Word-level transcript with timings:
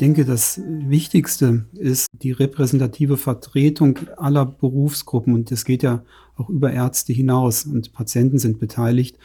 denke, 0.00 0.24
das 0.24 0.60
Wichtigste 0.64 1.66
ist 1.74 2.06
die 2.12 2.32
repräsentative 2.32 3.16
Vertretung 3.16 3.98
aller 4.16 4.46
Berufsgruppen 4.46 5.34
und 5.34 5.50
das 5.50 5.64
geht 5.64 5.82
ja 5.82 6.02
auch 6.36 6.48
über 6.48 6.72
Ärzte 6.72 7.12
hinaus 7.12 7.64
und 7.64 7.92
Patienten 7.92 8.38
sind 8.38 8.58
beteiligt, 8.58 9.18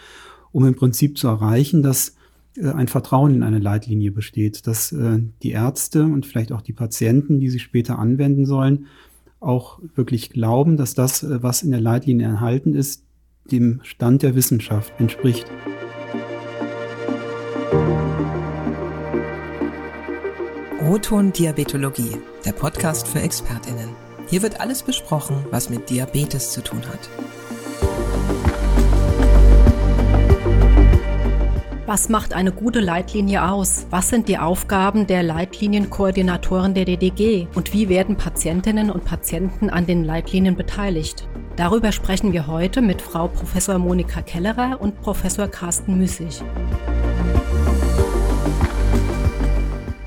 um 0.51 0.65
im 0.65 0.75
Prinzip 0.75 1.17
zu 1.17 1.27
erreichen, 1.27 1.81
dass 1.81 2.15
äh, 2.57 2.67
ein 2.67 2.87
Vertrauen 2.87 3.35
in 3.35 3.43
eine 3.43 3.59
Leitlinie 3.59 4.11
besteht, 4.11 4.67
dass 4.67 4.91
äh, 4.91 5.19
die 5.43 5.51
Ärzte 5.51 6.03
und 6.03 6.25
vielleicht 6.25 6.51
auch 6.51 6.61
die 6.61 6.73
Patienten, 6.73 7.39
die 7.39 7.49
sie 7.49 7.59
später 7.59 7.99
anwenden 7.99 8.45
sollen, 8.45 8.87
auch 9.39 9.79
wirklich 9.95 10.29
glauben, 10.29 10.77
dass 10.77 10.93
das, 10.93 11.23
äh, 11.23 11.41
was 11.41 11.63
in 11.63 11.71
der 11.71 11.81
Leitlinie 11.81 12.27
enthalten 12.27 12.73
ist, 12.73 13.03
dem 13.51 13.79
Stand 13.83 14.23
der 14.23 14.35
Wissenschaft 14.35 14.93
entspricht. 14.99 15.45
Roton 20.85 21.33
Diabetologie, 21.33 22.15
der 22.45 22.51
Podcast 22.51 23.07
für 23.07 23.19
ExpertInnen. 23.19 23.89
Hier 24.27 24.43
wird 24.43 24.59
alles 24.59 24.83
besprochen, 24.83 25.43
was 25.49 25.71
mit 25.71 25.89
Diabetes 25.89 26.51
zu 26.51 26.61
tun 26.61 26.83
hat. 26.87 27.09
Was 31.87 32.07
macht 32.09 32.35
eine 32.35 32.51
gute 32.51 32.81
Leitlinie 32.81 33.49
aus? 33.49 33.87
Was 33.89 34.09
sind 34.09 34.27
die 34.27 34.37
Aufgaben 34.37 35.07
der 35.07 35.23
Leitlinienkoordinatoren 35.23 36.75
der 36.75 36.85
DDG? 36.85 37.47
Und 37.55 37.73
wie 37.73 37.89
werden 37.89 38.15
Patientinnen 38.15 38.91
und 38.91 39.05
Patienten 39.05 39.71
an 39.71 39.87
den 39.87 40.03
Leitlinien 40.03 40.55
beteiligt? 40.55 41.27
Darüber 41.55 41.91
sprechen 41.93 42.31
wir 42.31 42.45
heute 42.45 42.83
mit 42.83 43.01
Frau 43.01 43.27
Professor 43.27 43.79
Monika 43.79 44.21
Kellerer 44.21 44.79
und 44.79 45.01
Professor 45.01 45.47
Carsten 45.47 45.97
Müßig. 45.97 46.43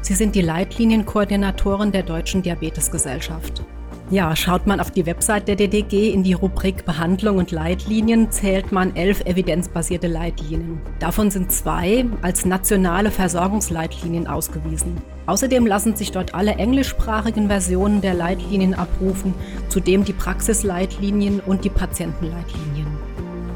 Sie 0.08 0.14
sind 0.14 0.34
die 0.34 0.40
Leitlinienkoordinatoren 0.40 1.92
der 1.92 2.02
Deutschen 2.02 2.40
Diabetesgesellschaft. 2.40 3.62
Ja, 4.08 4.34
schaut 4.34 4.66
man 4.66 4.80
auf 4.80 4.90
die 4.90 5.04
Website 5.04 5.46
der 5.48 5.56
DDG 5.56 6.08
in 6.08 6.22
die 6.22 6.32
Rubrik 6.32 6.86
Behandlung 6.86 7.36
und 7.36 7.50
Leitlinien, 7.50 8.30
zählt 8.30 8.72
man 8.72 8.96
elf 8.96 9.20
evidenzbasierte 9.26 10.06
Leitlinien. 10.06 10.80
Davon 10.98 11.30
sind 11.30 11.52
zwei 11.52 12.06
als 12.22 12.46
nationale 12.46 13.10
Versorgungsleitlinien 13.10 14.26
ausgewiesen. 14.26 14.96
Außerdem 15.26 15.66
lassen 15.66 15.94
sich 15.94 16.10
dort 16.10 16.34
alle 16.34 16.52
englischsprachigen 16.52 17.48
Versionen 17.48 18.00
der 18.00 18.14
Leitlinien 18.14 18.72
abrufen, 18.72 19.34
zudem 19.68 20.06
die 20.06 20.14
Praxisleitlinien 20.14 21.40
und 21.40 21.66
die 21.66 21.70
Patientenleitlinien. 21.70 22.87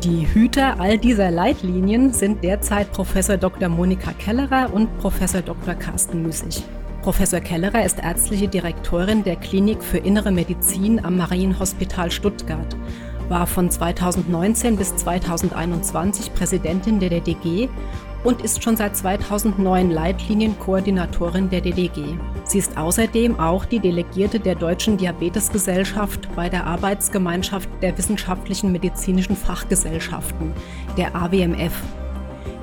Die 0.04 0.26
Hüter 0.26 0.80
all 0.80 0.98
dieser 0.98 1.30
Leitlinien 1.30 2.12
sind 2.12 2.42
derzeit 2.42 2.90
Professor 2.90 3.36
Dr. 3.36 3.68
Monika 3.68 4.10
Kellerer 4.12 4.74
und 4.74 4.98
Professor 4.98 5.42
Dr. 5.42 5.74
Carsten 5.74 6.22
Müßig. 6.22 6.64
Professor 7.02 7.38
Kellerer 7.38 7.84
ist 7.84 8.02
ärztliche 8.02 8.48
Direktorin 8.48 9.22
der 9.22 9.36
Klinik 9.36 9.80
für 9.80 9.98
Innere 9.98 10.32
Medizin 10.32 11.04
am 11.04 11.18
Marienhospital 11.18 12.10
Stuttgart, 12.10 12.76
war 13.28 13.46
von 13.46 13.70
2019 13.70 14.76
bis 14.76 14.96
2021 14.96 16.34
Präsidentin 16.34 16.98
der 16.98 17.10
DDG 17.10 17.68
und 18.24 18.42
ist 18.42 18.62
schon 18.62 18.76
seit 18.76 18.96
2009 18.96 19.90
Leitlinienkoordinatorin 19.90 21.50
der 21.50 21.60
DDG. 21.60 22.16
Sie 22.44 22.58
ist 22.58 22.76
außerdem 22.76 23.38
auch 23.38 23.64
die 23.64 23.80
Delegierte 23.80 24.40
der 24.40 24.54
Deutschen 24.54 24.96
Diabetesgesellschaft 24.96 26.28
bei 26.34 26.48
der 26.48 26.66
Arbeitsgemeinschaft 26.66 27.68
der 27.82 27.96
wissenschaftlichen 27.96 28.72
medizinischen 28.72 29.36
Fachgesellschaften, 29.36 30.52
der 30.96 31.14
AWMF. 31.14 31.72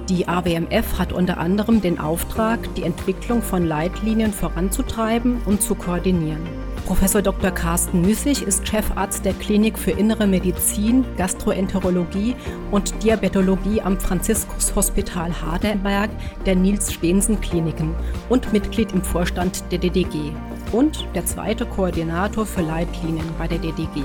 Die 0.10 0.28
AWMF 0.28 0.98
hat 0.98 1.14
unter 1.14 1.38
anderem 1.38 1.82
den 1.82 2.00
Auftrag, 2.00 2.74
die 2.74 2.82
Entwicklung 2.82 3.44
von 3.44 3.68
Leitlinien 3.68 4.34
voranzutreiben 4.34 5.40
und 5.46 5.62
zu 5.62 5.76
koordinieren. 5.76 6.42
Professor 6.88 7.22
Dr. 7.22 7.52
Carsten 7.52 8.02
Müßig 8.02 8.42
ist 8.42 8.68
Chefarzt 8.68 9.24
der 9.24 9.34
Klinik 9.34 9.78
für 9.78 9.92
Innere 9.92 10.26
Medizin, 10.26 11.06
Gastroenterologie 11.16 12.36
und 12.72 13.04
Diabetologie 13.04 13.82
am 13.84 14.00
Franziskus 14.00 14.76
Hospital 14.76 15.32
Hardenberg 15.32 16.10
der 16.44 16.56
Nils 16.56 16.92
Stehensen 16.92 17.40
Kliniken 17.40 17.94
und 18.30 18.52
Mitglied 18.52 18.92
im 18.94 19.04
Vorstand 19.04 19.64
der 19.72 19.78
DDG 19.78 20.32
und 20.72 21.06
der 21.14 21.28
zweite 21.28 21.68
Koordinator 21.68 22.48
für 22.48 22.62
Leitlinien 22.62 23.28
bei 23.38 23.48
der 23.48 23.60
DDG. 23.60 24.02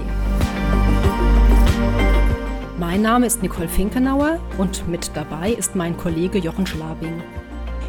Mein 2.77 3.03
Name 3.03 3.27
ist 3.27 3.41
Nicole 3.41 3.69
Finkenauer 3.69 4.41
und 4.59 4.89
mit 4.89 5.13
dabei 5.15 5.53
ist 5.53 5.77
mein 5.77 5.97
Kollege 5.97 6.39
Jochen 6.39 6.67
Schlabing. 6.67 7.23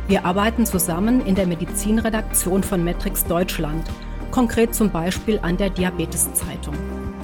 Wir 0.08 0.26
arbeiten 0.26 0.68
zusammen 0.68 1.26
in 1.26 1.34
der 1.34 1.48
Medizinredaktion 1.48 2.62
von 2.62 2.84
Metrix 2.84 3.26
Deutschland, 3.26 3.84
konkret 4.30 4.76
zum 4.76 4.92
Beispiel 4.92 5.40
an 5.42 5.58
der 5.58 5.72
Diabetes-Zeitung. 5.72 6.76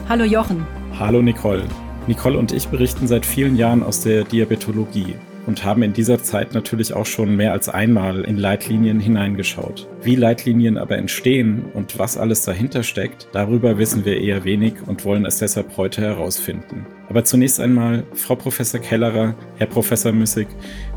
Hallo 0.09 0.23
Jochen. 0.23 0.65
Hallo 0.97 1.21
Nicole. 1.21 1.65
Nicole 2.07 2.35
und 2.39 2.51
ich 2.51 2.67
berichten 2.67 3.07
seit 3.07 3.27
vielen 3.27 3.55
Jahren 3.55 3.83
aus 3.83 4.01
der 4.01 4.23
Diabetologie 4.23 5.17
und 5.47 5.65
haben 5.65 5.83
in 5.83 5.93
dieser 5.93 6.21
Zeit 6.21 6.53
natürlich 6.53 6.93
auch 6.93 7.05
schon 7.05 7.35
mehr 7.35 7.51
als 7.51 7.69
einmal 7.69 8.23
in 8.23 8.37
Leitlinien 8.37 8.99
hineingeschaut. 8.99 9.87
Wie 10.01 10.15
Leitlinien 10.15 10.77
aber 10.77 10.97
entstehen 10.97 11.65
und 11.73 11.97
was 11.99 12.17
alles 12.17 12.43
dahinter 12.43 12.83
steckt, 12.83 13.27
darüber 13.33 13.77
wissen 13.77 14.05
wir 14.05 14.19
eher 14.19 14.43
wenig 14.43 14.75
und 14.87 15.05
wollen 15.05 15.25
es 15.25 15.39
deshalb 15.39 15.77
heute 15.77 16.01
herausfinden. 16.01 16.85
Aber 17.09 17.23
zunächst 17.23 17.59
einmal, 17.59 18.03
Frau 18.13 18.35
Professor 18.35 18.79
Kellerer, 18.79 19.35
Herr 19.57 19.67
Professor 19.67 20.11
Müssig, 20.11 20.47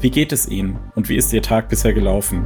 wie 0.01 0.11
geht 0.11 0.33
es 0.33 0.49
Ihnen 0.49 0.79
und 0.95 1.09
wie 1.09 1.17
ist 1.17 1.33
Ihr 1.33 1.43
Tag 1.43 1.69
bisher 1.69 1.93
gelaufen? 1.93 2.45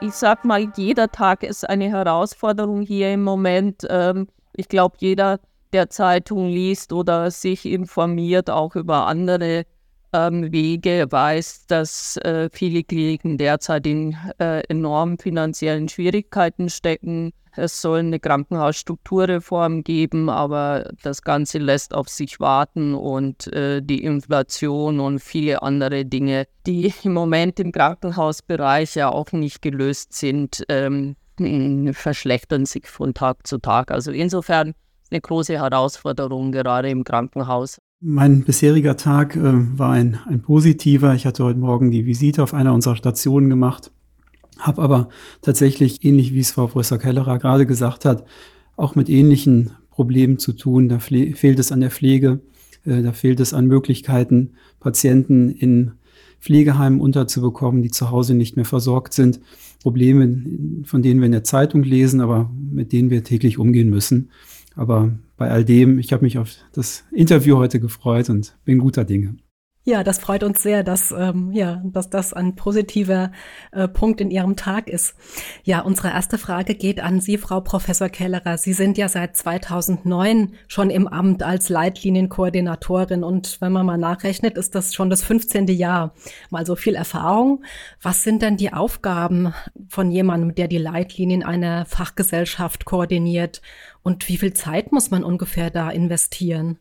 Ich 0.00 0.12
sag 0.12 0.44
mal, 0.44 0.68
jeder 0.76 1.10
Tag 1.10 1.42
ist 1.42 1.68
eine 1.68 1.88
Herausforderung 1.88 2.82
hier 2.82 3.12
im 3.12 3.22
Moment. 3.24 3.86
Ähm, 3.90 4.28
ich 4.52 4.68
glaube, 4.68 4.96
jeder, 5.00 5.40
der 5.72 5.90
Zeitung 5.90 6.48
liest 6.48 6.92
oder 6.92 7.30
sich 7.30 7.66
informiert, 7.66 8.48
auch 8.48 8.76
über 8.76 9.06
andere 9.06 9.64
ähm, 10.12 10.52
Wege 10.52 11.06
weiß, 11.08 11.66
dass 11.66 12.16
äh, 12.18 12.48
viele 12.52 12.84
Kliniken 12.84 13.38
derzeit 13.38 13.86
in 13.86 14.16
äh, 14.38 14.60
enormen 14.68 15.18
finanziellen 15.18 15.88
Schwierigkeiten 15.88 16.68
stecken. 16.68 17.32
Es 17.56 17.82
soll 17.82 18.00
eine 18.00 18.20
Krankenhausstrukturreform 18.20 19.82
geben, 19.82 20.30
aber 20.30 20.90
das 21.02 21.22
Ganze 21.22 21.58
lässt 21.58 21.92
auf 21.92 22.08
sich 22.08 22.38
warten 22.38 22.94
und 22.94 23.52
äh, 23.52 23.82
die 23.82 24.04
Inflation 24.04 25.00
und 25.00 25.18
viele 25.18 25.62
andere 25.62 26.04
Dinge, 26.04 26.46
die 26.66 26.92
im 27.02 27.14
Moment 27.14 27.58
im 27.58 27.72
Krankenhausbereich 27.72 28.94
ja 28.94 29.10
auch 29.10 29.32
nicht 29.32 29.60
gelöst 29.60 30.12
sind, 30.12 30.64
ähm, 30.68 31.16
verschlechtern 31.92 32.66
sich 32.66 32.86
von 32.86 33.14
Tag 33.14 33.46
zu 33.46 33.58
Tag. 33.58 33.90
Also 33.90 34.12
insofern 34.12 34.74
eine 35.10 35.20
große 35.20 35.54
Herausforderung 35.54 36.52
gerade 36.52 36.90
im 36.90 37.04
Krankenhaus. 37.04 37.78
Mein 38.00 38.44
bisheriger 38.44 38.96
Tag 38.96 39.34
äh, 39.34 39.40
war 39.42 39.90
ein, 39.90 40.20
ein 40.28 40.40
positiver. 40.40 41.16
Ich 41.16 41.26
hatte 41.26 41.42
heute 41.42 41.58
Morgen 41.58 41.90
die 41.90 42.06
Visite 42.06 42.44
auf 42.44 42.54
einer 42.54 42.72
unserer 42.72 42.94
Stationen 42.94 43.50
gemacht, 43.50 43.90
habe 44.56 44.82
aber 44.82 45.08
tatsächlich, 45.42 46.04
ähnlich 46.04 46.32
wie 46.32 46.38
es 46.38 46.52
Frau 46.52 46.68
Professor 46.68 46.98
Kellerer 46.98 47.40
gerade 47.40 47.66
gesagt 47.66 48.04
hat, 48.04 48.24
auch 48.76 48.94
mit 48.94 49.08
ähnlichen 49.08 49.72
Problemen 49.90 50.38
zu 50.38 50.52
tun. 50.52 50.88
Da 50.88 51.00
fehlt 51.00 51.58
es 51.58 51.72
an 51.72 51.80
der 51.80 51.90
Pflege, 51.90 52.38
äh, 52.84 53.02
da 53.02 53.10
fehlt 53.10 53.40
es 53.40 53.52
an 53.52 53.66
Möglichkeiten, 53.66 54.52
Patienten 54.78 55.50
in 55.50 55.90
Pflegeheimen 56.38 57.00
unterzubekommen, 57.00 57.82
die 57.82 57.90
zu 57.90 58.12
Hause 58.12 58.34
nicht 58.34 58.54
mehr 58.54 58.64
versorgt 58.64 59.12
sind. 59.12 59.40
Probleme, 59.82 60.44
von 60.84 61.02
denen 61.02 61.18
wir 61.18 61.26
in 61.26 61.32
der 61.32 61.42
Zeitung 61.42 61.82
lesen, 61.82 62.20
aber 62.20 62.48
mit 62.70 62.92
denen 62.92 63.10
wir 63.10 63.24
täglich 63.24 63.58
umgehen 63.58 63.90
müssen. 63.90 64.30
Aber 64.78 65.10
bei 65.36 65.50
all 65.50 65.64
dem, 65.64 65.98
ich 65.98 66.12
habe 66.12 66.22
mich 66.22 66.38
auf 66.38 66.50
das 66.72 67.04
Interview 67.10 67.56
heute 67.56 67.80
gefreut 67.80 68.30
und 68.30 68.56
bin 68.64 68.78
guter 68.78 69.04
Dinge. 69.04 69.34
Ja, 69.88 70.04
das 70.04 70.18
freut 70.18 70.42
uns 70.42 70.62
sehr, 70.62 70.84
dass, 70.84 71.12
ähm, 71.12 71.50
ja, 71.50 71.80
dass 71.82 72.10
das 72.10 72.34
ein 72.34 72.56
positiver 72.56 73.32
äh, 73.72 73.88
Punkt 73.88 74.20
in 74.20 74.30
Ihrem 74.30 74.54
Tag 74.54 74.86
ist. 74.86 75.14
Ja, 75.64 75.80
unsere 75.80 76.08
erste 76.08 76.36
Frage 76.36 76.74
geht 76.74 77.00
an 77.00 77.22
Sie, 77.22 77.38
Frau 77.38 77.62
Professor 77.62 78.10
Kellerer. 78.10 78.58
Sie 78.58 78.74
sind 78.74 78.98
ja 78.98 79.08
seit 79.08 79.34
2009 79.34 80.52
schon 80.66 80.90
im 80.90 81.08
Amt 81.08 81.42
als 81.42 81.70
Leitlinienkoordinatorin 81.70 83.24
und 83.24 83.62
wenn 83.62 83.72
man 83.72 83.86
mal 83.86 83.96
nachrechnet, 83.96 84.58
ist 84.58 84.74
das 84.74 84.94
schon 84.94 85.08
das 85.08 85.22
15. 85.22 85.68
Jahr. 85.68 86.12
Mal 86.50 86.66
so 86.66 86.76
viel 86.76 86.94
Erfahrung. 86.94 87.64
Was 88.02 88.22
sind 88.22 88.42
denn 88.42 88.58
die 88.58 88.74
Aufgaben 88.74 89.54
von 89.88 90.10
jemandem, 90.10 90.54
der 90.54 90.68
die 90.68 90.76
Leitlinien 90.76 91.42
einer 91.42 91.86
Fachgesellschaft 91.86 92.84
koordiniert 92.84 93.62
und 94.08 94.26
wie 94.26 94.38
viel 94.38 94.54
Zeit 94.54 94.90
muss 94.90 95.10
man 95.10 95.22
ungefähr 95.22 95.68
da 95.68 95.90
investieren? 95.90 96.78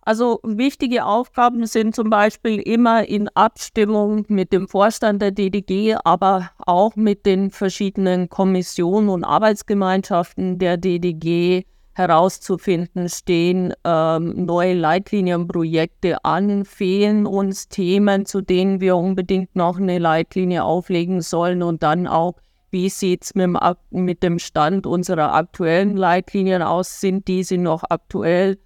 Also 0.00 0.40
wichtige 0.42 1.04
Aufgaben 1.04 1.66
sind 1.66 1.94
zum 1.94 2.08
Beispiel 2.08 2.60
immer 2.60 3.06
in 3.06 3.28
Abstimmung 3.34 4.24
mit 4.28 4.54
dem 4.54 4.66
Vorstand 4.66 5.20
der 5.20 5.32
DDG, 5.32 5.96
aber 6.02 6.52
auch 6.64 6.96
mit 6.96 7.26
den 7.26 7.50
verschiedenen 7.50 8.30
Kommissionen 8.30 9.10
und 9.10 9.22
Arbeitsgemeinschaften 9.22 10.58
der 10.58 10.78
DDG 10.78 11.64
herauszufinden, 11.92 13.10
stehen 13.10 13.74
ähm, 13.84 14.46
neue 14.46 14.72
Leitlinienprojekte 14.72 16.24
an, 16.24 16.64
fehlen 16.64 17.26
uns 17.26 17.68
Themen, 17.68 18.24
zu 18.24 18.40
denen 18.40 18.80
wir 18.80 18.96
unbedingt 18.96 19.54
noch 19.56 19.76
eine 19.76 19.98
Leitlinie 19.98 20.64
auflegen 20.64 21.20
sollen 21.20 21.62
und 21.62 21.82
dann 21.82 22.06
auch 22.06 22.36
wie 22.76 22.90
sieht 22.90 23.24
es 23.24 23.34
mit, 23.34 23.56
mit 23.88 24.22
dem 24.22 24.38
Stand 24.38 24.86
unserer 24.86 25.32
aktuellen 25.32 25.96
Leitlinien 25.96 26.60
aus? 26.60 27.00
Sind 27.00 27.26
diese 27.26 27.56
noch 27.56 27.84
aktuell? 27.88 28.58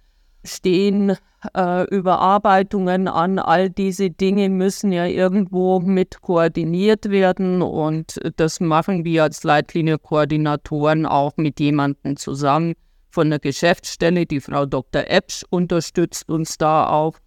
Stehen 0.43 1.15
äh, 1.55 1.85
Überarbeitungen 1.85 3.07
an? 3.07 3.39
All 3.39 3.69
diese 3.69 4.09
Dinge 4.09 4.49
müssen 4.49 4.91
ja 4.91 5.05
irgendwo 5.05 5.79
mit 5.79 6.21
koordiniert 6.21 7.09
werden 7.09 7.61
und 7.61 8.19
das 8.35 8.59
machen 8.59 9.05
wir 9.05 9.23
als 9.23 9.45
Leitlinienkoordinatoren 9.45 11.05
auch 11.05 11.37
mit 11.37 11.61
jemandem 11.61 12.17
zusammen 12.17 12.73
von 13.11 13.29
der 13.29 13.39
Geschäftsstelle. 13.39 14.25
Die 14.25 14.41
Frau 14.41 14.65
Dr. 14.65 15.03
Epsch 15.07 15.45
unterstützt 15.51 16.29
uns 16.29 16.57
da 16.57 16.89
auch. 16.89 17.17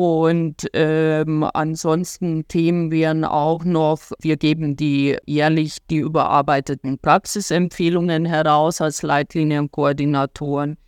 Und 0.00 0.66
ähm, 0.72 1.46
ansonsten 1.52 2.48
Themen 2.48 2.90
wären 2.90 3.22
auch 3.22 3.66
noch, 3.66 4.00
wir 4.18 4.38
geben 4.38 4.74
die 4.74 5.18
jährlich 5.26 5.76
die 5.90 5.98
überarbeiteten 5.98 6.98
Praxisempfehlungen 6.98 8.24
heraus 8.24 8.80
als 8.80 9.02
Leitlinienkoordinatoren. 9.02 10.78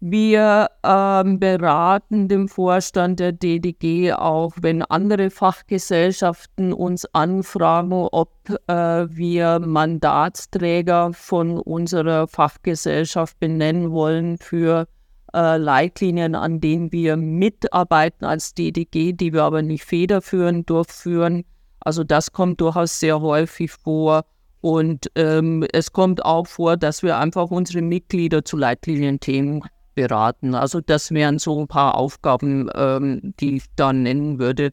Wir 0.00 0.70
ähm, 0.82 1.38
beraten 1.38 2.28
dem 2.28 2.48
Vorstand 2.48 3.20
der 3.20 3.32
DDG 3.32 4.14
auch, 4.14 4.54
wenn 4.62 4.80
andere 4.80 5.28
Fachgesellschaften 5.28 6.72
uns 6.72 7.04
anfragen, 7.14 8.08
ob 8.12 8.32
äh, 8.66 8.72
wir 8.74 9.58
Mandatsträger 9.58 11.12
von 11.12 11.58
unserer 11.58 12.26
Fachgesellschaft 12.26 13.38
benennen 13.40 13.90
wollen 13.90 14.38
für 14.38 14.88
äh, 15.38 15.56
Leitlinien, 15.56 16.34
an 16.34 16.60
denen 16.60 16.90
wir 16.90 17.16
mitarbeiten 17.16 18.24
als 18.24 18.54
DDG, 18.54 19.12
die 19.12 19.32
wir 19.32 19.44
aber 19.44 19.62
nicht 19.62 19.84
federführend 19.84 20.68
durchführen. 20.68 21.44
Also 21.80 22.02
das 22.02 22.32
kommt 22.32 22.60
durchaus 22.60 22.98
sehr 22.98 23.20
häufig 23.20 23.70
vor. 23.70 24.24
Und 24.60 25.08
ähm, 25.14 25.64
es 25.72 25.92
kommt 25.92 26.24
auch 26.24 26.48
vor, 26.48 26.76
dass 26.76 27.04
wir 27.04 27.18
einfach 27.18 27.52
unsere 27.52 27.82
Mitglieder 27.82 28.44
zu 28.44 28.56
Leitlinienthemen 28.56 29.62
beraten. 29.94 30.56
Also 30.56 30.80
das 30.80 31.12
wären 31.12 31.38
so 31.38 31.60
ein 31.60 31.68
paar 31.68 31.96
Aufgaben, 31.96 32.68
ähm, 32.74 33.34
die 33.38 33.56
ich 33.56 33.64
da 33.76 33.92
nennen 33.92 34.40
würde. 34.40 34.72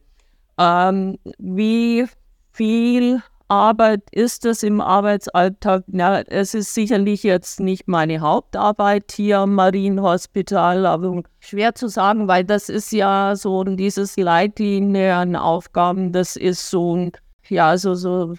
Ähm, 0.58 1.20
wie 1.38 2.06
viel 2.52 3.22
Arbeit 3.48 4.02
ist 4.12 4.46
es 4.46 4.64
im 4.64 4.82
Arbeitsalltag? 4.82 5.84
Na, 5.88 6.22
es 6.22 6.56
ist 6.56 6.74
sicherlich 6.74 7.22
jetzt 7.24 7.60
nicht 7.60 7.88
meine 7.88 8.20
Hauptarbeit 8.22 9.12
hier 9.12 9.40
am 9.40 9.54
Marienhospital, 9.54 10.86
aber 10.86 11.22
schwer 11.40 11.76
zu 11.76 11.88
sagen, 11.88 12.28
weil 12.28 12.44
das 12.44 12.70
ist 12.70 12.92
ja 12.92 13.36
so 13.36 13.64
dieses 13.64 14.18
Leitlinienaufgaben, 14.18 16.12
das 16.12 16.36
ist 16.36 16.70
so 16.70 16.96
ein 16.96 17.12
ja, 17.50 17.78
so, 17.78 17.96
so 17.96 18.36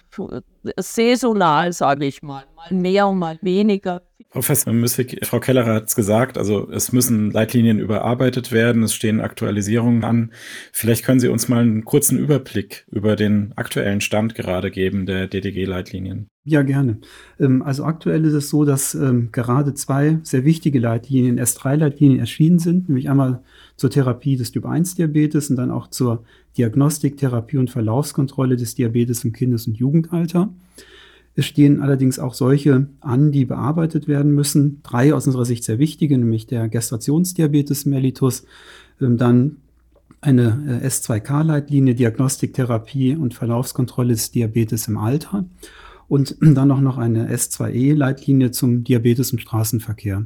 saisonal, 0.76 1.73
sage 1.73 2.06
ich 2.06 2.23
mal. 2.23 2.44
Mal 2.56 2.75
mehr 2.76 3.06
und 3.06 3.19
mal 3.19 3.38
weniger. 3.43 4.03
Professor 4.31 4.73
Müssig, 4.73 5.19
Frau 5.23 5.41
Kellerer 5.41 5.75
hat 5.75 5.88
es 5.88 5.97
gesagt, 5.97 6.37
also 6.37 6.70
es 6.70 6.93
müssen 6.93 7.31
Leitlinien 7.31 7.79
überarbeitet 7.79 8.53
werden, 8.53 8.82
es 8.82 8.93
stehen 8.93 9.20
Aktualisierungen 9.20 10.05
an. 10.05 10.32
Vielleicht 10.73 11.05
können 11.05 11.20
Sie 11.20 11.29
uns 11.29 11.49
mal 11.49 11.62
einen 11.62 11.85
kurzen 11.85 12.19
Überblick 12.19 12.87
über 12.91 13.17
den 13.17 13.53
aktuellen 13.56 14.00
Stand 14.00 14.35
gerade 14.35 14.70
geben 14.70 15.06
der 15.06 15.26
DDG-Leitlinien. 15.26 16.29
Ja, 16.44 16.62
gerne. 16.62 17.00
Ähm, 17.41 17.62
also 17.62 17.85
aktuell 17.85 18.25
ist 18.25 18.35
es 18.35 18.50
so, 18.50 18.64
dass 18.64 18.94
ähm, 18.94 19.31
gerade 19.32 19.75
zwei 19.75 20.19
sehr 20.23 20.44
wichtige 20.44 20.81
Leitlinien, 20.81 21.41
S3-Leitlinien 21.41 22.20
erschienen 22.20 22.59
sind, 22.59 22.88
nämlich 22.88 23.09
einmal 23.09 23.43
zur 23.76 23.90
Therapie 23.90 24.37
des 24.37 24.52
Typ-1-Diabetes 24.52 25.50
und 25.50 25.56
dann 25.56 25.70
auch 25.70 25.88
zur 25.88 26.25
Diagnostik, 26.56 27.17
Therapie 27.19 27.58
und 27.58 27.70
Verlaufskontrolle 27.70 28.56
des 28.56 28.75
Diabetes 28.75 29.25
im 29.25 29.32
Kindes- 29.32 29.67
und 29.67 29.76
Jugendalter. 29.76 30.49
Es 31.34 31.44
stehen 31.44 31.82
allerdings 31.82 32.19
auch 32.19 32.32
solche 32.32 32.87
an, 33.00 33.31
die 33.31 33.44
bearbeitet 33.44 34.08
werden 34.08 34.32
müssen. 34.32 34.81
Drei 34.82 35.12
aus 35.12 35.26
unserer 35.26 35.44
Sicht 35.44 35.64
sehr 35.64 35.78
wichtige, 35.78 36.17
nämlich 36.17 36.46
der 36.46 36.69
Gestationsdiabetes 36.69 37.84
mellitus, 37.84 38.44
ähm, 39.00 39.19
dann 39.19 39.58
eine 40.23 40.81
äh, 40.82 40.87
S2K-Leitlinie, 40.87 41.94
Diagnostik, 41.94 42.55
Therapie 42.55 43.14
und 43.14 43.34
Verlaufskontrolle 43.34 44.14
des 44.14 44.31
Diabetes 44.31 44.88
im 44.88 44.96
Alter 44.96 45.44
und 46.08 46.37
dann 46.40 46.70
auch 46.70 46.81
noch 46.81 46.96
eine 46.96 47.31
S2E-Leitlinie 47.31 48.50
zum 48.50 48.82
Diabetes 48.82 49.32
im 49.32 49.38
Straßenverkehr. 49.38 50.25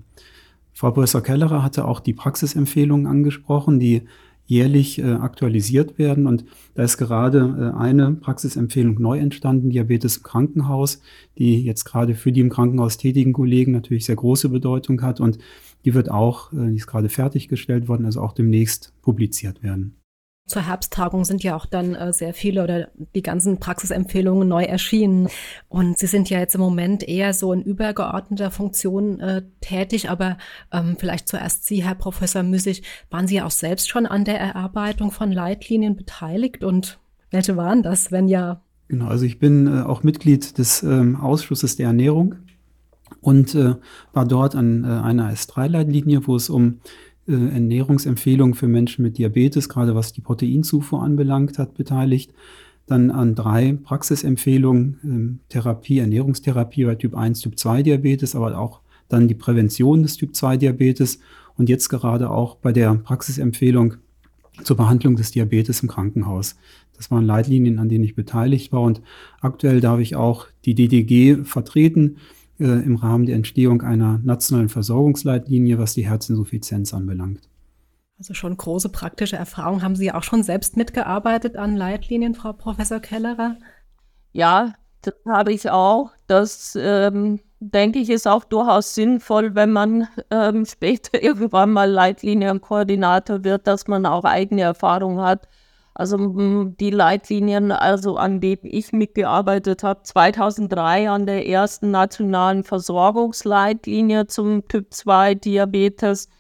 Frau 0.81 0.93
Professor 0.93 1.23
Kellerer 1.23 1.63
hatte 1.63 1.85
auch 1.85 2.01
die 2.01 2.15
Praxisempfehlungen 2.15 3.07
angesprochen, 3.07 3.79
die 3.79 4.05
jährlich 4.47 4.99
äh, 4.99 5.13
aktualisiert 5.13 5.99
werden. 5.99 6.27
Und 6.27 6.47
da 6.75 6.85
ist 6.85 6.97
gerade 6.97 7.75
äh, 7.77 7.79
eine 7.79 8.13
Praxisempfehlung 8.13 8.95
neu 8.99 9.19
entstanden, 9.19 9.69
Diabetes 9.69 10.17
im 10.17 10.23
Krankenhaus, 10.23 11.03
die 11.37 11.63
jetzt 11.63 11.85
gerade 11.85 12.15
für 12.15 12.33
die 12.33 12.41
im 12.41 12.49
Krankenhaus 12.49 12.97
tätigen 12.97 13.35
Kollegen 13.35 13.73
natürlich 13.73 14.07
sehr 14.07 14.17
große 14.17 14.49
Bedeutung 14.49 15.03
hat. 15.03 15.21
Und 15.21 15.37
die 15.85 15.93
wird 15.93 16.11
auch, 16.11 16.51
äh, 16.55 16.71
die 16.71 16.77
ist 16.77 16.87
gerade 16.87 17.11
fertiggestellt 17.11 17.87
worden, 17.87 18.07
also 18.07 18.23
auch 18.23 18.33
demnächst 18.33 18.95
publiziert 19.03 19.63
werden. 19.63 20.00
Zur 20.51 20.67
Herbsttagung 20.67 21.25
sind 21.25 21.45
ja 21.45 21.55
auch 21.55 21.65
dann 21.65 21.95
äh, 21.95 22.13
sehr 22.13 22.35
viele 22.35 22.65
oder 22.65 22.89
die 23.15 23.23
ganzen 23.23 23.61
Praxisempfehlungen 23.61 24.49
neu 24.49 24.65
erschienen. 24.65 25.29
Und 25.69 25.97
Sie 25.97 26.09
sind 26.09 26.29
ja 26.29 26.41
jetzt 26.41 26.57
im 26.57 26.61
Moment 26.61 27.07
eher 27.07 27.35
so 27.35 27.53
in 27.53 27.63
übergeordneter 27.63 28.51
Funktion 28.51 29.21
äh, 29.21 29.43
tätig, 29.61 30.11
aber 30.11 30.39
ähm, 30.73 30.97
vielleicht 30.99 31.29
zuerst 31.29 31.67
Sie, 31.67 31.85
Herr 31.85 31.95
Professor 31.95 32.43
Müssig, 32.43 32.83
waren 33.11 33.29
Sie 33.29 33.37
ja 33.37 33.47
auch 33.47 33.53
selbst 33.53 33.89
schon 33.89 34.07
an 34.07 34.25
der 34.25 34.41
Erarbeitung 34.41 35.13
von 35.13 35.31
Leitlinien 35.31 35.95
beteiligt 35.95 36.65
und 36.65 36.99
welche 37.31 37.57
waren 37.57 37.85
das, 37.85 38.11
wenn 38.11 38.27
ja? 38.27 38.61
Genau, 38.89 39.07
also 39.07 39.25
ich 39.25 39.39
bin 39.39 39.69
äh, 39.69 39.83
auch 39.83 40.03
Mitglied 40.03 40.59
des 40.59 40.83
ähm, 40.83 41.15
Ausschusses 41.15 41.77
der 41.77 41.87
Ernährung 41.87 42.35
und 43.21 43.55
äh, 43.55 43.77
war 44.13 44.27
dort 44.27 44.57
an 44.57 44.83
äh, 44.83 44.89
einer 44.89 45.33
S3-Leitlinie, 45.33 46.27
wo 46.27 46.35
es 46.35 46.51
um 46.51 46.81
äh, 47.27 47.33
Ernährungsempfehlungen 47.33 48.55
für 48.55 48.69
Menschen 48.69 49.03
mit 49.03 49.19
Diabetes, 49.19 49.69
gerade 49.69 49.95
was 49.95 50.13
die 50.13 50.21
Proteinzufuhr 50.21 51.03
anbelangt 51.03 51.59
hat, 51.59 51.75
beteiligt. 51.75 52.33
Dann 52.87 53.11
an 53.11 53.35
drei 53.35 53.79
Praxisempfehlungen, 53.83 55.41
äh, 55.49 55.53
Therapie, 55.53 55.99
Ernährungstherapie 55.99 56.85
bei 56.85 56.95
Typ 56.95 57.15
1, 57.15 57.41
Typ 57.41 57.59
2 57.59 57.83
Diabetes, 57.83 58.35
aber 58.35 58.59
auch 58.59 58.81
dann 59.09 59.29
die 59.29 59.35
Prävention 59.35 60.03
des 60.03 60.17
Typ 60.17 60.35
2 60.35 60.57
Diabetes 60.57 61.21
und 61.57 61.69
jetzt 61.69 61.89
gerade 61.89 62.31
auch 62.31 62.57
bei 62.57 62.73
der 62.73 62.95
Praxisempfehlung 62.95 63.95
zur 64.65 64.77
Behandlung 64.77 65.17
des 65.17 65.31
Diabetes 65.31 65.83
im 65.83 65.89
Krankenhaus. 65.89 66.57
Das 66.97 67.11
waren 67.11 67.25
Leitlinien, 67.25 67.79
an 67.79 67.89
denen 67.89 68.05
ich 68.05 68.15
beteiligt 68.15 68.73
war 68.73 68.83
und 68.83 69.01
aktuell 69.41 69.81
darf 69.81 70.01
ich 70.01 70.17
auch 70.17 70.47
die 70.65 70.75
DDG 70.75 71.45
vertreten 71.45 72.17
äh, 72.61 72.65
im 72.65 72.97
Rahmen 72.97 73.27
der 73.27 73.37
Entstehung 73.37 73.83
einer 73.83 74.19
nationalen 74.23 74.69
Versorgungsleitlinie, 74.69 75.79
was 75.79 75.95
die 75.95 76.09
Herzinsuffizienz 76.09 76.95
anbelangt. 76.95 77.49
Also 78.19 78.35
schon 78.35 78.57
große 78.57 78.91
praktische 78.91 79.37
Erfahrung. 79.37 79.83
Haben 79.83 79.97
Sie 79.97 80.13
auch 80.13 80.23
schon 80.23 80.43
selbst 80.43 80.77
mitgearbeitet 80.77 81.57
an 81.57 81.75
Leitlinien, 81.75 82.35
Frau 82.35 82.53
Professor 82.53 83.01
Kellerer? 83.01 83.57
Ja, 84.33 84.75
das 85.01 85.15
habe 85.27 85.53
ich 85.53 85.71
auch. 85.71 86.13
Das 86.27 86.77
ähm, 86.79 87.41
denke 87.61 87.99
ich 87.99 88.11
ist 88.11 88.29
auch 88.29 88.45
durchaus 88.45 88.95
sinnvoll, 88.95 89.55
wenn 89.55 89.71
man 89.71 90.07
ähm, 90.31 90.65
später 90.71 91.23
irgendwann 91.23 91.73
mal 91.73 91.91
Leitlinienkoordinator 91.91 93.43
wird, 93.43 93.67
dass 93.67 93.89
man 93.89 94.05
auch 94.05 94.25
eigene 94.25 94.63
Erfahrung 94.63 95.21
hat 95.21 95.49
also 96.01 96.65
die 96.81 96.89
Leitlinien, 96.89 97.73
also 97.73 98.17
an 98.17 98.41
denen 98.41 98.63
ich 98.63 98.91
mitgearbeitet 98.91 99.83
habe, 99.83 100.03
2003 100.03 101.11
an 101.11 101.27
der 101.27 101.47
ersten 101.47 101.91
nationalen 101.91 102.65
Versorgungsleitlinie 102.65 104.27
zum 104.27 104.67
Typ-2-Diabetes, 104.67 106.31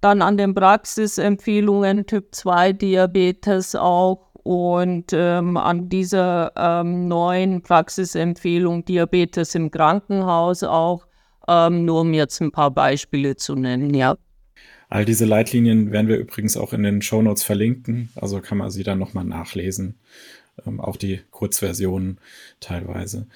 dann 0.00 0.22
an 0.22 0.38
den 0.38 0.54
Praxisempfehlungen 0.54 2.06
Typ-2-Diabetes 2.06 3.74
auch 3.76 4.30
und 4.42 5.12
ähm, 5.12 5.58
an 5.58 5.90
dieser 5.90 6.52
ähm, 6.56 7.06
neuen 7.06 7.60
Praxisempfehlung 7.60 8.86
Diabetes 8.86 9.54
im 9.54 9.70
Krankenhaus 9.70 10.62
auch, 10.62 11.06
ähm, 11.46 11.84
nur 11.84 12.00
um 12.00 12.14
jetzt 12.14 12.40
ein 12.40 12.52
paar 12.52 12.70
Beispiele 12.70 13.36
zu 13.36 13.54
nennen, 13.54 13.92
ja. 13.92 14.16
All 14.94 15.04
diese 15.04 15.24
Leitlinien 15.24 15.90
werden 15.90 16.06
wir 16.06 16.18
übrigens 16.18 16.56
auch 16.56 16.72
in 16.72 16.84
den 16.84 17.02
Show 17.02 17.20
Notes 17.20 17.42
verlinken, 17.42 18.10
also 18.14 18.40
kann 18.40 18.58
man 18.58 18.70
sie 18.70 18.84
dann 18.84 19.00
nochmal 19.00 19.24
nachlesen. 19.24 19.96
Ähm, 20.64 20.80
auch 20.80 20.96
die 20.96 21.18
Kurzversionen 21.32 22.18
teilweise. 22.60 23.26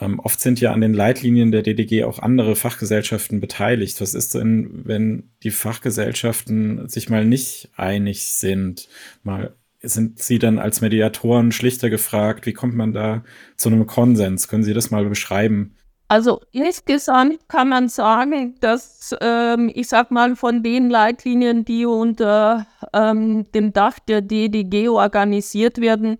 Ähm, 0.00 0.20
oft 0.20 0.38
sind 0.38 0.60
ja 0.60 0.70
an 0.74 0.82
den 0.82 0.92
Leitlinien 0.92 1.50
der 1.50 1.62
DDG 1.62 2.04
auch 2.04 2.18
andere 2.18 2.56
Fachgesellschaften 2.56 3.40
beteiligt. 3.40 3.98
Was 4.02 4.12
ist 4.12 4.34
denn, 4.34 4.82
wenn 4.84 5.30
die 5.44 5.50
Fachgesellschaften 5.50 6.90
sich 6.90 7.08
mal 7.08 7.24
nicht 7.24 7.70
einig 7.74 8.24
sind? 8.26 8.90
Mal 9.22 9.54
sind 9.80 10.18
Sie 10.18 10.38
dann 10.38 10.58
als 10.58 10.82
Mediatoren 10.82 11.52
schlichter 11.52 11.88
gefragt? 11.88 12.44
Wie 12.44 12.52
kommt 12.52 12.74
man 12.74 12.92
da 12.92 13.24
zu 13.56 13.70
einem 13.70 13.86
Konsens? 13.86 14.46
Können 14.46 14.62
Sie 14.62 14.74
das 14.74 14.90
mal 14.90 15.06
beschreiben? 15.06 15.74
Also 16.10 16.40
insgesamt 16.52 17.48
kann 17.48 17.68
man 17.68 17.88
sagen, 17.88 18.54
dass 18.60 19.14
ähm, 19.20 19.70
ich 19.74 19.88
sag 19.88 20.10
mal 20.10 20.36
von 20.36 20.62
den 20.62 20.88
Leitlinien, 20.88 21.66
die 21.66 21.84
unter 21.84 22.66
ähm, 22.94 23.44
dem 23.52 23.74
Dach 23.74 23.98
der 23.98 24.22
DDG 24.22 24.88
organisiert 24.88 25.78
werden, 25.78 26.16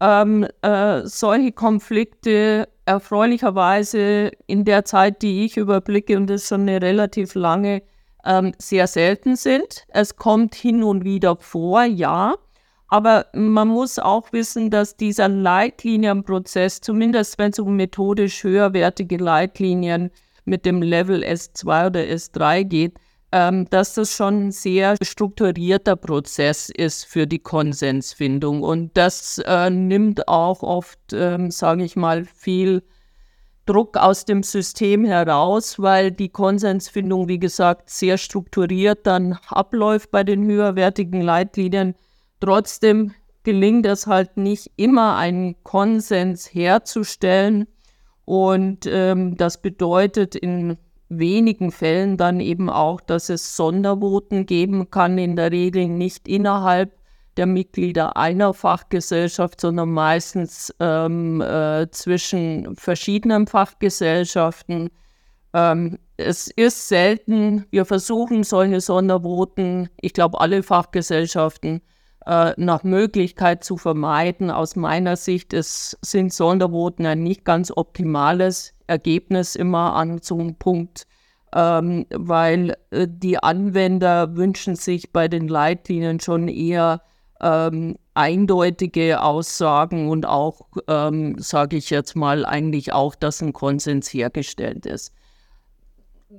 ähm, 0.00 0.46
äh, 0.60 1.06
solche 1.06 1.52
Konflikte 1.52 2.68
erfreulicherweise 2.84 4.30
in 4.46 4.66
der 4.66 4.84
Zeit, 4.84 5.22
die 5.22 5.46
ich 5.46 5.56
überblicke, 5.56 6.18
und 6.18 6.26
das 6.28 6.42
ist 6.42 6.48
schon 6.48 6.62
eine 6.62 6.82
relativ 6.82 7.34
lange, 7.34 7.82
ähm, 8.26 8.52
sehr 8.58 8.86
selten 8.86 9.36
sind. 9.36 9.86
Es 9.88 10.16
kommt 10.16 10.54
hin 10.54 10.82
und 10.82 11.04
wieder 11.04 11.36
vor, 11.36 11.84
ja. 11.84 12.34
Aber 12.90 13.26
man 13.34 13.68
muss 13.68 14.00
auch 14.00 14.32
wissen, 14.32 14.68
dass 14.68 14.96
dieser 14.96 15.28
Leitlinienprozess, 15.28 16.80
zumindest 16.80 17.38
wenn 17.38 17.52
es 17.52 17.60
um 17.60 17.76
methodisch 17.76 18.42
höherwertige 18.42 19.16
Leitlinien 19.16 20.10
mit 20.44 20.66
dem 20.66 20.82
Level 20.82 21.22
S2 21.22 21.86
oder 21.86 22.00
S3 22.00 22.64
geht, 22.64 22.98
ähm, 23.30 23.66
dass 23.70 23.94
das 23.94 24.12
schon 24.12 24.48
ein 24.48 24.50
sehr 24.50 24.96
strukturierter 25.00 25.94
Prozess 25.94 26.68
ist 26.68 27.04
für 27.04 27.28
die 27.28 27.38
Konsensfindung. 27.38 28.64
Und 28.64 28.96
das 28.96 29.38
äh, 29.46 29.70
nimmt 29.70 30.26
auch 30.26 30.64
oft, 30.64 30.98
ähm, 31.12 31.52
sage 31.52 31.84
ich 31.84 31.94
mal, 31.94 32.24
viel 32.24 32.82
Druck 33.66 33.96
aus 33.98 34.24
dem 34.24 34.42
System 34.42 35.04
heraus, 35.04 35.78
weil 35.78 36.10
die 36.10 36.30
Konsensfindung, 36.30 37.28
wie 37.28 37.38
gesagt, 37.38 37.88
sehr 37.88 38.18
strukturiert 38.18 39.06
dann 39.06 39.38
abläuft 39.46 40.10
bei 40.10 40.24
den 40.24 40.44
höherwertigen 40.44 41.20
Leitlinien. 41.20 41.94
Trotzdem 42.40 43.14
gelingt 43.42 43.86
es 43.86 44.06
halt 44.06 44.36
nicht 44.36 44.70
immer, 44.76 45.16
einen 45.16 45.62
Konsens 45.62 46.46
herzustellen. 46.52 47.66
Und 48.24 48.86
ähm, 48.86 49.36
das 49.36 49.60
bedeutet 49.60 50.34
in 50.34 50.78
wenigen 51.08 51.72
Fällen 51.72 52.16
dann 52.16 52.40
eben 52.40 52.70
auch, 52.70 53.00
dass 53.00 53.28
es 53.28 53.56
Sondervoten 53.56 54.46
geben 54.46 54.90
kann, 54.90 55.18
in 55.18 55.36
der 55.36 55.50
Regel 55.50 55.88
nicht 55.88 56.28
innerhalb 56.28 56.92
der 57.36 57.46
Mitglieder 57.46 58.16
einer 58.16 58.54
Fachgesellschaft, 58.54 59.60
sondern 59.60 59.90
meistens 59.90 60.74
ähm, 60.80 61.40
äh, 61.40 61.90
zwischen 61.90 62.76
verschiedenen 62.76 63.46
Fachgesellschaften. 63.46 64.90
Ähm, 65.52 65.98
es 66.16 66.48
ist 66.48 66.88
selten, 66.88 67.66
wir 67.70 67.84
versuchen 67.84 68.44
solche 68.44 68.80
Sondervoten, 68.80 69.88
ich 70.00 70.12
glaube 70.12 70.40
alle 70.40 70.62
Fachgesellschaften, 70.62 71.80
äh, 72.26 72.52
nach 72.56 72.82
Möglichkeit 72.84 73.64
zu 73.64 73.76
vermeiden. 73.76 74.50
Aus 74.50 74.76
meiner 74.76 75.16
Sicht 75.16 75.52
ist, 75.52 75.98
sind 76.02 76.32
Sondervoten 76.32 77.06
ein 77.06 77.22
nicht 77.22 77.44
ganz 77.44 77.72
optimales 77.74 78.74
Ergebnis 78.86 79.56
immer 79.56 79.94
an 79.94 80.20
so 80.22 80.38
einem 80.38 80.56
Punkt, 80.56 81.06
ähm, 81.54 82.06
weil 82.10 82.76
äh, 82.90 83.06
die 83.08 83.42
Anwender 83.42 84.36
wünschen 84.36 84.76
sich 84.76 85.12
bei 85.12 85.28
den 85.28 85.48
Leitlinien 85.48 86.20
schon 86.20 86.48
eher 86.48 87.02
ähm, 87.40 87.96
eindeutige 88.14 89.22
Aussagen 89.22 90.10
und 90.10 90.26
auch, 90.26 90.68
ähm, 90.88 91.36
sage 91.38 91.76
ich 91.76 91.90
jetzt 91.90 92.16
mal, 92.16 92.44
eigentlich 92.44 92.92
auch, 92.92 93.14
dass 93.14 93.40
ein 93.40 93.52
Konsens 93.52 94.12
hergestellt 94.12 94.84
ist 94.84 95.12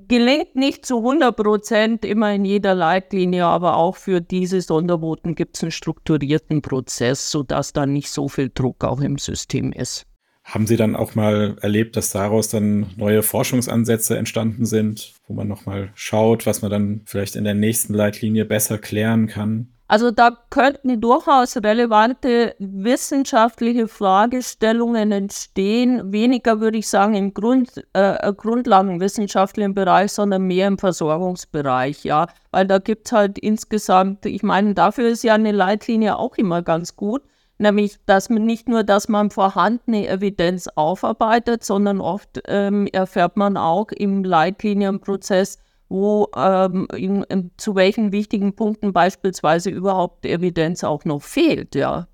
gelingt 0.07 0.55
nicht 0.55 0.85
zu 0.85 0.97
100 0.97 1.35
Prozent 1.35 2.05
immer 2.05 2.33
in 2.33 2.45
jeder 2.45 2.75
Leitlinie, 2.75 3.45
aber 3.45 3.77
auch 3.77 3.95
für 3.95 4.21
diese 4.21 4.61
Sonderboten 4.61 5.35
gibt 5.35 5.57
es 5.57 5.63
einen 5.63 5.71
strukturierten 5.71 6.61
Prozess, 6.61 7.31
sodass 7.31 7.73
da 7.73 7.85
nicht 7.85 8.09
so 8.09 8.27
viel 8.27 8.51
Druck 8.53 8.83
auch 8.83 9.01
im 9.01 9.17
System 9.17 9.71
ist. 9.71 10.05
Haben 10.43 10.65
Sie 10.65 10.75
dann 10.75 10.95
auch 10.95 11.15
mal 11.15 11.55
erlebt, 11.61 11.95
dass 11.95 12.11
daraus 12.11 12.49
dann 12.49 12.87
neue 12.97 13.21
Forschungsansätze 13.21 14.17
entstanden 14.17 14.65
sind, 14.65 15.13
wo 15.27 15.33
man 15.33 15.47
nochmal 15.47 15.91
schaut, 15.93 16.45
was 16.45 16.61
man 16.61 16.71
dann 16.71 17.01
vielleicht 17.05 17.35
in 17.35 17.43
der 17.43 17.53
nächsten 17.53 17.93
Leitlinie 17.93 18.45
besser 18.45 18.77
klären 18.77 19.27
kann? 19.27 19.69
Also 19.91 20.09
da 20.09 20.37
könnten 20.49 21.01
durchaus 21.01 21.57
relevante 21.57 22.55
wissenschaftliche 22.59 23.89
Fragestellungen 23.89 25.11
entstehen. 25.11 26.13
Weniger 26.13 26.61
würde 26.61 26.77
ich 26.77 26.87
sagen 26.87 27.13
im 27.13 27.33
Grund, 27.33 27.85
äh, 27.91 28.31
grundlagenwissenschaftlichen 28.31 29.73
Bereich, 29.73 30.13
sondern 30.13 30.43
mehr 30.43 30.69
im 30.69 30.77
Versorgungsbereich, 30.77 32.05
ja. 32.05 32.27
Weil 32.51 32.67
da 32.67 32.77
gibt 32.77 33.07
es 33.07 33.11
halt 33.11 33.37
insgesamt, 33.37 34.25
ich 34.25 34.43
meine, 34.43 34.75
dafür 34.75 35.09
ist 35.09 35.25
ja 35.25 35.33
eine 35.33 35.51
Leitlinie 35.51 36.17
auch 36.17 36.37
immer 36.37 36.61
ganz 36.61 36.95
gut. 36.95 37.23
Nämlich, 37.57 37.97
dass 38.05 38.29
man 38.29 38.45
nicht 38.45 38.69
nur, 38.69 38.85
dass 38.85 39.09
man 39.09 39.29
vorhandene 39.29 40.07
Evidenz 40.07 40.69
aufarbeitet, 40.69 41.65
sondern 41.65 41.99
oft 41.99 42.41
ähm, 42.47 42.87
erfährt 42.93 43.35
man 43.35 43.57
auch 43.57 43.91
im 43.91 44.23
Leitlinienprozess, 44.23 45.57
wo 45.91 46.29
ähm, 46.35 46.87
in, 46.95 47.23
in, 47.23 47.51
zu 47.57 47.75
welchen 47.75 48.13
wichtigen 48.13 48.55
Punkten 48.55 48.93
beispielsweise 48.93 49.69
überhaupt 49.69 50.25
Evidenz 50.25 50.83
auch 50.85 51.03
noch 51.03 51.21
fehlt, 51.21 51.75
ja. 51.75 52.07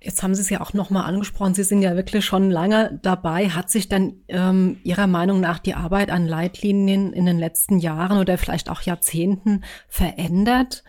Jetzt 0.00 0.24
haben 0.24 0.34
Sie 0.34 0.40
es 0.40 0.50
ja 0.50 0.60
auch 0.60 0.72
nochmal 0.72 1.04
angesprochen. 1.04 1.54
Sie 1.54 1.62
sind 1.62 1.80
ja 1.80 1.94
wirklich 1.94 2.24
schon 2.24 2.50
lange 2.50 2.98
dabei. 3.02 3.50
Hat 3.50 3.70
sich 3.70 3.88
dann 3.88 4.14
ähm, 4.26 4.78
Ihrer 4.82 5.06
Meinung 5.06 5.38
nach 5.38 5.60
die 5.60 5.74
Arbeit 5.74 6.10
an 6.10 6.26
Leitlinien 6.26 7.12
in 7.12 7.24
den 7.24 7.38
letzten 7.38 7.78
Jahren 7.78 8.18
oder 8.18 8.36
vielleicht 8.36 8.68
auch 8.68 8.80
Jahrzehnten 8.82 9.62
verändert? 9.88 10.82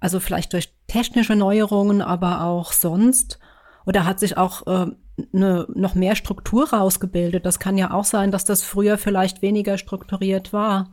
Also 0.00 0.18
vielleicht 0.18 0.52
durch 0.52 0.74
technische 0.88 1.36
Neuerungen, 1.36 2.02
aber 2.02 2.42
auch 2.42 2.72
sonst? 2.72 3.38
Oder 3.86 4.04
hat 4.04 4.18
sich 4.18 4.36
auch 4.36 4.66
äh, 4.66 4.90
eine, 5.32 5.68
noch 5.72 5.94
mehr 5.94 6.16
Struktur 6.16 6.70
rausgebildet? 6.70 7.46
Das 7.46 7.60
kann 7.60 7.78
ja 7.78 7.92
auch 7.92 8.04
sein, 8.04 8.32
dass 8.32 8.44
das 8.44 8.64
früher 8.64 8.98
vielleicht 8.98 9.42
weniger 9.42 9.78
strukturiert 9.78 10.52
war. 10.52 10.92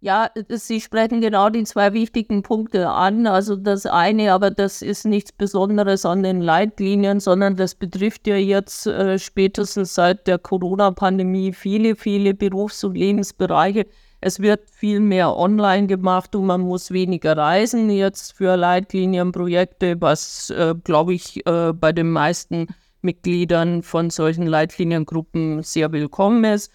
Ja, 0.00 0.30
Sie 0.48 0.80
sprechen 0.80 1.20
genau 1.20 1.48
die 1.50 1.64
zwei 1.64 1.92
wichtigen 1.92 2.44
Punkte 2.44 2.88
an. 2.88 3.26
Also 3.26 3.56
das 3.56 3.84
eine, 3.84 4.32
aber 4.32 4.52
das 4.52 4.80
ist 4.80 5.04
nichts 5.04 5.32
Besonderes 5.32 6.06
an 6.06 6.22
den 6.22 6.40
Leitlinien, 6.40 7.18
sondern 7.18 7.56
das 7.56 7.74
betrifft 7.74 8.28
ja 8.28 8.36
jetzt 8.36 8.86
äh, 8.86 9.18
spätestens 9.18 9.94
seit 9.94 10.28
der 10.28 10.38
Corona-Pandemie 10.38 11.52
viele, 11.52 11.96
viele 11.96 12.34
Berufs- 12.34 12.84
und 12.84 12.94
Lebensbereiche. 12.96 13.86
Es 14.20 14.38
wird 14.38 14.70
viel 14.70 15.00
mehr 15.00 15.36
online 15.36 15.88
gemacht 15.88 16.36
und 16.36 16.46
man 16.46 16.60
muss 16.60 16.92
weniger 16.92 17.36
reisen 17.36 17.90
jetzt 17.90 18.36
für 18.36 18.56
Leitlinienprojekte, 18.56 20.00
was, 20.00 20.50
äh, 20.50 20.76
glaube 20.84 21.14
ich, 21.14 21.44
äh, 21.44 21.72
bei 21.72 21.92
den 21.92 22.12
meisten 22.12 22.68
Mitgliedern 23.02 23.82
von 23.82 24.10
solchen 24.10 24.46
Leitliniengruppen 24.46 25.64
sehr 25.64 25.90
willkommen 25.90 26.44
ist. 26.44 26.70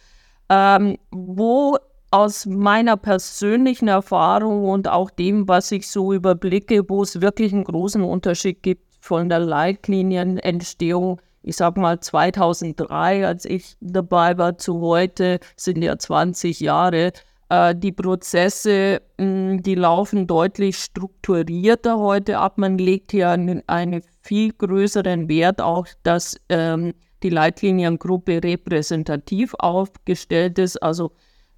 Ähm, 0.50 0.98
wo 1.12 1.78
aus 2.14 2.46
meiner 2.46 2.96
persönlichen 2.96 3.88
Erfahrung 3.88 4.70
und 4.70 4.88
auch 4.88 5.10
dem, 5.10 5.48
was 5.48 5.72
ich 5.72 5.88
so 5.90 6.14
überblicke, 6.14 6.88
wo 6.88 7.02
es 7.02 7.22
wirklich 7.22 7.52
einen 7.52 7.64
großen 7.64 8.04
Unterschied 8.04 8.62
gibt 8.62 8.84
von 9.00 9.30
der 9.30 9.40
Leitlinienentstehung, 9.40 11.20
ich 11.42 11.56
sag 11.56 11.76
mal 11.76 12.00
2003, 12.00 13.26
als 13.26 13.46
ich 13.46 13.78
dabei 13.82 14.38
war, 14.38 14.60
zu 14.60 14.80
heute, 14.80 15.40
sind 15.58 15.82
ja 15.82 15.98
20 15.98 16.60
Jahre. 16.60 17.14
Äh, 17.50 17.74
die 17.74 17.92
Prozesse, 17.92 19.02
hm, 19.18 19.64
die 19.64 19.74
laufen 19.74 20.28
deutlich 20.28 20.78
strukturierter 20.78 21.98
heute 21.98 22.38
ab. 22.38 22.60
Man 22.60 22.78
legt 22.78 23.10
hier 23.10 23.30
einen, 23.30 23.64
einen 23.68 24.04
viel 24.22 24.54
größeren 24.54 25.30
Wert 25.30 25.62
auch, 25.62 25.88
dass 26.04 26.40
ähm, 26.50 26.94
die 27.24 27.32
Leitliniengruppe 27.32 28.44
repräsentativ 28.44 29.56
aufgestellt 29.58 30.60
ist. 30.60 30.78
Also 30.84 31.12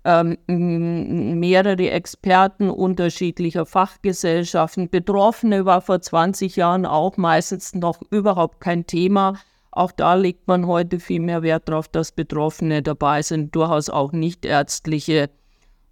ähm, 0.05 0.38
mehrere 0.47 1.89
Experten 1.89 2.69
unterschiedlicher 2.69 3.65
Fachgesellschaften. 3.65 4.89
Betroffene 4.89 5.65
war 5.65 5.81
vor 5.81 6.00
20 6.00 6.55
Jahren 6.55 6.85
auch 6.85 7.17
meistens 7.17 7.74
noch 7.74 8.00
überhaupt 8.12 8.62
kein 8.62 8.85
Thema. 8.85 9.33
Auch 9.71 9.91
da 9.91 10.13
legt 10.13 10.47
man 10.47 10.67
heute 10.67 11.00
viel 11.00 11.19
mehr 11.19 11.41
Wert 11.41 11.67
darauf, 11.67 11.88
dass 11.88 12.12
Betroffene 12.12 12.81
dabei 12.81 13.21
sind, 13.21 13.55
durchaus 13.55 13.89
auch 13.89 14.13
nicht 14.13 14.45
ärztliche 14.45 15.29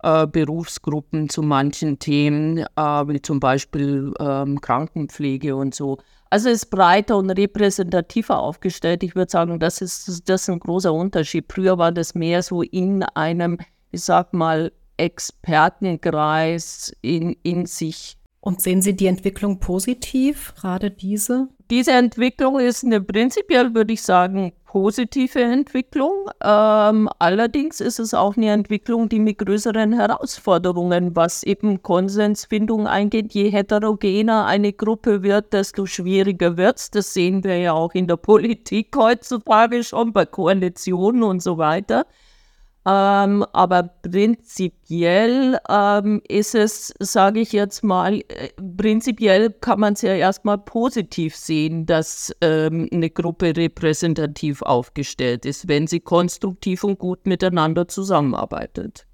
äh, 0.04 0.28
Berufsgruppen 0.28 1.28
zu 1.30 1.42
manchen 1.42 1.98
Themen, 1.98 2.60
äh, 2.60 2.82
wie 2.82 3.22
zum 3.22 3.40
Beispiel 3.40 4.14
ähm, 4.20 4.62
Krankenpflege 4.62 5.56
und 5.56 5.74
so. 5.74 5.98
Also 6.30 6.50
ist 6.50 6.70
breiter 6.72 7.18
und 7.18 7.30
repräsentativer 7.30 8.40
aufgestellt. 8.40 9.04
Ich 9.04 9.16
würde 9.16 9.32
sagen, 9.32 9.60
das 9.60 9.82
ist, 9.82 10.28
das 10.30 10.44
ist 10.44 10.50
ein 10.50 10.60
großer 10.60 10.94
Unterschied. 10.94 11.46
Früher 11.52 11.78
war 11.78 11.92
das 11.92 12.16
mehr 12.16 12.42
so 12.42 12.62
in 12.62 13.04
einem 13.04 13.58
ich 13.94 14.04
sag 14.04 14.34
mal, 14.34 14.72
Expertenkreis 14.98 16.96
in, 17.02 17.36
in 17.44 17.66
sich. 17.66 18.18
Und 18.40 18.60
sehen 18.60 18.82
Sie 18.82 18.94
die 18.94 19.08
Entwicklung 19.08 19.60
positiv, 19.60 20.54
gerade 20.56 20.92
diese? 20.92 21.48
Diese 21.72 21.92
Entwicklung 21.92 22.60
ist 22.60 22.84
eine 22.84 23.00
prinzipiell, 23.00 23.74
würde 23.74 23.94
ich 23.94 24.02
sagen, 24.02 24.52
positive 24.66 25.42
Entwicklung. 25.42 26.30
Ähm, 26.44 27.08
allerdings 27.20 27.80
ist 27.80 28.00
es 28.00 28.14
auch 28.14 28.36
eine 28.36 28.52
Entwicklung, 28.52 29.08
die 29.08 29.20
mit 29.20 29.38
größeren 29.38 29.94
Herausforderungen, 29.94 31.16
was 31.16 31.44
eben 31.44 31.82
Konsensfindung 31.84 32.86
eingeht. 32.86 33.34
Je 33.34 33.50
heterogener 33.50 34.46
eine 34.46 34.74
Gruppe 34.74 35.24
wird, 35.24 35.54
desto 35.54 35.86
schwieriger 35.86 36.58
wird 36.58 36.80
es. 36.80 36.92
Das 36.92 37.14
sehen 37.14 37.44
wir 37.46 37.58
ja 37.58 37.74
auch 37.74 37.94
in 37.94 38.08
der 38.08 38.18
Politik 38.18 38.94
heutzutage 38.98 39.84
schon 39.86 40.12
bei 40.12 40.26
Koalitionen 40.26 41.24
und 41.24 41.42
so 41.42 41.58
weiter. 41.58 42.06
Ähm, 42.86 43.46
aber 43.54 43.84
prinzipiell 44.02 45.58
ähm, 45.70 46.22
ist 46.28 46.54
es, 46.54 46.94
sage 47.00 47.40
ich 47.40 47.54
jetzt 47.54 47.82
mal, 47.84 48.16
äh, 48.28 48.50
prinzipiell 48.78 49.52
kann 49.52 49.80
man 49.80 49.94
es 49.94 50.02
ja 50.02 50.14
erstmal 50.16 50.58
positiv 50.58 51.36
sehen, 51.36 51.86
dass 51.86 52.36
ähm, 52.42 52.90
eine 52.92 53.10
Gruppe 53.10 53.56
repräsentativ 53.56 54.62
aufgestellt 54.62 55.46
ist, 55.46 55.70
wenn 55.70 55.88
sie 55.88 56.02
konstruktiv 56.02 56.84
und 56.84 57.00
gut 57.00 57.26
miteinander 57.26 57.88
zusammenarbeitet. 57.88 59.08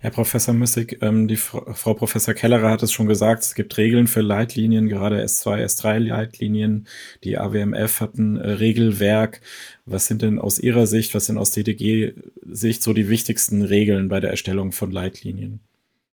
Herr 0.00 0.12
Professor 0.12 0.54
Müssig, 0.54 0.98
ähm, 1.00 1.26
die 1.26 1.34
Frau, 1.34 1.72
Frau, 1.74 1.92
Professor 1.92 2.32
Kellerer 2.32 2.70
hat 2.70 2.84
es 2.84 2.92
schon 2.92 3.08
gesagt, 3.08 3.42
es 3.42 3.56
gibt 3.56 3.76
Regeln 3.76 4.06
für 4.06 4.20
Leitlinien, 4.20 4.88
gerade 4.88 5.20
S2, 5.24 5.64
S3-Leitlinien. 5.64 6.86
Die 7.24 7.36
AWMF 7.36 8.00
hat 8.00 8.16
ein 8.16 8.36
äh, 8.36 8.48
Regelwerk. 8.48 9.40
Was 9.86 10.06
sind 10.06 10.22
denn 10.22 10.38
aus 10.38 10.60
Ihrer 10.60 10.86
Sicht, 10.86 11.16
was 11.16 11.26
sind 11.26 11.36
aus 11.36 11.50
DDG-Sicht 11.50 12.80
so 12.80 12.92
die 12.92 13.08
wichtigsten 13.08 13.62
Regeln 13.62 14.08
bei 14.08 14.20
der 14.20 14.30
Erstellung 14.30 14.70
von 14.70 14.92
Leitlinien? 14.92 15.60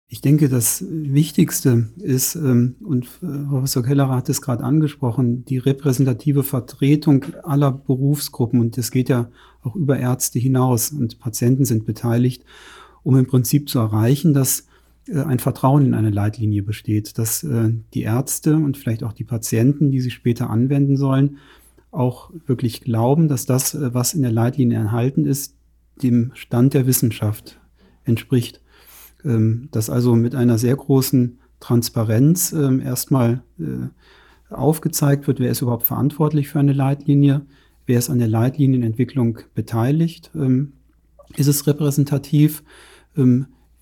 Ich 0.08 0.22
denke, 0.22 0.50
das 0.50 0.84
Wichtigste 0.89 1.89
ist, 2.00 2.34
ähm, 2.34 2.77
und 2.84 3.06
äh, 3.22 3.48
Professor 3.50 3.84
Kellerer 3.84 4.15
hat 4.15 4.30
es 4.30 4.42
gerade 4.42 4.63
angesprochen, 4.63 5.46
die 5.46 5.60
repräsentative 5.60 6.42
Vertretung 6.42 7.24
aller 7.44 7.72
Berufsgruppen. 7.72 8.62
Und 8.62 8.77
das 8.80 8.89
geht 8.89 9.10
ja 9.10 9.30
auch 9.62 9.75
über 9.75 10.00
Ärzte 10.00 10.39
hinaus 10.39 10.89
und 10.89 11.20
Patienten 11.20 11.65
sind 11.65 11.86
beteiligt 11.86 12.44
um 13.06 13.16
im 13.18 13.28
Prinzip 13.28 13.70
zu 13.70 13.80
erreichen, 13.80 14.34
dass 14.34 14.68
äh, 15.08 15.22
ein 15.22 15.40
Vertrauen 15.40 15.86
in 15.86 15.94
eine 15.94 16.10
Leitlinie 16.10 16.64
besteht, 16.64 17.18
dass 17.20 17.44
äh, 17.44 17.70
die 17.94 18.02
Ärzte 18.02 18.56
und 18.56 18.78
vielleicht 18.78 19.04
auch 19.04 19.14
die 19.14 19.24
Patienten, 19.24 19.92
die 19.92 20.02
sie 20.02 20.10
später 20.10 20.50
anwenden 20.50 20.98
sollen, 20.98 21.38
auch 21.92 22.32
wirklich 22.48 22.82
glauben, 22.82 23.28
dass 23.28 23.46
das, 23.46 23.76
äh, 23.76 23.94
was 23.94 24.16
in 24.16 24.24
der 24.24 24.32
Leitlinie 24.32 24.80
enthalten 24.80 25.26
ist, 25.26 25.56
dem 26.02 26.32
Stand 26.34 26.74
der 26.74 26.88
Wissenschaft 26.88 27.60
entspricht. 28.04 28.60
Ähm, 29.24 29.70
dass 29.72 29.92
also 29.92 30.16
mit 30.16 30.34
einer 30.34 30.58
sehr 30.58 30.76
großen 30.76 31.38
Transparenz 31.60 32.52
ähm, 32.52 32.82
erstmal 32.82 33.42
aufgezeigt 34.50 35.26
wird, 35.26 35.40
wer 35.40 35.50
ist 35.50 35.62
überhaupt 35.62 35.86
verantwortlich 35.86 36.50
für 36.50 36.60
eine 36.60 36.74
Leitlinie, 36.74 37.46
wer 37.86 37.98
ist 37.98 38.10
an 38.10 38.20
der 38.20 38.28
Leitlinienentwicklung 38.28 39.40
beteiligt, 39.56 40.32
ähm, 40.36 40.74
ist 41.38 41.48
es 41.48 41.66
repräsentativ, 41.66 42.64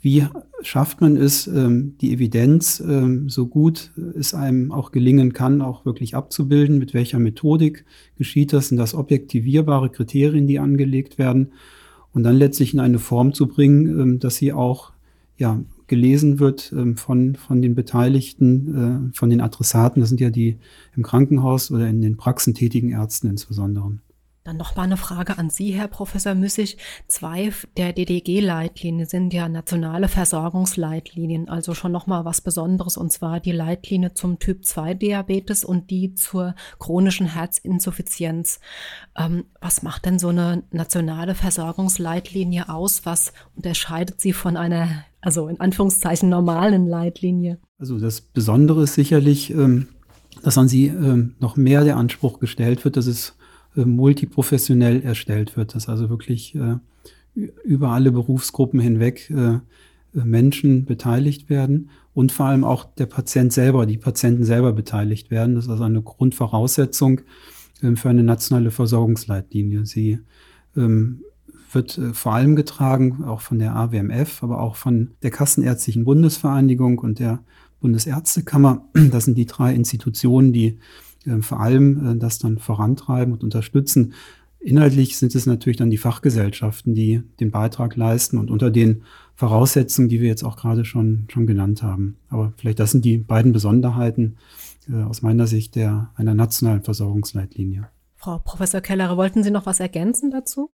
wie 0.03 0.25
schafft 0.61 0.99
man 0.99 1.15
es, 1.15 1.47
ähm, 1.47 1.95
die 2.01 2.11
Evidenz 2.11 2.83
ähm, 2.85 3.29
so 3.29 3.47
gut 3.47 3.91
es 4.17 4.33
einem 4.33 4.73
auch 4.73 4.91
gelingen 4.91 5.31
kann, 5.31 5.61
auch 5.61 5.85
wirklich 5.85 6.13
abzubilden? 6.13 6.77
Mit 6.77 6.93
welcher 6.93 7.19
Methodik 7.19 7.85
geschieht 8.17 8.51
das? 8.51 8.67
Sind 8.67 8.77
das 8.77 8.95
objektivierbare 8.95 9.89
Kriterien, 9.89 10.45
die 10.45 10.59
angelegt 10.59 11.17
werden? 11.17 11.53
Und 12.11 12.23
dann 12.23 12.35
letztlich 12.35 12.73
in 12.73 12.81
eine 12.81 12.99
Form 12.99 13.33
zu 13.33 13.47
bringen, 13.47 14.19
dass 14.19 14.35
sie 14.35 14.51
auch 14.51 14.91
ja, 15.37 15.63
gelesen 15.87 16.39
wird 16.39 16.73
von, 16.95 17.35
von 17.35 17.61
den 17.61 17.73
Beteiligten, 17.73 19.11
äh, 19.11 19.17
von 19.17 19.29
den 19.29 19.41
Adressaten. 19.41 20.01
Das 20.01 20.09
sind 20.09 20.21
ja 20.21 20.29
die 20.29 20.57
im 20.95 21.03
Krankenhaus 21.03 21.71
oder 21.71 21.87
in 21.87 22.01
den 22.01 22.17
Praxen 22.17 22.53
tätigen 22.53 22.91
Ärzten 22.91 23.27
insbesondere. 23.27 23.93
Dann 24.43 24.57
noch 24.57 24.75
mal 24.75 24.83
eine 24.83 24.97
Frage 24.97 25.38
an 25.38 25.50
Sie, 25.50 25.71
Herr 25.71 25.88
Professor 25.88 26.35
Müssig. 26.35 26.77
Zwei 27.07 27.53
der 27.77 27.93
DDG-Leitlinien 27.93 29.07
sind 29.07 29.33
ja 29.33 29.47
nationale 29.47 30.09
Versorgungsleitlinien, 30.09 31.47
also 31.47 31.73
schon 31.73 31.93
noch 31.93 32.07
mal 32.07 32.25
was 32.25 32.41
Besonderes, 32.41 32.97
und 32.97 33.09
zwar 33.09 33.39
die 33.39 33.53
Leitlinie 33.53 34.15
zum 34.15 34.39
Typ-2-Diabetes 34.39 35.63
und 35.63 35.89
die 35.91 36.13
zur 36.15 36.55
chronischen 36.77 37.27
Herzinsuffizienz. 37.27 38.59
Ähm, 39.17 39.45
was 39.62 39.81
macht 39.81 40.05
denn 40.05 40.19
so 40.19 40.27
eine 40.27 40.63
nationale 40.71 41.35
Versorgungsleitlinie 41.35 42.67
aus? 42.67 43.05
Was 43.05 43.31
unterscheidet 43.55 44.19
sie 44.19 44.33
von 44.33 44.57
einer, 44.57 45.05
also 45.21 45.47
in 45.47 45.62
Anführungszeichen, 45.62 46.27
normalen 46.27 46.85
Leitlinie? 46.85 47.59
Also 47.77 47.97
das 47.97 48.19
Besondere 48.19 48.83
ist 48.83 48.95
sicherlich, 48.95 49.51
ähm, 49.51 49.88
dass 50.43 50.57
an 50.57 50.67
sie 50.67 50.88
ähm, 50.88 51.35
noch 51.39 51.55
mehr 51.55 51.85
der 51.85 51.95
Anspruch 51.95 52.39
gestellt 52.39 52.83
wird, 52.83 52.97
dass 52.97 53.07
es 53.07 53.38
äh, 53.75 53.86
multiprofessionell 53.86 55.01
erstellt 55.01 55.57
wird, 55.57 55.75
dass 55.75 55.90
also 55.90 56.09
wirklich 56.09 56.55
äh, 56.55 56.77
über 57.64 57.90
alle 57.90 58.12
Berufsgruppen 58.12 58.79
hinweg 58.79 59.29
äh, 59.29 59.59
Menschen 60.14 60.86
beteiligt 60.86 61.50
werden 61.50 61.90
und 62.14 62.31
vor 62.31 62.46
allem 62.46 62.64
auch 62.64 62.86
der 62.96 63.07
Patient 63.07 63.51
selber, 63.51 63.86
die 63.86 63.98
Patienten 63.98 64.44
selber 64.46 64.74
beteiligt 64.74 65.31
werden. 65.31 65.55
Das 65.55 65.66
ist 65.66 65.72
also 65.72 65.83
eine 65.83 66.01
Grundvoraussetzung 66.01 67.22
ähm, 67.81 67.98
für 67.98 68.09
eine 68.09 68.24
nationale 68.24 68.72
Versorgungsleitlinie. 68.72 69.86
Sie 69.86 70.20
ähm, 70.77 71.24
wird 71.72 71.98
äh, 71.98 72.14
vor 72.14 72.33
allem 72.33 72.55
getragen, 72.55 73.24
auch 73.24 73.42
von 73.42 73.59
der 73.59 73.75
AWMF, 73.75 74.44
aber 74.44 74.62
auch 74.62 74.75
von 74.75 75.12
der 75.24 75.31
Kassenärztlichen 75.31 76.05
Bundesvereinigung 76.05 77.00
und 77.00 77.20
der 77.20 77.40
Bundesärztekammer. 77.81 78.88
Das 79.12 79.25
sind 79.25 79.38
die 79.38 79.46
drei 79.46 79.74
Institutionen, 79.74 80.53
die 80.53 80.77
äh, 81.25 81.42
vor 81.42 81.59
allem 81.59 82.14
äh, 82.14 82.18
das 82.18 82.40
dann 82.40 82.57
vorantreiben 82.57 83.33
und 83.33 83.44
unterstützen. 83.44 84.14
Inhaltlich 84.59 85.18
sind 85.18 85.36
es 85.36 85.46
natürlich 85.46 85.77
dann 85.77 85.90
die 85.90 85.98
Fachgesellschaften, 85.98 86.96
die 86.96 87.22
den 87.42 87.51
Beitrag 87.51 87.98
leisten 87.98 88.38
und 88.38 88.50
unter 88.50 88.72
den 88.72 89.03
Voraussetzungen, 89.36 90.07
die 90.07 90.22
wir 90.22 90.29
jetzt 90.29 90.44
auch 90.44 90.55
gerade 90.55 90.86
schon, 90.86 91.25
schon 91.29 91.48
genannt 91.48 91.83
haben. 91.83 92.16
Aber 92.29 92.53
vielleicht 92.55 92.79
das 92.79 92.92
sind 92.92 93.03
die 93.03 93.18
beiden 93.18 93.51
Besonderheiten 93.51 94.38
äh, 94.90 95.03
aus 95.03 95.22
meiner 95.22 95.48
Sicht 95.48 95.75
der, 95.75 96.12
einer 96.16 96.33
nationalen 96.33 96.81
Versorgungsleitlinie. 96.81 97.90
Frau 98.16 98.40
Professor 98.40 98.79
Keller, 98.79 99.18
wollten 99.18 99.44
Sie 99.44 99.51
noch 99.51 99.66
was 99.66 99.81
ergänzen 99.81 100.31
dazu? 100.31 100.70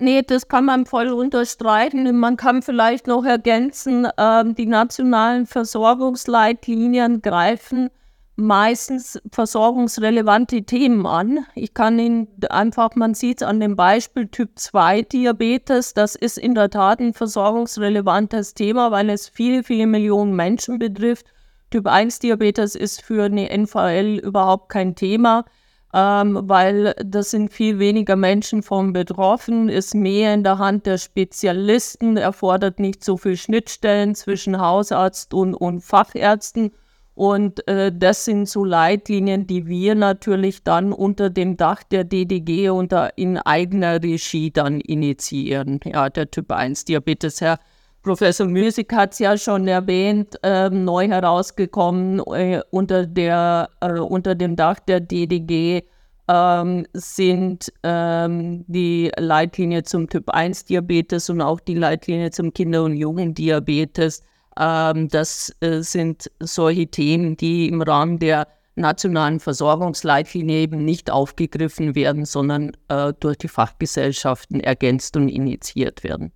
Nee, 0.00 0.22
das 0.22 0.48
kann 0.48 0.64
man 0.64 0.86
voll 0.86 1.08
unterstreichen. 1.08 2.18
Man 2.18 2.36
kann 2.36 2.62
vielleicht 2.62 3.06
noch 3.06 3.24
ergänzen, 3.24 4.04
äh, 4.04 4.52
die 4.54 4.66
nationalen 4.66 5.46
Versorgungsleitlinien 5.46 7.22
greifen 7.22 7.90
meistens 8.38 9.20
versorgungsrelevante 9.32 10.62
Themen 10.62 11.06
an. 11.06 11.44
Ich 11.56 11.74
kann 11.74 11.98
Ihnen 11.98 12.28
einfach, 12.50 12.94
man 12.94 13.14
sieht 13.14 13.42
es 13.42 13.46
an 13.46 13.58
dem 13.58 13.74
Beispiel 13.74 14.28
Typ 14.28 14.50
2 14.54 15.02
Diabetes, 15.02 15.92
das 15.92 16.14
ist 16.14 16.38
in 16.38 16.54
der 16.54 16.70
Tat 16.70 17.00
ein 17.00 17.14
versorgungsrelevantes 17.14 18.54
Thema, 18.54 18.92
weil 18.92 19.10
es 19.10 19.28
viele, 19.28 19.64
viele 19.64 19.88
Millionen 19.88 20.36
Menschen 20.36 20.78
betrifft. 20.78 21.26
Typ 21.70 21.88
1 21.88 22.20
Diabetes 22.20 22.76
ist 22.76 23.02
für 23.02 23.24
eine 23.24 23.50
NVL 23.50 24.20
überhaupt 24.22 24.68
kein 24.68 24.94
Thema, 24.94 25.44
ähm, 25.92 26.38
weil 26.44 26.94
das 27.04 27.32
sind 27.32 27.52
viel 27.52 27.80
weniger 27.80 28.14
Menschen 28.14 28.62
von 28.62 28.92
betroffen, 28.92 29.68
ist 29.68 29.96
mehr 29.96 30.32
in 30.32 30.44
der 30.44 30.58
Hand 30.58 30.86
der 30.86 30.98
Spezialisten, 30.98 32.16
erfordert 32.16 32.78
nicht 32.78 33.02
so 33.02 33.16
viel 33.16 33.36
Schnittstellen 33.36 34.14
zwischen 34.14 34.60
Hausarzt 34.60 35.34
und, 35.34 35.54
und 35.54 35.80
Fachärzten 35.80 36.70
und 37.18 37.66
äh, 37.66 37.90
das 37.92 38.24
sind 38.24 38.48
so 38.48 38.64
Leitlinien, 38.64 39.44
die 39.44 39.66
wir 39.66 39.96
natürlich 39.96 40.62
dann 40.62 40.92
unter 40.92 41.30
dem 41.30 41.56
Dach 41.56 41.82
der 41.82 42.04
DDG 42.04 42.68
unter 42.70 43.18
in 43.18 43.38
eigener 43.38 44.00
Regie 44.00 44.52
dann 44.52 44.80
initiieren. 44.80 45.80
Ja, 45.84 46.10
der 46.10 46.30
Typ 46.30 46.52
1 46.52 46.84
Diabetes, 46.84 47.40
Herr 47.40 47.58
Professor 48.04 48.46
Müsig 48.46 48.92
hat 48.92 49.14
es 49.14 49.18
ja 49.18 49.36
schon 49.36 49.66
erwähnt, 49.66 50.36
äh, 50.44 50.70
neu 50.70 51.08
herausgekommen 51.08 52.20
äh, 52.20 52.62
unter, 52.70 53.04
der, 53.04 53.68
äh, 53.80 53.98
unter 53.98 54.36
dem 54.36 54.54
Dach 54.54 54.78
der 54.78 55.00
DDG 55.00 55.82
ähm, 56.28 56.86
sind 56.92 57.72
ähm, 57.82 58.64
die 58.68 59.10
Leitlinie 59.16 59.82
zum 59.82 60.08
Typ 60.08 60.30
1 60.30 60.66
Diabetes 60.66 61.28
und 61.30 61.40
auch 61.40 61.58
die 61.58 61.74
Leitlinie 61.74 62.30
zum 62.30 62.52
Kinder- 62.54 62.84
und 62.84 62.96
Jugenddiabetes 62.96 64.22
das 64.58 65.54
äh, 65.60 65.82
sind 65.82 66.30
solche 66.40 66.88
Themen, 66.88 67.36
die 67.36 67.68
im 67.68 67.80
Rahmen 67.80 68.18
der 68.18 68.48
nationalen 68.74 69.40
Versorgungsleitlinie 69.40 70.60
eben 70.60 70.84
nicht 70.84 71.10
aufgegriffen 71.10 71.94
werden, 71.94 72.24
sondern 72.24 72.76
äh, 72.88 73.12
durch 73.18 73.38
die 73.38 73.48
Fachgesellschaften 73.48 74.60
ergänzt 74.60 75.16
und 75.16 75.28
initiiert 75.28 76.02
werden. 76.02 76.32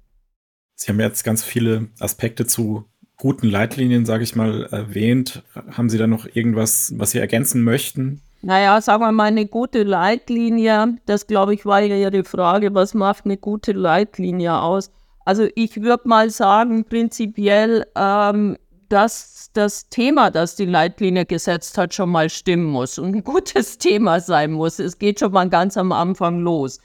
Sie 0.75 0.89
haben 0.89 1.01
jetzt 1.01 1.25
ganz 1.25 1.43
viele 1.43 1.89
Aspekte 2.01 2.47
zu 2.47 2.85
guten 3.17 3.49
Leitlinien, 3.49 4.05
sage 4.05 4.25
ich 4.25 4.35
mal, 4.35 4.65
erwähnt. 4.65 5.43
Haben 5.55 5.89
Sie 5.89 5.99
da 5.99 6.07
noch 6.07 6.27
irgendwas, 6.27 6.93
was 6.97 7.13
Sie 7.13 7.19
ergänzen 7.19 7.63
möchten? 7.63 8.21
Naja, 8.43 8.81
sagen 8.81 9.03
wir 9.03 9.13
mal, 9.13 9.25
eine 9.25 9.47
gute 9.47 9.85
Leitlinie, 9.85 10.99
das 11.07 11.29
glaube 11.29 11.55
ich 11.55 11.65
war 11.65 11.81
ja 11.81 11.97
Ihre 11.97 12.25
Frage, 12.25 12.75
was 12.75 12.95
macht 12.95 13.25
eine 13.25 13.37
gute 13.37 13.71
Leitlinie 13.73 14.61
aus? 14.61 14.91
Also 15.25 15.47
ich 15.55 15.81
würde 15.81 16.09
mal 16.09 16.31
sagen, 16.31 16.85
prinzipiell, 16.85 17.87
ähm, 17.97 18.57
dass 18.89 19.51
das 19.55 19.89
Thema, 19.89 20.31
das 20.31 20.57
die 20.57 20.67
Leitlinie 20.67 21.25
gesetzt 21.25 21.79
hat, 21.79 21.95
schon 21.95 22.11
mal 22.11 22.29
stimmen 22.29 22.67
muss 22.67 22.99
und 22.99 23.17
ein 23.17 23.25
gutes 23.25 23.79
Thema 23.79 24.21
sein 24.21 24.53
muss. 24.53 24.79
Es 24.79 24.99
geht 24.99 25.21
schon 25.21 25.33
mal 25.33 25.49
ganz 25.49 25.77
am 25.77 25.93
Anfang 25.93 26.41
los. 26.41 26.79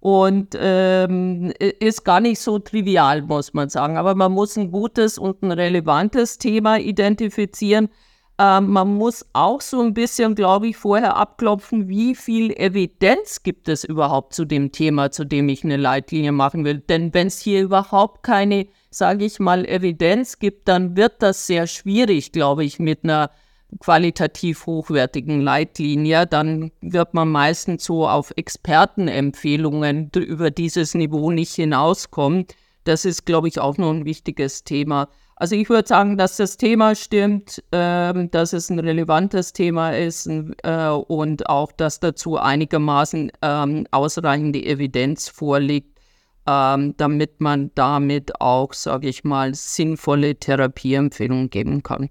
Und 0.00 0.54
ähm, 0.60 1.50
ist 1.58 2.04
gar 2.04 2.20
nicht 2.20 2.38
so 2.38 2.58
trivial, 2.58 3.22
muss 3.22 3.54
man 3.54 3.70
sagen. 3.70 3.96
Aber 3.96 4.14
man 4.14 4.32
muss 4.32 4.56
ein 4.58 4.70
gutes 4.70 5.16
und 5.16 5.42
ein 5.42 5.52
relevantes 5.52 6.36
Thema 6.36 6.78
identifizieren. 6.78 7.88
Ähm, 8.36 8.70
man 8.70 8.94
muss 8.94 9.24
auch 9.32 9.60
so 9.60 9.80
ein 9.80 9.94
bisschen, 9.94 10.34
glaube 10.34 10.66
ich, 10.66 10.76
vorher 10.76 11.16
abklopfen, 11.16 11.88
wie 11.88 12.16
viel 12.16 12.50
Evidenz 12.52 13.44
gibt 13.44 13.68
es 13.68 13.84
überhaupt 13.84 14.34
zu 14.34 14.44
dem 14.44 14.72
Thema, 14.72 15.12
zu 15.12 15.24
dem 15.24 15.48
ich 15.48 15.62
eine 15.62 15.76
Leitlinie 15.76 16.32
machen 16.32 16.64
will. 16.64 16.80
Denn 16.80 17.14
wenn 17.14 17.28
es 17.28 17.38
hier 17.38 17.62
überhaupt 17.62 18.24
keine, 18.24 18.66
sage 18.90 19.24
ich 19.24 19.38
mal, 19.38 19.64
Evidenz 19.64 20.40
gibt, 20.40 20.66
dann 20.66 20.96
wird 20.96 21.22
das 21.22 21.46
sehr 21.46 21.68
schwierig, 21.68 22.32
glaube 22.32 22.64
ich, 22.64 22.80
mit 22.80 23.04
einer 23.04 23.30
qualitativ 23.78 24.66
hochwertigen 24.66 25.40
Leitlinie. 25.40 26.26
Dann 26.26 26.72
wird 26.80 27.14
man 27.14 27.28
meistens 27.28 27.84
so 27.84 28.08
auf 28.08 28.32
Expertenempfehlungen 28.34 30.10
über 30.16 30.50
dieses 30.50 30.94
Niveau 30.94 31.30
nicht 31.30 31.54
hinauskommen. 31.54 32.46
Das 32.82 33.04
ist, 33.04 33.26
glaube 33.26 33.46
ich, 33.46 33.60
auch 33.60 33.78
noch 33.78 33.90
ein 33.90 34.04
wichtiges 34.04 34.64
Thema. 34.64 35.08
Also 35.36 35.56
ich 35.56 35.68
würde 35.68 35.88
sagen, 35.88 36.16
dass 36.16 36.36
das 36.36 36.56
Thema 36.56 36.94
stimmt, 36.94 37.62
äh, 37.72 38.28
dass 38.28 38.52
es 38.52 38.70
ein 38.70 38.78
relevantes 38.78 39.52
Thema 39.52 39.90
ist 39.90 40.28
äh, 40.28 40.88
und 40.88 41.48
auch, 41.48 41.72
dass 41.72 41.98
dazu 41.98 42.38
einigermaßen 42.38 43.32
äh, 43.40 43.84
ausreichende 43.90 44.64
Evidenz 44.64 45.28
vorliegt, 45.28 45.98
ähm, 46.46 46.94
damit 46.96 47.40
man 47.40 47.72
damit 47.74 48.40
auch, 48.40 48.72
sage 48.74 49.08
ich 49.08 49.24
mal, 49.24 49.54
sinnvolle 49.54 50.36
Therapieempfehlungen 50.36 51.50
geben 51.50 51.82
kann. 51.82 52.10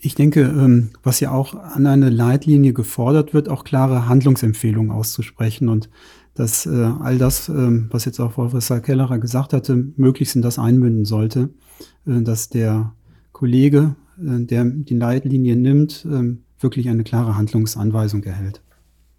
Ich 0.00 0.14
denke, 0.14 0.42
ähm, 0.42 0.90
was 1.02 1.20
ja 1.20 1.32
auch 1.32 1.54
an 1.54 1.86
eine 1.86 2.08
Leitlinie 2.08 2.72
gefordert 2.72 3.34
wird, 3.34 3.48
auch 3.48 3.64
klare 3.64 4.08
Handlungsempfehlungen 4.08 4.92
auszusprechen 4.92 5.68
und 5.68 5.90
dass 6.34 6.66
äh, 6.66 6.90
all 7.00 7.18
das, 7.18 7.48
ähm, 7.48 7.88
was 7.90 8.04
jetzt 8.04 8.20
auch 8.20 8.34
Professor 8.34 8.78
Kellerer 8.80 9.18
gesagt 9.18 9.52
hatte, 9.52 9.92
möglichst 9.96 10.36
in 10.36 10.42
das 10.42 10.58
einmünden 10.58 11.04
sollte, 11.04 11.50
dass 12.08 12.48
der 12.48 12.92
Kollege, 13.32 13.94
äh, 14.18 14.44
der 14.44 14.64
die 14.64 14.96
Leitlinie 14.96 15.56
nimmt, 15.56 16.06
ähm, 16.10 16.42
wirklich 16.58 16.88
eine 16.88 17.04
klare 17.04 17.36
Handlungsanweisung 17.36 18.24
erhält. 18.24 18.62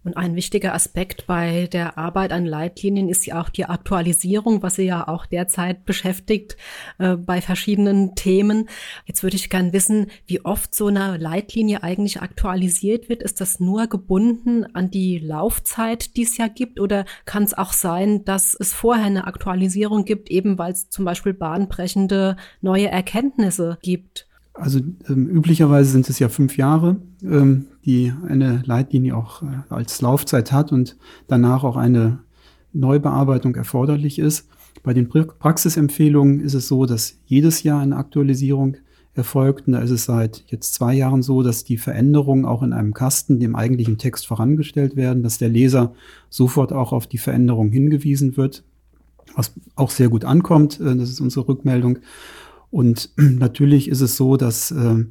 Und 0.02 0.16
ein 0.16 0.34
wichtiger 0.34 0.72
Aspekt 0.72 1.26
bei 1.26 1.68
der 1.70 1.98
Arbeit 1.98 2.32
an 2.32 2.46
Leitlinien 2.46 3.10
ist 3.10 3.26
ja 3.26 3.38
auch 3.38 3.50
die 3.50 3.66
Aktualisierung, 3.66 4.62
was 4.62 4.76
sie 4.76 4.84
ja 4.84 5.06
auch 5.06 5.26
derzeit 5.26 5.84
beschäftigt 5.84 6.56
äh, 6.98 7.16
bei 7.16 7.42
verschiedenen 7.42 8.14
Themen. 8.14 8.70
Jetzt 9.04 9.22
würde 9.22 9.36
ich 9.36 9.50
gern 9.50 9.74
wissen, 9.74 10.10
wie 10.26 10.42
oft 10.42 10.74
so 10.74 10.86
eine 10.86 11.18
Leitlinie 11.18 11.82
eigentlich 11.82 12.22
aktualisiert 12.22 13.10
wird. 13.10 13.22
Ist 13.22 13.42
das 13.42 13.60
nur 13.60 13.88
gebunden 13.88 14.64
an 14.74 14.90
die 14.90 15.18
Laufzeit, 15.18 16.16
die 16.16 16.22
es 16.22 16.38
ja 16.38 16.48
gibt? 16.48 16.80
Oder 16.80 17.04
kann 17.26 17.42
es 17.42 17.52
auch 17.52 17.74
sein, 17.74 18.24
dass 18.24 18.56
es 18.58 18.72
vorher 18.72 19.04
eine 19.04 19.26
Aktualisierung 19.26 20.06
gibt, 20.06 20.30
eben 20.30 20.56
weil 20.56 20.72
es 20.72 20.88
zum 20.88 21.04
Beispiel 21.04 21.34
bahnbrechende 21.34 22.36
neue 22.62 22.88
Erkenntnisse 22.88 23.78
gibt? 23.82 24.29
Also 24.54 24.80
ähm, 25.08 25.28
üblicherweise 25.28 25.90
sind 25.90 26.08
es 26.08 26.18
ja 26.18 26.28
fünf 26.28 26.56
Jahre, 26.56 26.96
ähm, 27.22 27.66
die 27.84 28.12
eine 28.26 28.62
Leitlinie 28.66 29.16
auch 29.16 29.42
äh, 29.42 29.46
als 29.68 30.00
Laufzeit 30.00 30.52
hat 30.52 30.72
und 30.72 30.96
danach 31.28 31.64
auch 31.64 31.76
eine 31.76 32.20
Neubearbeitung 32.72 33.54
erforderlich 33.54 34.18
ist. 34.18 34.48
Bei 34.82 34.94
den 34.94 35.08
Praxisempfehlungen 35.08 36.40
ist 36.40 36.54
es 36.54 36.68
so, 36.68 36.86
dass 36.86 37.18
jedes 37.26 37.62
Jahr 37.62 37.80
eine 37.80 37.96
Aktualisierung 37.96 38.76
erfolgt. 39.14 39.66
Und 39.66 39.74
da 39.74 39.80
ist 39.80 39.90
es 39.90 40.04
seit 40.04 40.44
jetzt 40.48 40.74
zwei 40.74 40.94
Jahren 40.94 41.22
so, 41.22 41.42
dass 41.42 41.64
die 41.64 41.78
Veränderungen 41.78 42.44
auch 42.44 42.62
in 42.62 42.72
einem 42.72 42.94
Kasten 42.94 43.40
dem 43.40 43.56
eigentlichen 43.56 43.98
Text 43.98 44.26
vorangestellt 44.26 44.96
werden, 44.96 45.22
dass 45.22 45.38
der 45.38 45.48
Leser 45.48 45.94
sofort 46.28 46.72
auch 46.72 46.92
auf 46.92 47.06
die 47.06 47.18
Veränderung 47.18 47.70
hingewiesen 47.70 48.36
wird, 48.36 48.64
was 49.34 49.52
auch 49.74 49.90
sehr 49.90 50.08
gut 50.08 50.24
ankommt. 50.24 50.80
Äh, 50.80 50.96
das 50.96 51.10
ist 51.10 51.20
unsere 51.20 51.48
Rückmeldung. 51.48 51.98
Und 52.70 53.10
natürlich 53.16 53.88
ist 53.88 54.00
es 54.00 54.16
so, 54.16 54.36
dass 54.36 54.70
äh, 54.70 55.04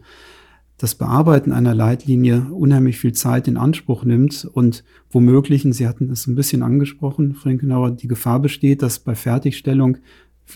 das 0.77 0.95
Bearbeiten 0.95 1.51
einer 1.51 1.75
Leitlinie 1.75 2.47
unheimlich 2.51 2.97
viel 2.97 3.11
Zeit 3.11 3.47
in 3.47 3.57
Anspruch 3.57 4.05
nimmt. 4.05 4.45
Und 4.45 4.83
womöglich, 5.11 5.65
und 5.65 5.73
Sie 5.73 5.87
hatten 5.87 6.09
es 6.09 6.25
ein 6.25 6.35
bisschen 6.35 6.63
angesprochen, 6.63 7.35
Frankenauer, 7.35 7.91
die 7.91 8.07
Gefahr 8.07 8.39
besteht, 8.39 8.81
dass 8.81 8.99
bei 8.99 9.13
Fertigstellung 9.15 9.97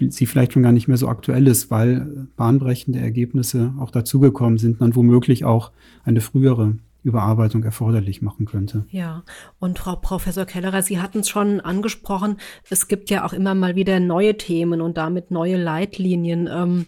sie 0.10 0.26
vielleicht 0.26 0.54
schon 0.54 0.64
gar 0.64 0.72
nicht 0.72 0.88
mehr 0.88 0.98
so 0.98 1.08
aktuell 1.08 1.46
ist, 1.48 1.70
weil 1.70 2.28
bahnbrechende 2.36 3.00
Ergebnisse 3.00 3.74
auch 3.80 3.92
dazugekommen 3.92 4.58
sind, 4.58 4.82
dann 4.82 4.96
womöglich 4.96 5.46
auch 5.46 5.72
eine 6.04 6.20
frühere 6.20 6.78
Überarbeitung 7.04 7.64
erforderlich 7.64 8.22
machen 8.22 8.46
könnte. 8.46 8.86
Ja, 8.90 9.24
und 9.60 9.80
Frau 9.80 9.96
Professor 9.96 10.46
Kellerer, 10.46 10.82
Sie 10.82 11.00
hatten 11.00 11.20
es 11.20 11.30
schon 11.30 11.60
angesprochen, 11.60 12.38
es 12.70 12.88
gibt 12.88 13.10
ja 13.10 13.26
auch 13.26 13.34
immer 13.34 13.54
mal 13.56 13.76
wieder 13.76 14.00
neue 14.00 14.38
Themen 14.38 14.82
und 14.82 14.98
damit 14.98 15.30
neue 15.32 15.58
Leitlinien. 15.58 16.48
Ähm, 16.52 16.86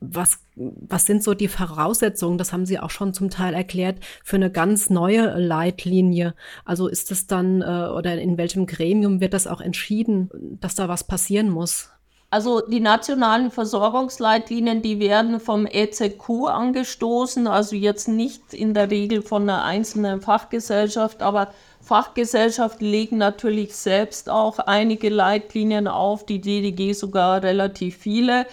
was, 0.00 0.38
was 0.54 1.06
sind 1.06 1.24
so 1.24 1.34
die 1.34 1.48
Voraussetzungen, 1.48 2.38
das 2.38 2.52
haben 2.52 2.66
Sie 2.66 2.78
auch 2.78 2.90
schon 2.90 3.14
zum 3.14 3.30
Teil 3.30 3.54
erklärt, 3.54 3.98
für 4.22 4.36
eine 4.36 4.50
ganz 4.50 4.90
neue 4.90 5.36
Leitlinie? 5.38 6.34
Also 6.64 6.86
ist 6.86 7.10
es 7.10 7.26
dann 7.26 7.62
äh, 7.62 7.88
oder 7.92 8.20
in 8.20 8.38
welchem 8.38 8.66
Gremium 8.66 9.20
wird 9.20 9.34
das 9.34 9.46
auch 9.46 9.60
entschieden, 9.60 10.30
dass 10.60 10.74
da 10.74 10.88
was 10.88 11.04
passieren 11.04 11.50
muss? 11.50 11.90
Also 12.30 12.60
die 12.60 12.80
nationalen 12.80 13.50
Versorgungsleitlinien, 13.50 14.82
die 14.82 15.00
werden 15.00 15.40
vom 15.40 15.66
EZQ 15.66 16.48
angestoßen, 16.48 17.46
also 17.46 17.74
jetzt 17.74 18.06
nicht 18.06 18.52
in 18.52 18.74
der 18.74 18.90
Regel 18.90 19.22
von 19.22 19.44
einer 19.44 19.64
einzelnen 19.64 20.20
Fachgesellschaft, 20.20 21.22
aber 21.22 21.52
Fachgesellschaften 21.80 22.86
legen 22.86 23.16
natürlich 23.16 23.74
selbst 23.74 24.28
auch 24.28 24.58
einige 24.58 25.08
Leitlinien 25.08 25.88
auf, 25.88 26.26
die 26.26 26.42
DDG 26.42 26.92
sogar 26.92 27.42
relativ 27.42 27.96
viele. 27.96 28.46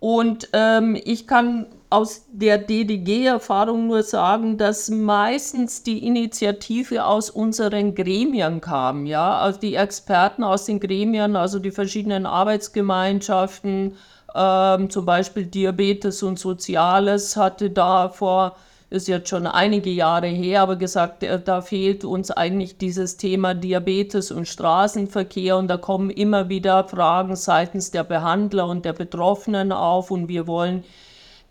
Und 0.00 0.48
ähm, 0.52 1.00
ich 1.04 1.28
kann 1.28 1.66
aus 1.90 2.24
der 2.32 2.58
DDG-Erfahrung 2.58 3.88
nur 3.88 4.04
sagen, 4.04 4.56
dass 4.56 4.88
meistens 4.88 5.82
die 5.82 6.06
Initiative 6.06 7.04
aus 7.04 7.30
unseren 7.30 7.96
Gremien 7.96 8.60
kam, 8.60 9.06
ja, 9.06 9.38
also 9.38 9.58
die 9.58 9.74
Experten 9.74 10.44
aus 10.44 10.66
den 10.66 10.78
Gremien, 10.78 11.34
also 11.34 11.58
die 11.58 11.72
verschiedenen 11.72 12.26
Arbeitsgemeinschaften, 12.26 13.96
ähm, 14.34 14.90
zum 14.90 15.04
Beispiel 15.04 15.46
Diabetes 15.46 16.22
und 16.22 16.38
Soziales 16.38 17.36
hatte 17.36 17.70
da 17.70 18.08
vor, 18.08 18.54
ist 18.90 19.08
jetzt 19.08 19.28
schon 19.28 19.48
einige 19.48 19.90
Jahre 19.90 20.28
her, 20.28 20.62
aber 20.62 20.76
gesagt, 20.76 21.24
äh, 21.24 21.40
da 21.42 21.60
fehlt 21.60 22.04
uns 22.04 22.30
eigentlich 22.30 22.78
dieses 22.78 23.16
Thema 23.16 23.54
Diabetes 23.54 24.30
und 24.30 24.46
Straßenverkehr 24.46 25.56
und 25.56 25.66
da 25.66 25.76
kommen 25.76 26.10
immer 26.10 26.48
wieder 26.48 26.84
Fragen 26.84 27.34
seitens 27.34 27.90
der 27.90 28.04
Behandler 28.04 28.68
und 28.68 28.84
der 28.84 28.92
Betroffenen 28.92 29.72
auf 29.72 30.12
und 30.12 30.28
wir 30.28 30.46
wollen 30.46 30.84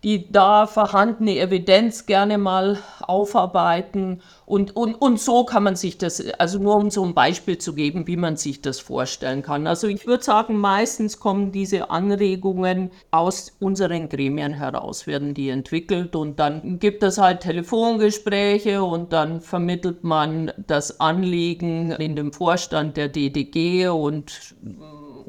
die 0.02 0.30
da 0.32 0.66
vorhandene 0.66 1.38
Evidenz 1.38 2.06
gerne 2.06 2.38
mal 2.38 2.78
aufarbeiten. 3.02 4.22
Und, 4.46 4.74
und, 4.74 4.94
und 4.94 5.20
so 5.20 5.44
kann 5.44 5.62
man 5.62 5.76
sich 5.76 5.98
das, 5.98 6.24
also 6.38 6.58
nur 6.58 6.76
um 6.76 6.90
so 6.90 7.04
ein 7.04 7.14
Beispiel 7.14 7.58
zu 7.58 7.74
geben, 7.74 8.06
wie 8.06 8.16
man 8.16 8.36
sich 8.36 8.62
das 8.62 8.80
vorstellen 8.80 9.42
kann. 9.42 9.66
Also 9.66 9.86
ich 9.88 10.06
würde 10.06 10.24
sagen, 10.24 10.56
meistens 10.56 11.20
kommen 11.20 11.52
diese 11.52 11.90
Anregungen 11.90 12.90
aus 13.10 13.52
unseren 13.60 14.08
Gremien 14.08 14.54
heraus, 14.54 15.06
werden 15.06 15.34
die 15.34 15.50
entwickelt 15.50 16.16
und 16.16 16.40
dann 16.40 16.78
gibt 16.78 17.02
es 17.02 17.18
halt 17.18 17.40
Telefongespräche 17.40 18.82
und 18.82 19.12
dann 19.12 19.40
vermittelt 19.40 20.02
man 20.02 20.50
das 20.66 20.98
Anliegen 20.98 21.92
in 21.92 22.16
dem 22.16 22.32
Vorstand 22.32 22.96
der 22.96 23.08
DDG 23.08 23.88
und 23.88 24.54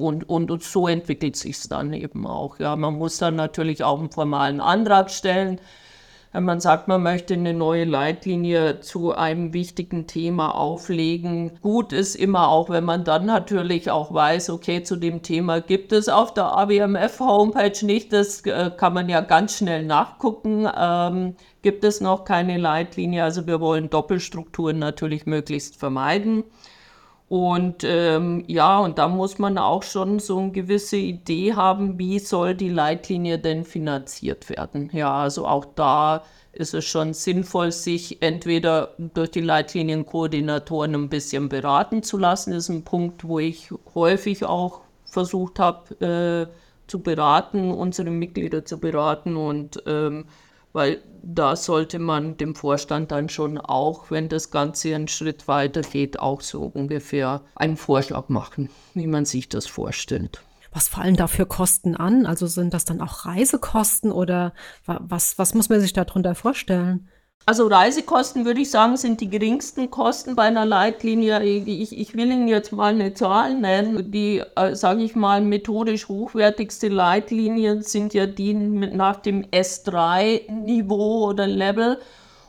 und, 0.02 0.28
und, 0.30 0.52
und 0.52 0.64
so 0.64 0.88
entwickelt 0.88 1.36
sich 1.36 1.58
es 1.58 1.70
dann 1.70 1.94
eben 1.94 2.28
auch. 2.28 2.60
Ja, 2.60 2.76
man 2.76 2.98
muss 2.98 3.18
dann 3.18 3.36
natürlich 3.36 3.84
auch 3.84 4.00
einen 4.00 4.12
formalen 4.12 4.60
Antrag 4.60 5.10
stellen. 5.12 5.60
Wenn 6.34 6.46
man 6.46 6.62
sagt, 6.62 6.88
man 6.88 7.04
möchte 7.04 7.34
eine 7.34 7.54
neue 7.54 7.84
Leitlinie 7.84 8.80
zu 8.80 9.14
einem 9.14 9.52
wichtigen 9.52 10.08
Thema 10.08 10.56
auflegen. 10.56 11.60
Gut 11.62 11.92
ist 11.92 12.16
immer 12.16 12.48
auch, 12.48 12.70
wenn 12.70 12.86
man 12.86 13.04
dann 13.04 13.26
natürlich 13.26 13.92
auch 13.92 14.14
weiß, 14.14 14.50
okay, 14.50 14.82
zu 14.82 14.96
dem 14.96 15.24
Thema 15.24 15.60
gibt 15.60 15.92
es 15.92 16.08
auf 16.08 16.34
der 16.34 16.58
AWMF-Homepage 16.58 17.86
nicht. 17.86 18.14
Das 18.14 18.46
äh, 18.46 18.72
kann 18.78 18.94
man 18.94 19.10
ja 19.10 19.20
ganz 19.20 19.58
schnell 19.58 19.84
nachgucken. 19.84 20.70
Ähm, 20.74 21.36
gibt 21.64 21.84
es 21.84 22.00
noch 22.00 22.24
keine 22.24 22.58
Leitlinie? 22.58 23.26
Also 23.26 23.46
wir 23.46 23.60
wollen 23.60 23.90
Doppelstrukturen 23.90 24.80
natürlich 24.80 25.26
möglichst 25.26 25.76
vermeiden. 25.76 26.46
Und 27.32 27.86
ähm, 27.86 28.44
ja, 28.48 28.80
und 28.80 28.98
da 28.98 29.08
muss 29.08 29.39
man 29.39 29.58
auch 29.58 29.84
schon 29.84 30.20
so 30.20 30.38
eine 30.38 30.52
gewisse 30.52 30.98
Idee 30.98 31.54
haben, 31.54 31.98
wie 31.98 32.20
soll 32.20 32.56
die 32.56 32.67
Leitlinie 32.67 33.39
denn 33.39 33.63
finanziert 33.63 34.50
werden. 34.50 34.89
Ja, 34.91 35.13
also 35.13 35.48
auch 35.48 35.63
da 35.63 36.24
ist 36.52 36.74
es 36.74 36.84
schon 36.84 37.13
sinnvoll, 37.13 37.72
sich 37.72 38.22
entweder 38.22 38.96
durch 38.98 39.32
die 39.32 39.39
Leitlinienkoordinatoren 39.39 40.94
ein 40.94 41.08
bisschen 41.08 41.48
beraten 41.48 42.04
zu 42.04 42.17
lassen. 42.17 42.52
Das 42.52 42.65
ist 42.65 42.70
ein 42.70 42.84
Punkt, 42.84 43.24
wo 43.24 43.39
ich 43.39 43.70
häufig 43.96 44.44
auch 44.44 44.82
versucht 45.06 45.58
habe 45.58 46.50
äh, 46.52 46.54
zu 46.88 47.00
beraten, 47.00 47.72
unsere 47.72 48.12
Mitglieder 48.12 48.65
zu 48.65 48.78
beraten 48.78 49.38
und 49.38 49.82
ähm, 49.88 50.26
weil 50.74 51.02
da 51.24 51.56
sollte 51.56 52.00
man 52.00 52.38
dem 52.38 52.56
Vorstand 52.56 53.12
dann 53.12 53.30
schon 53.30 53.58
auch, 53.58 54.12
wenn 54.12 54.30
das 54.30 54.52
Ganze 54.52 54.96
einen 54.96 55.08
Schritt 55.08 55.48
weiter 55.48 55.82
geht, 55.82 56.20
auch 56.20 56.42
so 56.42 56.64
ungefähr 56.64 57.42
einen 57.56 57.78
Vorschlag 57.78 58.30
machen, 58.30 58.70
wie 58.94 59.08
man 59.08 59.26
sich 59.26 59.50
das 59.50 59.68
vorstellt. 59.68 60.42
Was 60.74 60.88
fallen 60.88 61.18
da 61.18 61.28
für 61.28 61.46
Kosten 61.46 61.96
an? 61.96 62.26
Also 62.26 62.48
sind 62.48 62.74
das 62.74 62.86
dann 62.86 63.02
auch 63.02 63.26
Reisekosten 63.26 64.12
oder 64.12 64.54
was, 64.86 65.38
was 65.38 65.54
muss 65.54 65.70
man 65.70 65.82
sich 65.82 65.94
darunter 65.94 66.34
vorstellen? 66.34 67.10
Also 67.48 67.66
Reisekosten 67.66 68.46
würde 68.46 68.62
ich 68.62 68.70
sagen, 68.70 68.98
sind 68.98 69.20
die 69.20 69.30
geringsten 69.30 69.90
Kosten 69.90 70.36
bei 70.36 70.44
einer 70.44 70.66
Leitlinie. 70.66 71.42
Ich, 71.44 71.98
ich 71.98 72.16
will 72.16 72.32
Ihnen 72.32 72.48
jetzt 72.48 72.72
mal 72.72 72.94
eine 72.94 73.16
Zahl 73.16 73.56
nennen. 73.56 74.12
Die, 74.12 74.44
äh, 74.56 74.76
sage 74.76 75.02
ich 75.02 75.16
mal, 75.16 75.42
methodisch 75.42 76.08
hochwertigste 76.08 76.88
Leitlinien 76.88 77.82
sind 77.82 78.14
ja 78.14 78.28
die 78.28 78.54
nach 78.54 79.18
dem 79.18 79.44
S3-Niveau 79.46 81.28
oder 81.30 81.48
Level. 81.48 81.98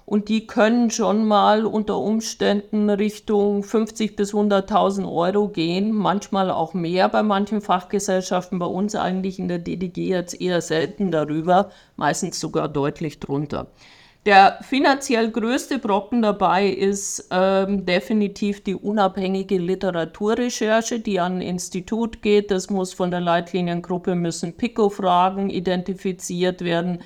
Und 0.05 0.29
die 0.29 0.47
können 0.47 0.91
schon 0.91 1.25
mal 1.25 1.65
unter 1.65 1.97
Umständen 1.97 2.91
Richtung 2.91 3.63
50 3.63 4.15
bis 4.15 4.35
100.000 4.35 5.11
Euro 5.11 5.49
gehen, 5.49 5.93
manchmal 5.93 6.51
auch 6.51 6.75
mehr 6.75 7.09
bei 7.09 7.23
manchen 7.23 7.63
Fachgesellschaften, 7.63 8.59
bei 8.59 8.67
uns 8.67 8.95
eigentlich 8.95 9.39
in 9.39 9.49
der 9.49 9.59
DDG 9.59 10.09
jetzt 10.09 10.39
eher 10.39 10.61
selten 10.61 11.11
darüber, 11.11 11.71
meistens 11.97 12.39
sogar 12.39 12.69
deutlich 12.69 13.21
drunter. 13.21 13.69
Der 14.25 14.59
finanziell 14.63 15.33
größte 15.33 15.81
Brocken 15.81 16.23
dabei 16.23 16.69
ist 16.69 17.27
ähm, 17.33 17.85
definitiv 17.85 18.63
die 18.63 18.77
unabhängige 18.77 19.59
Literaturrecherche, 19.59 21.01
die 21.01 21.19
an 21.19 21.39
ein 21.39 21.41
Institut 21.41 22.23
geht. 22.23 22.53
Das 22.53 22.71
muss 22.71 22.93
von 22.93 23.11
der 23.11 23.21
Leitliniengruppe 23.21 24.15
müssen 24.15 24.57
PICO-Fragen 24.57 25.51
identifiziert 25.51 26.63
werden. 26.63 27.03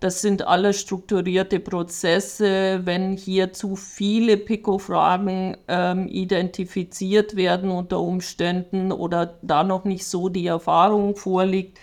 Das 0.00 0.20
sind 0.20 0.46
alles 0.46 0.78
strukturierte 0.80 1.58
Prozesse. 1.58 2.82
Wenn 2.84 3.16
hier 3.16 3.54
zu 3.54 3.74
viele 3.74 4.36
PICO-Fragen 4.36 5.56
ähm, 5.68 6.06
identifiziert 6.06 7.34
werden 7.34 7.70
unter 7.70 7.98
Umständen 7.98 8.92
oder 8.92 9.38
da 9.40 9.64
noch 9.64 9.84
nicht 9.84 10.04
so 10.04 10.28
die 10.28 10.46
Erfahrung 10.46 11.16
vorliegt, 11.16 11.78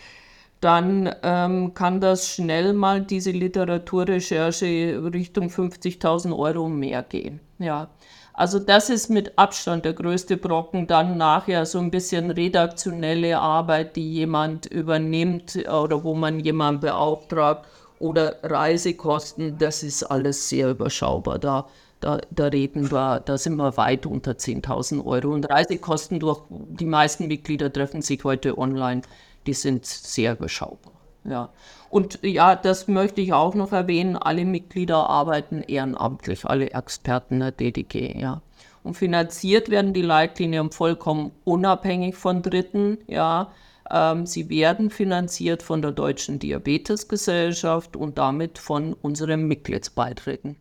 dann 0.60 1.14
ähm, 1.22 1.74
kann 1.74 2.00
das 2.00 2.28
schnell 2.28 2.72
mal 2.72 3.02
diese 3.02 3.30
Literaturrecherche 3.30 5.00
Richtung 5.12 5.48
50.000 5.48 6.36
Euro 6.36 6.68
mehr 6.68 7.02
gehen. 7.02 7.40
Ja. 7.58 7.88
Also 8.32 8.58
das 8.58 8.90
ist 8.90 9.08
mit 9.08 9.38
Abstand 9.38 9.86
der 9.86 9.94
größte 9.94 10.36
Brocken. 10.36 10.86
Dann 10.86 11.16
nachher 11.16 11.64
so 11.64 11.78
ein 11.78 11.90
bisschen 11.90 12.30
redaktionelle 12.30 13.38
Arbeit, 13.38 13.96
die 13.96 14.12
jemand 14.12 14.66
übernimmt 14.66 15.56
oder 15.56 16.04
wo 16.04 16.14
man 16.14 16.40
jemanden 16.40 16.82
beauftragt 16.82 17.66
oder 17.98 18.36
Reisekosten. 18.42 19.56
Das 19.58 19.82
ist 19.82 20.02
alles 20.02 20.50
sehr 20.50 20.70
überschaubar. 20.70 21.38
Da, 21.38 21.66
da, 22.00 22.18
da 22.30 22.46
reden 22.46 22.90
wir, 22.90 23.20
da 23.20 23.38
sind 23.38 23.56
wir 23.56 23.74
weit 23.78 24.04
unter 24.04 24.32
10.000 24.32 25.04
Euro. 25.06 25.32
Und 25.32 25.48
Reisekosten 25.48 26.20
durch 26.20 26.42
die 26.50 26.84
meisten 26.84 27.28
Mitglieder 27.28 27.72
treffen 27.72 28.02
sich 28.02 28.22
heute 28.22 28.58
online 28.58 29.00
die 29.46 29.54
sind 29.54 29.86
sehr 29.86 30.34
beschaubar. 30.34 30.92
Ja. 31.24 31.50
Und 31.90 32.20
ja, 32.22 32.56
das 32.56 32.88
möchte 32.88 33.20
ich 33.20 33.32
auch 33.32 33.54
noch 33.54 33.72
erwähnen, 33.72 34.16
alle 34.16 34.44
Mitglieder 34.44 35.08
arbeiten 35.08 35.62
ehrenamtlich, 35.62 36.44
alle 36.44 36.70
Experten 36.70 37.40
der 37.40 37.52
DDG, 37.52 38.18
ja. 38.18 38.42
Und 38.82 38.94
finanziert 38.94 39.68
werden 39.68 39.92
die 39.92 40.02
Leitlinien 40.02 40.70
vollkommen 40.70 41.32
unabhängig 41.44 42.16
von 42.16 42.42
Dritten, 42.42 42.98
ja. 43.06 43.50
Ähm, 43.90 44.26
sie 44.26 44.48
werden 44.48 44.90
finanziert 44.90 45.62
von 45.62 45.82
der 45.82 45.92
Deutschen 45.92 46.38
Diabetesgesellschaft 46.38 47.96
und 47.96 48.18
damit 48.18 48.58
von 48.58 48.94
unseren 48.94 49.46
Mitgliedsbeiträgen. 49.46 50.56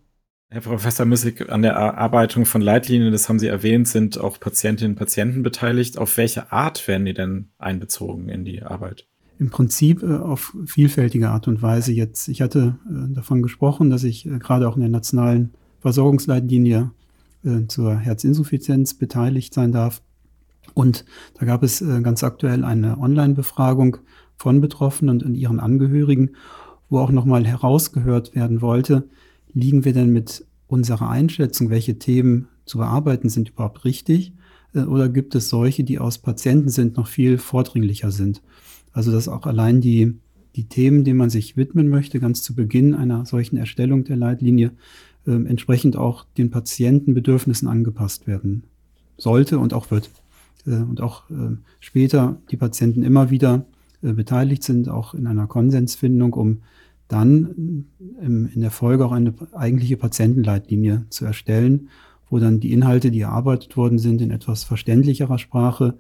Herr 0.50 0.62
Professor 0.62 1.06
Müssig, 1.06 1.50
an 1.50 1.64
der 1.64 1.74
Erarbeitung 1.74 2.46
von 2.46 2.62
Leitlinien, 2.62 3.12
das 3.12 3.28
haben 3.28 3.40
Sie 3.40 3.48
erwähnt, 3.48 3.88
sind 3.88 4.18
auch 4.20 4.40
Patientinnen 4.40 4.94
und 4.94 5.00
Patienten 5.00 5.44
beteiligt. 5.44 5.98
Auf 5.98 6.18
welche 6.18 6.52
Art 6.52 6.88
werden 6.88 7.06
die 7.06 7.14
denn 7.14 7.50
einbezogen 7.58 8.30
in 8.30 8.46
die 8.46 8.62
Arbeit? 8.62 9.08
Im 9.38 9.50
Prinzip 9.50 10.02
äh, 10.02 10.16
auf 10.16 10.56
vielfältige 10.66 11.30
Art 11.30 11.48
und 11.48 11.62
Weise 11.62 11.92
jetzt. 11.92 12.28
Ich 12.30 12.42
hatte 12.42 12.78
äh, 12.88 13.14
davon 13.14 13.42
gesprochen, 13.42 13.90
dass 13.90 14.04
ich 14.04 14.26
äh, 14.26 14.40
gerade 14.40 14.70
auch 14.70 14.76
in 14.76 14.82
der 14.82 14.90
nationalen 14.90 15.54
Versorgungsleitlinie 15.80 16.92
zur 17.68 17.96
Herzinsuffizienz 17.96 18.96
beteiligt 18.96 19.54
sein 19.54 19.72
darf. 19.72 20.02
Und 20.74 21.06
da 21.40 21.46
gab 21.46 21.62
es 21.62 21.78
ganz 22.02 22.24
aktuell 22.24 22.64
eine 22.64 22.98
Online-Befragung 22.98 23.98
von 24.36 24.62
Betroffenen 24.62 25.22
und 25.22 25.36
ihren 25.36 25.60
Angehörigen, 25.60 26.32
wo 26.90 26.98
auch 26.98 27.12
nochmal 27.12 27.46
herausgehört 27.46 28.34
werden 28.34 28.62
wollte, 28.62 29.08
liegen 29.56 29.86
wir 29.86 29.94
denn 29.94 30.12
mit 30.12 30.46
unserer 30.68 31.10
Einschätzung, 31.10 31.72
welche 31.72 31.98
Themen 31.98 32.48
zu 32.66 32.78
bearbeiten 32.78 33.30
sind, 33.30 33.50
überhaupt 33.50 33.86
richtig? 33.86 34.34
Äh, 34.76 34.82
oder 34.82 35.10
gibt 35.10 35.34
es 35.34 35.50
solche, 35.50 35.84
die 35.84 35.98
aus 35.98 36.20
Patienten 36.20 36.70
sind, 36.70 36.98
noch 36.98 37.08
viel 37.08 37.40
vordringlicher 37.40 38.12
sind? 38.12 38.44
Also 38.92 39.12
dass 39.12 39.28
auch 39.28 39.48
allein 39.48 39.82
die, 39.82 40.20
die 40.56 40.66
Themen, 40.66 41.04
denen 41.04 41.18
man 41.18 41.30
sich 41.30 41.58
widmen 41.58 41.90
möchte, 41.90 42.20
ganz 42.20 42.44
zu 42.44 42.54
Beginn 42.54 42.94
einer 42.94 43.26
solchen 43.26 43.58
Erstellung 43.58 44.04
der 44.04 44.18
Leitlinie, 44.18 44.72
äh, 45.26 45.32
entsprechend 45.32 45.96
auch 45.96 46.26
den 46.38 46.52
Patientenbedürfnissen 46.52 47.68
angepasst 47.68 48.28
werden 48.28 48.64
sollte 49.18 49.58
und 49.58 49.74
auch 49.74 49.90
wird. 49.90 50.12
Äh, 50.68 50.76
und 50.76 51.02
auch 51.02 51.30
äh, 51.30 51.56
später 51.80 52.38
die 52.52 52.58
Patienten 52.58 53.04
immer 53.04 53.30
wieder 53.30 53.66
äh, 54.02 54.14
beteiligt 54.14 54.64
sind, 54.64 54.90
auch 54.90 55.14
in 55.14 55.28
einer 55.28 55.48
Konsensfindung, 55.48 56.34
um 56.34 56.62
dann 57.08 57.86
im, 58.22 58.50
in 58.54 58.62
der 58.62 58.72
Folge 58.72 59.06
auch 59.06 59.12
eine 59.12 59.34
eigentliche 59.54 59.98
Patientenleitlinie 59.98 61.06
zu 61.10 61.26
erstellen, 61.26 61.90
wo 62.30 62.40
dann 62.40 62.60
die 62.60 62.72
Inhalte, 62.72 63.12
die 63.12 63.22
erarbeitet 63.22 63.78
worden 63.78 64.00
sind, 64.00 64.22
in 64.22 64.32
etwas 64.32 64.64
verständlicherer 64.64 65.38
Sprache 65.38 65.96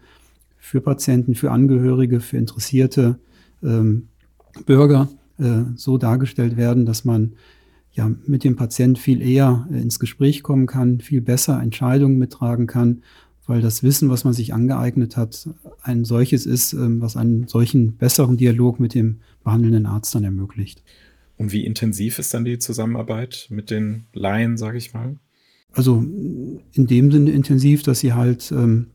für 0.57 0.81
Patienten, 0.81 1.35
für 1.35 1.51
Angehörige, 1.51 2.19
für 2.19 2.37
interessierte 2.37 3.19
ähm, 3.63 4.07
Bürger 4.65 5.09
äh, 5.37 5.63
so 5.75 5.97
dargestellt 5.97 6.57
werden, 6.57 6.85
dass 6.85 7.05
man 7.05 7.33
ja 7.93 8.11
mit 8.25 8.43
dem 8.43 8.55
Patient 8.55 8.97
viel 8.97 9.21
eher 9.21 9.67
äh, 9.71 9.79
ins 9.79 9.99
Gespräch 9.99 10.43
kommen 10.43 10.65
kann, 10.65 11.01
viel 11.01 11.21
besser 11.21 11.61
Entscheidungen 11.61 12.17
mittragen 12.17 12.67
kann, 12.67 13.03
weil 13.47 13.61
das 13.61 13.83
Wissen, 13.83 14.09
was 14.09 14.23
man 14.23 14.33
sich 14.33 14.53
angeeignet 14.53 15.17
hat, 15.17 15.49
ein 15.81 16.05
solches 16.05 16.45
ist, 16.45 16.73
ähm, 16.73 17.01
was 17.01 17.15
einen 17.15 17.47
solchen 17.47 17.97
besseren 17.97 18.37
Dialog 18.37 18.79
mit 18.79 18.93
dem 18.93 19.19
behandelnden 19.43 19.85
Arzt 19.85 20.15
dann 20.15 20.23
ermöglicht. 20.23 20.83
Und 21.37 21.51
wie 21.51 21.65
intensiv 21.65 22.19
ist 22.19 22.33
dann 22.33 22.45
die 22.45 22.59
Zusammenarbeit 22.59 23.47
mit 23.49 23.69
den 23.69 24.05
Laien, 24.13 24.57
sage 24.57 24.77
ich 24.77 24.93
mal? 24.93 25.17
Also 25.73 25.97
in 26.01 26.87
dem 26.87 27.11
Sinne 27.11 27.31
intensiv, 27.31 27.83
dass 27.83 27.99
sie 27.99 28.13
halt 28.13 28.51
ähm, 28.51 28.87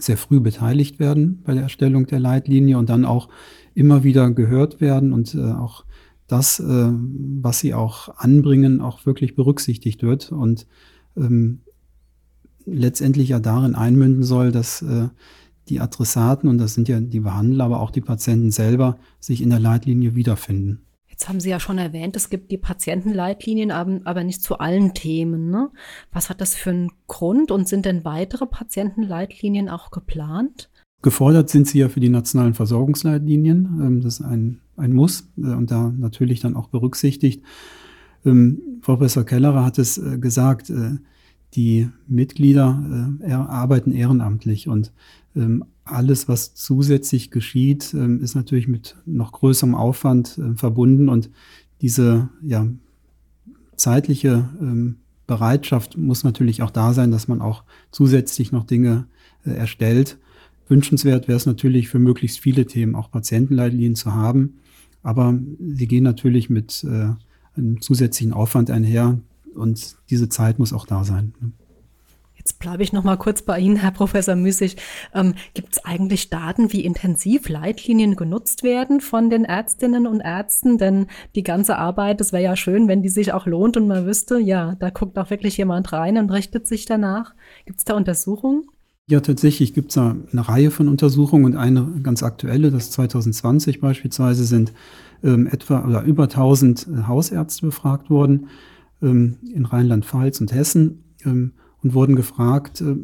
sehr 0.00 0.16
früh 0.16 0.40
beteiligt 0.40 0.98
werden 0.98 1.42
bei 1.44 1.52
der 1.52 1.64
Erstellung 1.64 2.06
der 2.06 2.20
Leitlinie 2.20 2.78
und 2.78 2.88
dann 2.88 3.04
auch 3.04 3.28
immer 3.74 4.04
wieder 4.04 4.30
gehört 4.30 4.80
werden 4.80 5.12
und 5.12 5.34
äh, 5.34 5.40
auch 5.40 5.84
das, 6.26 6.58
äh, 6.58 6.64
was 6.64 7.60
sie 7.60 7.74
auch 7.74 8.16
anbringen, 8.16 8.80
auch 8.80 9.04
wirklich 9.04 9.34
berücksichtigt 9.34 10.02
wird 10.02 10.32
und 10.32 10.66
ähm, 11.16 11.60
letztendlich 12.66 13.30
ja 13.30 13.40
darin 13.40 13.74
einmünden 13.74 14.22
soll, 14.22 14.52
dass 14.52 14.82
äh, 14.82 15.08
die 15.68 15.80
Adressaten, 15.80 16.48
und 16.48 16.58
das 16.58 16.74
sind 16.74 16.88
ja 16.88 17.00
die 17.00 17.20
Behandler, 17.20 17.64
aber 17.64 17.80
auch 17.80 17.90
die 17.90 18.00
Patienten 18.00 18.50
selber, 18.50 18.98
sich 19.20 19.40
in 19.40 19.50
der 19.50 19.60
Leitlinie 19.60 20.14
wiederfinden. 20.14 20.80
Jetzt 21.08 21.28
haben 21.28 21.38
Sie 21.38 21.48
ja 21.48 21.60
schon 21.60 21.78
erwähnt, 21.78 22.16
es 22.16 22.28
gibt 22.28 22.50
die 22.50 22.58
Patientenleitlinien, 22.58 23.70
aber 23.70 24.24
nicht 24.24 24.42
zu 24.42 24.58
allen 24.58 24.94
Themen. 24.94 25.48
Ne? 25.48 25.70
Was 26.12 26.28
hat 26.28 26.40
das 26.40 26.56
für 26.56 26.70
einen 26.70 26.90
Grund 27.06 27.52
und 27.52 27.68
sind 27.68 27.86
denn 27.86 28.04
weitere 28.04 28.46
Patientenleitlinien 28.46 29.68
auch 29.68 29.92
geplant? 29.92 30.70
Gefordert 31.02 31.50
sind 31.50 31.68
sie 31.68 31.78
ja 31.78 31.88
für 31.88 32.00
die 32.00 32.08
nationalen 32.08 32.54
Versorgungsleitlinien. 32.54 33.80
Ähm, 33.80 34.00
das 34.00 34.20
ist 34.20 34.26
ein, 34.26 34.60
ein 34.76 34.92
Muss 34.92 35.28
äh, 35.36 35.52
und 35.52 35.70
da 35.70 35.92
natürlich 35.96 36.40
dann 36.40 36.56
auch 36.56 36.68
berücksichtigt. 36.68 37.44
Ähm, 38.24 38.80
Professor 38.80 39.24
Kellerer 39.24 39.64
hat 39.64 39.78
es 39.78 39.98
äh, 39.98 40.18
gesagt, 40.18 40.70
äh, 40.70 40.96
die 41.54 41.88
Mitglieder 42.08 43.18
äh, 43.22 43.32
arbeiten 43.32 43.92
ehrenamtlich 43.92 44.68
und 44.68 44.92
ähm, 45.36 45.64
alles, 45.84 46.28
was 46.28 46.54
zusätzlich 46.54 47.30
geschieht, 47.30 47.92
ähm, 47.94 48.20
ist 48.22 48.34
natürlich 48.34 48.68
mit 48.68 48.96
noch 49.06 49.32
größerem 49.32 49.74
Aufwand 49.74 50.38
äh, 50.38 50.56
verbunden 50.56 51.08
und 51.08 51.30
diese 51.80 52.30
ja, 52.42 52.66
zeitliche 53.76 54.48
ähm, 54.60 54.96
Bereitschaft 55.26 55.96
muss 55.96 56.24
natürlich 56.24 56.62
auch 56.62 56.70
da 56.70 56.92
sein, 56.92 57.10
dass 57.10 57.28
man 57.28 57.40
auch 57.40 57.64
zusätzlich 57.90 58.52
noch 58.52 58.64
Dinge 58.64 59.06
äh, 59.44 59.50
erstellt. 59.50 60.18
Wünschenswert 60.68 61.28
wäre 61.28 61.36
es 61.36 61.46
natürlich 61.46 61.88
für 61.88 61.98
möglichst 61.98 62.38
viele 62.38 62.66
Themen 62.66 62.94
auch 62.94 63.10
Patientenleitlinien 63.10 63.94
zu 63.94 64.14
haben, 64.14 64.54
aber 65.02 65.38
sie 65.58 65.86
gehen 65.86 66.04
natürlich 66.04 66.48
mit 66.48 66.84
äh, 66.84 67.10
einem 67.56 67.80
zusätzlichen 67.80 68.32
Aufwand 68.32 68.70
einher, 68.70 69.18
und 69.56 69.96
diese 70.10 70.28
Zeit 70.28 70.58
muss 70.58 70.72
auch 70.72 70.86
da 70.86 71.04
sein. 71.04 71.34
Ne? 71.40 71.52
Jetzt 72.44 72.58
bleibe 72.58 72.82
ich 72.82 72.92
noch 72.92 73.04
mal 73.04 73.16
kurz 73.16 73.40
bei 73.40 73.58
Ihnen, 73.58 73.76
Herr 73.76 73.90
Professor 73.90 74.36
Müssig. 74.36 74.76
Ähm, 75.14 75.32
Gibt 75.54 75.72
es 75.72 75.84
eigentlich 75.86 76.28
Daten, 76.28 76.74
wie 76.74 76.84
intensiv 76.84 77.48
Leitlinien 77.48 78.16
genutzt 78.16 78.62
werden 78.62 79.00
von 79.00 79.30
den 79.30 79.46
Ärztinnen 79.46 80.06
und 80.06 80.20
Ärzten? 80.20 80.76
Denn 80.76 81.06
die 81.34 81.42
ganze 81.42 81.78
Arbeit, 81.78 82.20
es 82.20 82.34
wäre 82.34 82.42
ja 82.42 82.54
schön, 82.54 82.86
wenn 82.86 83.00
die 83.00 83.08
sich 83.08 83.32
auch 83.32 83.46
lohnt 83.46 83.78
und 83.78 83.88
man 83.88 84.04
wüsste, 84.04 84.38
ja, 84.38 84.74
da 84.74 84.90
guckt 84.90 85.18
auch 85.18 85.30
wirklich 85.30 85.56
jemand 85.56 85.90
rein 85.94 86.18
und 86.18 86.30
richtet 86.30 86.66
sich 86.66 86.84
danach. 86.84 87.34
Gibt 87.64 87.78
es 87.78 87.86
da 87.86 87.94
Untersuchungen? 87.94 88.66
Ja, 89.08 89.20
tatsächlich 89.20 89.72
gibt 89.72 89.88
es 89.90 89.94
da 89.94 90.14
eine 90.30 90.46
Reihe 90.46 90.70
von 90.70 90.88
Untersuchungen 90.88 91.46
und 91.46 91.56
eine 91.56 92.00
ganz 92.02 92.22
aktuelle, 92.22 92.70
das 92.70 92.90
2020 92.90 93.80
beispielsweise, 93.80 94.44
sind 94.44 94.74
ähm, 95.22 95.46
etwa 95.46 95.82
oder 95.86 96.02
über 96.02 96.24
1000 96.24 96.88
äh, 96.88 97.02
Hausärzte 97.06 97.64
befragt 97.64 98.10
worden 98.10 98.48
in 99.10 99.66
Rheinland-Pfalz 99.66 100.40
und 100.40 100.52
Hessen 100.52 101.04
ähm, 101.24 101.52
und 101.82 101.94
wurden 101.94 102.16
gefragt, 102.16 102.80
äh, 102.80 102.96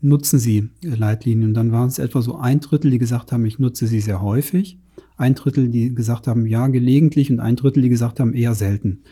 nutzen 0.00 0.38
Sie 0.38 0.70
äh, 0.82 0.88
Leitlinien? 0.88 1.48
Und 1.48 1.54
dann 1.54 1.72
waren 1.72 1.88
es 1.88 1.98
etwa 1.98 2.22
so 2.22 2.36
ein 2.36 2.60
Drittel, 2.60 2.90
die 2.90 2.98
gesagt 2.98 3.32
haben, 3.32 3.44
ich 3.46 3.58
nutze 3.58 3.86
sie 3.86 4.00
sehr 4.00 4.22
häufig, 4.22 4.78
ein 5.16 5.34
Drittel, 5.34 5.68
die 5.68 5.94
gesagt 5.94 6.26
haben, 6.26 6.46
ja, 6.46 6.66
gelegentlich 6.68 7.30
und 7.30 7.40
ein 7.40 7.56
Drittel, 7.56 7.82
die 7.82 7.88
gesagt 7.88 8.20
haben, 8.20 8.34
eher 8.34 8.54
selten. 8.54 9.02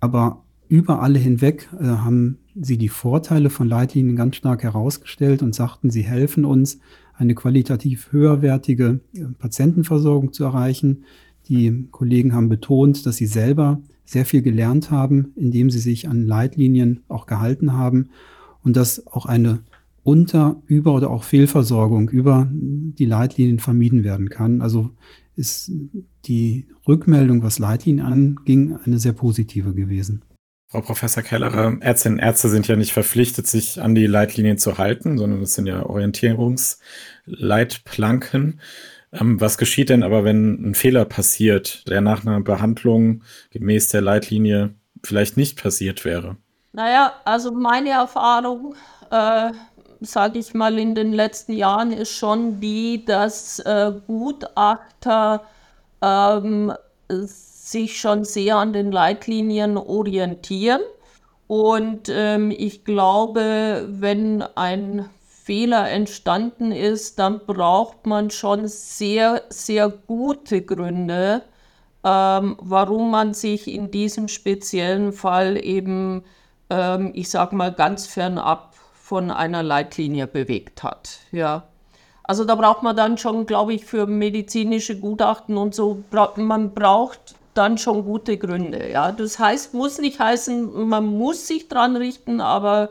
Aber 0.00 0.44
über 0.68 1.02
alle 1.02 1.18
hinweg 1.18 1.68
äh, 1.80 1.84
haben 1.84 2.38
sie 2.54 2.78
die 2.78 2.88
Vorteile 2.88 3.50
von 3.50 3.68
Leitlinien 3.68 4.16
ganz 4.16 4.36
stark 4.36 4.62
herausgestellt 4.62 5.42
und 5.42 5.54
sagten, 5.54 5.90
sie 5.90 6.02
helfen 6.02 6.44
uns, 6.44 6.78
eine 7.14 7.34
qualitativ 7.34 8.12
höherwertige 8.12 9.00
äh, 9.12 9.24
Patientenversorgung 9.38 10.32
zu 10.32 10.44
erreichen. 10.44 11.04
Die 11.48 11.88
Kollegen 11.90 12.34
haben 12.34 12.48
betont, 12.48 13.06
dass 13.06 13.16
sie 13.16 13.26
selber 13.26 13.80
sehr 14.04 14.24
viel 14.24 14.42
gelernt 14.42 14.90
haben, 14.90 15.32
indem 15.36 15.70
sie 15.70 15.80
sich 15.80 16.08
an 16.08 16.26
Leitlinien 16.26 17.00
auch 17.08 17.26
gehalten 17.26 17.72
haben 17.72 18.10
und 18.62 18.76
dass 18.76 19.06
auch 19.06 19.26
eine 19.26 19.60
Unter-, 20.02 20.62
Über- 20.66 20.94
oder 20.94 21.10
auch 21.10 21.24
Fehlversorgung 21.24 22.08
über 22.08 22.48
die 22.50 23.04
Leitlinien 23.04 23.58
vermieden 23.58 24.04
werden 24.04 24.30
kann. 24.30 24.62
Also 24.62 24.90
ist 25.36 25.70
die 26.24 26.66
Rückmeldung, 26.86 27.42
was 27.42 27.58
Leitlinien 27.58 28.04
anging, 28.04 28.76
eine 28.84 28.98
sehr 28.98 29.12
positive 29.12 29.74
gewesen. 29.74 30.22
Frau 30.70 30.82
Professor 30.82 31.22
Kellerer, 31.22 31.78
Ärztinnen 31.80 32.18
und 32.18 32.24
Ärzte 32.24 32.50
sind 32.50 32.68
ja 32.68 32.76
nicht 32.76 32.92
verpflichtet, 32.92 33.46
sich 33.46 33.80
an 33.80 33.94
die 33.94 34.06
Leitlinien 34.06 34.58
zu 34.58 34.76
halten, 34.76 35.16
sondern 35.16 35.40
das 35.40 35.54
sind 35.54 35.66
ja 35.66 35.86
Orientierungsleitplanken. 35.86 38.60
Ähm, 39.12 39.40
was 39.40 39.58
geschieht 39.58 39.88
denn 39.88 40.02
aber, 40.02 40.24
wenn 40.24 40.70
ein 40.70 40.74
Fehler 40.74 41.04
passiert, 41.04 41.88
der 41.88 42.00
nach 42.00 42.26
einer 42.26 42.40
Behandlung 42.40 43.22
gemäß 43.50 43.88
der 43.88 44.02
Leitlinie 44.02 44.74
vielleicht 45.02 45.36
nicht 45.36 45.60
passiert 45.60 46.04
wäre? 46.04 46.36
Naja, 46.72 47.14
also 47.24 47.52
meine 47.52 47.90
Erfahrung, 47.90 48.74
äh, 49.10 49.50
sage 50.00 50.38
ich 50.38 50.54
mal, 50.54 50.78
in 50.78 50.94
den 50.94 51.12
letzten 51.12 51.52
Jahren 51.52 51.92
ist 51.92 52.12
schon 52.12 52.60
die, 52.60 53.04
dass 53.04 53.58
äh, 53.60 53.92
Gutachter 54.06 55.42
ähm, 56.02 56.72
sich 57.08 57.98
schon 57.98 58.24
sehr 58.24 58.56
an 58.56 58.72
den 58.72 58.92
Leitlinien 58.92 59.76
orientieren. 59.76 60.80
Und 61.46 62.10
ähm, 62.10 62.50
ich 62.50 62.84
glaube, 62.84 63.86
wenn 63.88 64.42
ein 64.54 65.08
Fehler 65.48 65.90
entstanden 65.90 66.72
ist, 66.72 67.18
dann 67.18 67.40
braucht 67.46 68.04
man 68.06 68.30
schon 68.30 68.68
sehr, 68.68 69.44
sehr 69.48 69.88
gute 69.88 70.60
Gründe, 70.60 71.40
ähm, 72.04 72.58
warum 72.60 73.10
man 73.10 73.32
sich 73.32 73.66
in 73.66 73.90
diesem 73.90 74.28
speziellen 74.28 75.10
Fall 75.10 75.56
eben, 75.64 76.22
ähm, 76.68 77.12
ich 77.14 77.30
sage 77.30 77.56
mal, 77.56 77.72
ganz 77.72 78.06
fernab 78.06 78.74
von 78.92 79.30
einer 79.30 79.62
Leitlinie 79.62 80.26
bewegt 80.26 80.82
hat. 80.82 81.20
Ja. 81.32 81.62
Also 82.24 82.44
da 82.44 82.54
braucht 82.54 82.82
man 82.82 82.94
dann 82.94 83.16
schon, 83.16 83.46
glaube 83.46 83.72
ich, 83.72 83.86
für 83.86 84.06
medizinische 84.06 85.00
Gutachten 85.00 85.56
und 85.56 85.74
so, 85.74 86.04
man 86.36 86.74
braucht 86.74 87.36
dann 87.54 87.78
schon 87.78 88.04
gute 88.04 88.36
Gründe. 88.36 88.90
Ja, 88.90 89.12
das 89.12 89.38
heißt, 89.38 89.72
muss 89.72 89.96
nicht 89.96 90.20
heißen, 90.20 90.86
man 90.86 91.06
muss 91.06 91.46
sich 91.46 91.68
dran 91.68 91.96
richten, 91.96 92.42
aber 92.42 92.90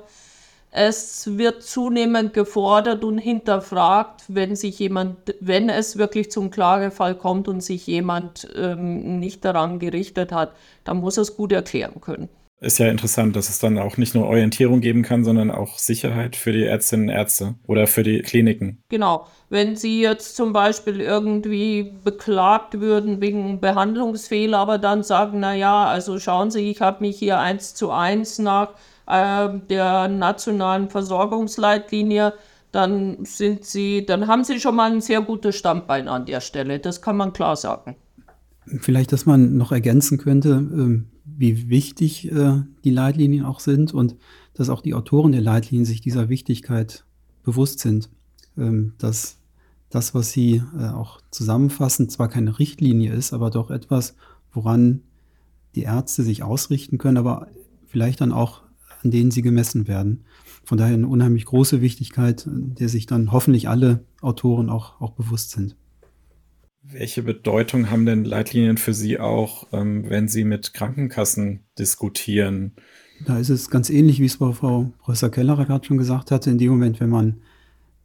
es 0.72 1.38
wird 1.38 1.64
zunehmend 1.64 2.34
gefordert 2.34 3.04
und 3.04 3.18
hinterfragt, 3.18 4.24
wenn 4.28 4.56
sich 4.56 4.80
jemand, 4.80 5.18
wenn 5.40 5.70
es 5.70 5.98
wirklich 5.98 6.30
zum 6.32 6.52
Klagefall 6.52 7.16
kommt 7.16 7.48
und 7.48 7.62
sich 7.62 7.88
jemand 7.88 8.48
ähm, 8.56 9.20
nicht 9.20 9.44
daran 9.46 9.80
gerichtet 9.80 10.32
hat, 10.32 10.54
dann 10.84 10.98
muss 10.98 11.18
er 11.18 11.24
es 11.24 11.36
gut 11.36 11.52
erklären 11.52 12.02
können 12.02 12.30
ist 12.60 12.80
ja 12.80 12.88
interessant, 12.88 13.36
dass 13.36 13.50
es 13.50 13.60
dann 13.60 13.78
auch 13.78 13.98
nicht 13.98 14.16
nur 14.16 14.26
Orientierung 14.26 14.82
geben 14.82 15.04
kann, 15.04 15.24
sondern 15.24 15.52
auch 15.52 15.78
Sicherheit 15.78 16.36
für 16.36 16.52
die 16.52 16.64
Ärztinnen 16.64 17.10
und 17.10 17.16
Ärzte 17.16 17.56
oder 17.68 17.86
für 17.86 18.02
die 18.02 18.22
Kliniken. 18.22 18.82
Genau. 18.90 19.28
Wenn 19.50 19.76
Sie 19.76 20.02
jetzt 20.02 20.36
zum 20.36 20.54
Beispiel 20.54 21.00
irgendwie 21.00 21.94
beklagt 22.04 22.80
würden 22.80 23.22
wegen 23.22 23.60
Behandlungsfehler, 23.60 24.58
aber 24.58 24.80
dann 24.80 25.04
sagen, 25.04 25.40
na 25.40 25.54
ja, 25.54 25.86
also 25.86 26.20
schauen 26.20 26.50
Sie, 26.50 26.72
ich 26.72 26.82
habe 26.82 27.02
mich 27.02 27.20
hier 27.20 27.40
eins 27.40 27.76
zu 27.76 27.92
eins 27.92 28.40
nach 28.40 28.72
äh, 29.08 29.50
der 29.70 30.08
nationalen 30.08 30.90
Versorgungsleitlinie, 30.90 32.34
dann 32.72 33.26
sind 33.26 33.66
Sie, 33.66 34.06
dann 34.06 34.28
haben 34.28 34.44
Sie 34.44 34.60
schon 34.60 34.76
mal 34.76 34.92
ein 34.92 35.02
sehr 35.02 35.22
gutes 35.22 35.56
Standbein 35.56 36.08
an 36.08 36.26
der 36.26 36.42
Stelle. 36.42 36.80
Das 36.80 37.02
kann 37.02 37.18
man 37.18 37.34
klar 37.34 37.56
sagen. 37.56 37.96
Vielleicht, 38.66 39.14
dass 39.14 39.26
man 39.26 39.56
noch 39.56 39.72
ergänzen 39.72 40.18
könnte, 40.18 40.50
ähm, 40.50 41.06
wie 41.24 41.70
wichtig 41.70 42.32
äh, 42.32 42.62
die 42.84 42.90
Leitlinien 42.90 43.46
auch 43.46 43.62
sind 43.62 43.94
und 43.94 44.16
dass 44.54 44.70
auch 44.70 44.82
die 44.82 44.94
Autoren 44.94 45.32
der 45.32 45.42
Leitlinien 45.42 45.86
sich 45.86 46.02
dieser 46.02 46.30
Wichtigkeit 46.30 47.06
bewusst 47.44 47.80
sind, 47.80 48.10
ähm, 48.58 48.94
dass 48.98 49.38
das, 49.90 50.14
was 50.14 50.32
sie 50.32 50.62
äh, 50.78 50.90
auch 50.90 51.22
zusammenfassen, 51.32 52.10
zwar 52.10 52.28
keine 52.28 52.60
Richtlinie 52.60 53.14
ist, 53.14 53.32
aber 53.32 53.52
doch 53.52 53.72
etwas, 53.72 54.16
woran 54.52 55.02
die 55.76 55.84
Ärzte 55.84 56.24
sich 56.24 56.44
ausrichten 56.44 56.98
können, 56.98 57.18
aber 57.18 57.48
vielleicht 57.88 58.20
dann 58.20 58.34
auch 58.34 58.62
an 59.04 59.12
denen 59.12 59.32
sie 59.32 59.42
gemessen 59.42 59.88
werden. 59.88 60.24
Von 60.64 60.78
daher 60.78 60.96
eine 60.96 61.08
unheimlich 61.08 61.46
große 61.46 61.82
Wichtigkeit, 61.82 62.46
der 62.48 62.90
sich 62.90 63.06
dann 63.06 63.32
hoffentlich 63.32 63.70
alle 63.70 64.04
Autoren 64.22 64.70
auch, 64.70 65.00
auch 65.00 65.12
bewusst 65.12 65.52
sind. 65.52 65.76
Welche 66.84 67.24
Bedeutung 67.24 67.90
haben 67.90 68.06
denn 68.06 68.24
Leitlinien 68.24 68.78
für 68.78 68.94
Sie 68.94 69.20
auch, 69.20 69.68
ähm, 69.74 70.10
wenn 70.10 70.28
Sie 70.28 70.46
mit 70.46 70.74
Krankenkassen 70.74 71.62
diskutieren? 71.78 72.74
Da 73.26 73.40
ist 73.40 73.50
es 73.50 73.70
ganz 73.70 73.90
ähnlich, 73.90 74.20
wie 74.20 74.26
es 74.26 74.36
Frau 74.36 74.92
Professor 75.00 75.30
Kellerer 75.30 75.66
gerade 75.66 75.86
schon 75.86 75.98
gesagt 75.98 76.32
hatte. 76.32 76.50
In 76.50 76.58
dem 76.58 76.70
Moment, 76.70 77.00
wenn 77.00 77.10
man 77.10 77.42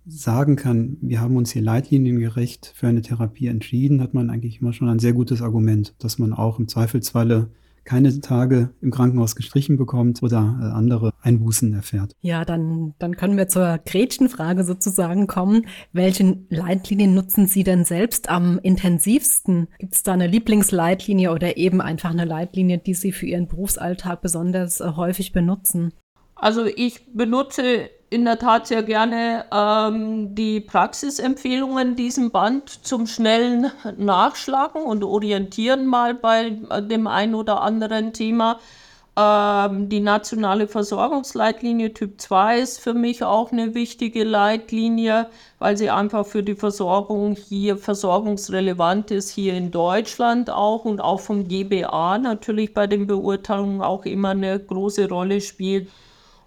sagen 0.07 0.57
kann, 0.57 0.97
wir 1.01 1.21
haben 1.21 1.37
uns 1.37 1.53
hier 1.53 1.63
leitliniengerecht 1.63 2.73
für 2.75 2.89
eine 2.89 3.03
Therapie 3.03 3.47
entschieden, 3.47 4.01
hat 4.01 4.15
man 4.15 4.31
eigentlich 4.31 4.61
immer 4.61 4.73
schon 4.73 4.89
ein 4.89 4.99
sehr 4.99 5.13
gutes 5.13 5.43
Argument, 5.43 5.95
dass 5.99 6.19
man 6.19 6.33
auch 6.33 6.59
im 6.59 6.67
Zweifelsfalle 6.67 7.51
keine 7.85 8.21
Tage 8.21 8.71
im 8.81 8.91
Krankenhaus 8.91 9.37
gestrichen 9.37 9.77
bekommt 9.77 10.23
oder 10.23 10.59
äh, 10.61 10.65
andere 10.77 11.13
Einbußen 11.21 11.73
erfährt. 11.75 12.15
Ja, 12.21 12.45
dann, 12.45 12.95
dann 12.99 13.17
können 13.17 13.37
wir 13.37 13.49
zur 13.49 13.79
Gretchenfrage 13.85 14.65
sozusagen 14.65 15.27
kommen. 15.27 15.67
Welche 15.93 16.39
Leitlinien 16.49 17.15
nutzen 17.15 17.47
Sie 17.47 17.65
denn 17.65 17.85
selbst 17.85 18.29
am 18.29 18.59
intensivsten? 18.63 19.69
Gibt 19.79 19.95
es 19.95 20.03
da 20.03 20.13
eine 20.13 20.27
Lieblingsleitlinie 20.27 21.33
oder 21.33 21.57
eben 21.57 21.81
einfach 21.81 22.11
eine 22.11 22.25
Leitlinie, 22.25 22.79
die 22.79 22.95
Sie 22.95 23.13
für 23.13 23.27
Ihren 23.27 23.49
Berufsalltag 23.49 24.23
besonders 24.23 24.81
äh, 24.81 24.93
häufig 24.97 25.33
benutzen? 25.33 25.93
Also 26.35 26.65
ich 26.65 27.13
benutze 27.15 27.89
in 28.13 28.27
der 28.27 28.39
Tat 28.39 28.67
sehr 28.67 28.83
gerne 28.83 29.47
ähm, 29.51 30.35
die 30.35 30.61
Praxisempfehlungen 30.61 31.97
diesem 31.97 32.31
Band 32.31 32.69
zum 32.69 33.07
schnellen 33.07 33.73
Nachschlagen 33.97 34.83
und 34.83 35.03
Orientieren 35.03 35.87
mal 35.87 36.15
bei 36.15 36.51
dem 36.51 37.07
ein 37.07 37.35
oder 37.35 37.63
anderen 37.63 38.13
Thema. 38.13 38.61
Ähm, 39.17 39.89
die 39.89 40.01
nationale 40.01 40.69
Versorgungsleitlinie 40.69 41.95
Typ 41.95 42.21
2 42.21 42.61
ist 42.61 42.81
für 42.81 42.93
mich 42.93 43.25
auch 43.25 43.51
eine 43.51 43.75
wichtige 43.75 44.25
Leitlinie, 44.25 45.29
weil 45.59 45.77
sie 45.79 45.91
einfach 45.91 46.27
für 46.27 46.43
die 46.43 46.55
Versorgung 46.55 47.35
hier 47.35 47.79
versorgungsrelevant 47.79 49.11
ist, 49.11 49.31
hier 49.31 49.55
in 49.55 49.71
Deutschland 49.71 50.51
auch 50.51 50.85
und 50.85 51.01
auch 51.01 51.21
vom 51.21 51.49
GBA 51.49 52.19
natürlich 52.19 52.75
bei 52.75 52.87
den 52.87 53.07
Beurteilungen 53.07 53.81
auch 53.81 54.05
immer 54.05 54.31
eine 54.31 54.59
große 54.59 55.09
Rolle 55.09 55.41
spielt. 55.41 55.89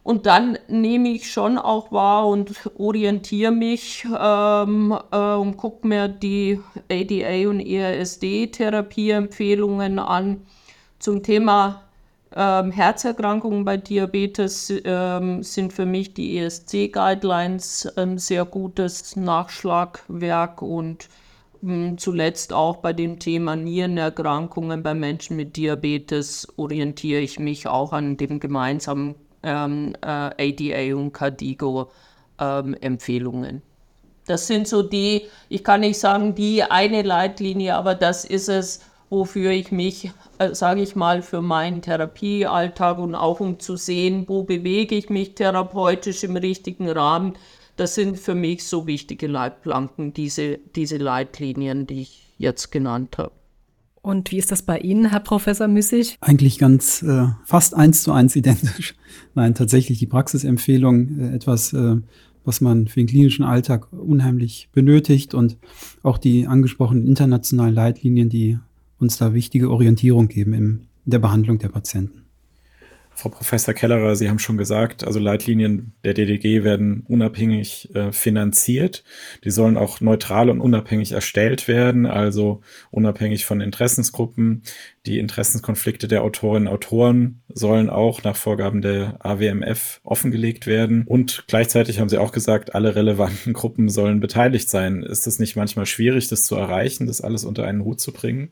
Und 0.06 0.26
dann 0.28 0.58
nehme 0.68 1.10
ich 1.10 1.32
schon 1.32 1.58
auch 1.58 1.92
wahr 1.92 2.28
und 2.28 2.70
orientiere 2.78 3.52
mich 3.52 4.06
ähm, 4.06 4.96
äh, 5.12 5.34
und 5.34 5.58
gucke 5.58 5.88
mir 5.88 6.08
die 6.08 6.62
ADA 6.92 7.50
und 7.50 7.60
ERSD-Therapieempfehlungen 7.60 9.98
an. 9.98 10.46
Zum 11.00 11.24
Thema 11.24 11.82
ähm, 12.36 12.70
Herzerkrankungen 12.70 13.66
bei 13.66 13.78
Diabetes 13.78 14.72
ähm, 14.86 15.42
sind 15.42 15.74
für 15.74 15.88
mich 15.88 16.14
die 16.14 16.38
ESC-Guidelines 16.38 17.88
ein 17.98 18.20
sehr 18.20 18.46
gutes 18.46 19.16
Nachschlagwerk 19.16 20.62
und 20.62 21.10
ähm, 21.64 21.98
zuletzt 21.98 22.54
auch 22.54 22.76
bei 22.76 22.94
dem 22.94 23.18
Thema 23.18 23.56
Nierenerkrankungen 23.56 24.84
bei 24.84 24.94
Menschen 24.94 25.36
mit 25.36 25.58
Diabetes 25.58 26.48
orientiere 26.58 27.22
ich 27.22 27.40
mich 27.40 27.66
auch 27.66 27.92
an 27.92 28.18
dem 28.18 28.40
gemeinsamen 28.40 29.16
ähm, 29.46 29.96
äh, 30.02 30.08
ADA 30.08 30.96
und 30.96 31.14
Cardigo 31.14 31.92
ähm, 32.40 32.76
Empfehlungen. 32.82 33.62
Das 34.28 34.48
sind 34.48 34.68
so 34.68 34.82
die, 34.82 35.24
ich 35.50 35.64
kann 35.64 35.82
nicht 35.82 36.00
sagen 36.00 36.34
die 36.36 36.64
eine 36.64 37.04
Leitlinie, 37.04 37.76
aber 37.76 37.94
das 37.94 38.26
ist 38.26 38.50
es, 38.50 38.82
wofür 39.10 39.52
ich 39.52 39.72
mich, 39.72 40.12
äh, 40.40 40.54
sage 40.54 40.82
ich 40.82 40.96
mal, 40.96 41.22
für 41.22 41.42
meinen 41.42 41.82
Therapiealltag 41.82 42.98
und 42.98 43.14
auch 43.14 43.40
um 43.40 43.60
zu 43.60 43.76
sehen, 43.76 44.26
wo 44.28 44.44
bewege 44.44 44.96
ich 44.96 45.10
mich 45.10 45.36
therapeutisch 45.36 46.24
im 46.24 46.36
richtigen 46.36 46.90
Rahmen, 46.90 47.36
das 47.78 47.96
sind 47.96 48.18
für 48.18 48.36
mich 48.36 48.66
so 48.66 48.88
wichtige 48.88 49.28
Leitplanken, 49.28 50.14
diese, 50.14 50.58
diese 50.76 50.98
Leitlinien, 50.98 51.86
die 51.86 52.02
ich 52.02 52.34
jetzt 52.38 52.72
genannt 52.72 53.18
habe. 53.18 53.32
Und 54.06 54.30
wie 54.30 54.38
ist 54.38 54.52
das 54.52 54.62
bei 54.62 54.78
Ihnen, 54.78 55.10
Herr 55.10 55.20
Professor 55.20 55.68
Müssig? 55.68 56.18
Eigentlich 56.22 56.60
ganz 56.60 57.02
äh, 57.02 57.26
fast 57.44 57.74
eins 57.74 58.04
zu 58.04 58.12
eins 58.12 58.36
identisch. 58.36 58.94
Nein, 59.34 59.56
tatsächlich 59.56 59.98
die 59.98 60.06
Praxisempfehlung, 60.06 61.20
äh, 61.20 61.36
etwas, 61.36 61.74
äh, 61.74 61.96
was 62.44 62.62
man 62.62 62.88
für 62.88 63.00
den 63.00 63.08
klinischen 63.08 63.44
Alltag 63.44 63.92
unheimlich 63.92 64.70
benötigt 64.74 65.34
und 65.34 65.58
auch 66.04 66.20
die 66.20 66.46
angesprochenen 66.46 67.08
internationalen 67.08 67.74
Leitlinien, 67.74 68.30
die 68.30 68.60
uns 69.00 69.18
da 69.18 69.34
wichtige 69.34 69.72
Orientierung 69.72 70.28
geben 70.28 70.54
in 70.54 70.82
der 71.06 71.18
Behandlung 71.18 71.58
der 71.58 71.70
Patienten. 71.70 72.25
Frau 73.16 73.30
Professor 73.30 73.74
Kellerer, 73.74 74.16
Sie 74.18 74.30
haben 74.30 74.40
schon 74.40 74.58
gesagt, 74.58 75.06
also 75.06 75.20
Leitlinien 75.20 75.94
der 76.04 76.14
DDG 76.14 76.64
werden 76.64 77.06
unabhängig 77.08 77.96
äh, 77.96 78.12
finanziert. 78.12 79.06
Die 79.46 79.52
sollen 79.52 79.78
auch 79.78 80.02
neutral 80.02 80.50
und 80.50 80.60
unabhängig 80.60 81.14
erstellt 81.14 81.70
werden, 81.70 82.06
also 82.06 82.62
unabhängig 82.92 83.46
von 83.46 83.62
Interessensgruppen. 83.62 84.64
Die 85.06 85.20
Interessenskonflikte 85.20 86.10
der 86.10 86.24
Autorinnen 86.24 86.68
und 86.68 86.74
Autoren 86.74 87.42
sollen 87.48 87.90
auch 87.90 88.24
nach 88.24 88.36
Vorgaben 88.36 88.82
der 88.82 89.18
AWMF 89.26 90.02
offengelegt 90.04 90.68
werden. 90.68 91.06
Und 91.08 91.46
gleichzeitig 91.48 92.02
haben 92.02 92.10
Sie 92.10 92.18
auch 92.18 92.34
gesagt, 92.34 92.76
alle 92.76 92.96
relevanten 92.96 93.54
Gruppen 93.54 93.88
sollen 93.88 94.20
beteiligt 94.20 94.70
sein. 94.70 95.04
Ist 95.04 95.26
es 95.26 95.40
nicht 95.40 95.56
manchmal 95.56 95.86
schwierig, 95.86 96.28
das 96.28 96.44
zu 96.44 96.56
erreichen, 96.56 97.08
das 97.08 97.22
alles 97.22 97.46
unter 97.46 97.66
einen 97.66 97.86
Hut 97.86 98.02
zu 98.02 98.12
bringen? 98.12 98.52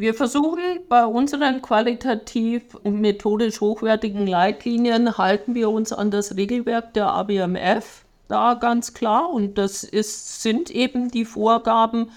Wir 0.00 0.14
versuchen 0.14 0.62
bei 0.88 1.04
unseren 1.04 1.60
qualitativ 1.60 2.74
und 2.74 3.02
methodisch 3.02 3.60
hochwertigen 3.60 4.26
Leitlinien, 4.26 5.18
halten 5.18 5.54
wir 5.54 5.68
uns 5.68 5.92
an 5.92 6.10
das 6.10 6.36
Regelwerk 6.36 6.94
der 6.94 7.08
ABMF 7.08 8.06
da 8.26 8.54
ganz 8.54 8.94
klar 8.94 9.28
und 9.28 9.58
das 9.58 9.84
ist, 9.84 10.40
sind 10.40 10.70
eben 10.70 11.10
die 11.10 11.26
Vorgaben. 11.26 12.12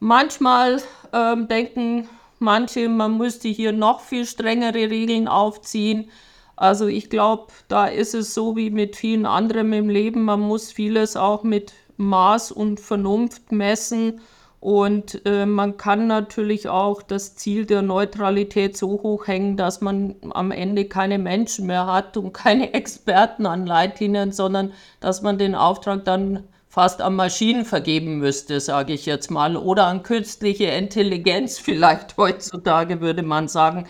Manchmal 0.00 0.82
ähm, 1.14 1.48
denken 1.48 2.10
manche, 2.40 2.90
man 2.90 3.16
müsste 3.16 3.48
hier 3.48 3.72
noch 3.72 4.00
viel 4.00 4.26
strengere 4.26 4.90
Regeln 4.90 5.26
aufziehen. 5.26 6.10
Also 6.56 6.88
ich 6.88 7.08
glaube, 7.08 7.46
da 7.68 7.86
ist 7.86 8.14
es 8.14 8.34
so 8.34 8.54
wie 8.54 8.68
mit 8.68 8.96
vielen 8.96 9.24
anderen 9.24 9.72
im 9.72 9.88
Leben, 9.88 10.24
man 10.24 10.40
muss 10.40 10.72
vieles 10.72 11.16
auch 11.16 11.42
mit 11.42 11.72
Maß 11.96 12.52
und 12.52 12.80
Vernunft 12.80 13.50
messen 13.50 14.20
und 14.64 15.26
äh, 15.26 15.44
man 15.44 15.76
kann 15.76 16.06
natürlich 16.06 16.70
auch 16.70 17.02
das 17.02 17.36
Ziel 17.36 17.66
der 17.66 17.82
Neutralität 17.82 18.78
so 18.78 18.88
hoch 19.02 19.26
hängen, 19.26 19.58
dass 19.58 19.82
man 19.82 20.14
am 20.30 20.52
Ende 20.52 20.86
keine 20.86 21.18
Menschen 21.18 21.66
mehr 21.66 21.84
hat 21.84 22.16
und 22.16 22.32
keine 22.32 22.72
Experten 22.72 23.44
an 23.44 23.66
Leitlinien, 23.66 24.32
sondern 24.32 24.72
dass 25.00 25.20
man 25.20 25.36
den 25.36 25.54
Auftrag 25.54 26.06
dann 26.06 26.44
fast 26.66 27.02
an 27.02 27.14
Maschinen 27.14 27.66
vergeben 27.66 28.20
müsste, 28.20 28.58
sage 28.58 28.94
ich 28.94 29.04
jetzt 29.04 29.30
mal, 29.30 29.58
oder 29.58 29.84
an 29.84 30.02
künstliche 30.02 30.64
Intelligenz 30.64 31.58
vielleicht 31.62 32.16
heutzutage, 32.16 33.02
würde 33.02 33.22
man 33.22 33.48
sagen. 33.48 33.86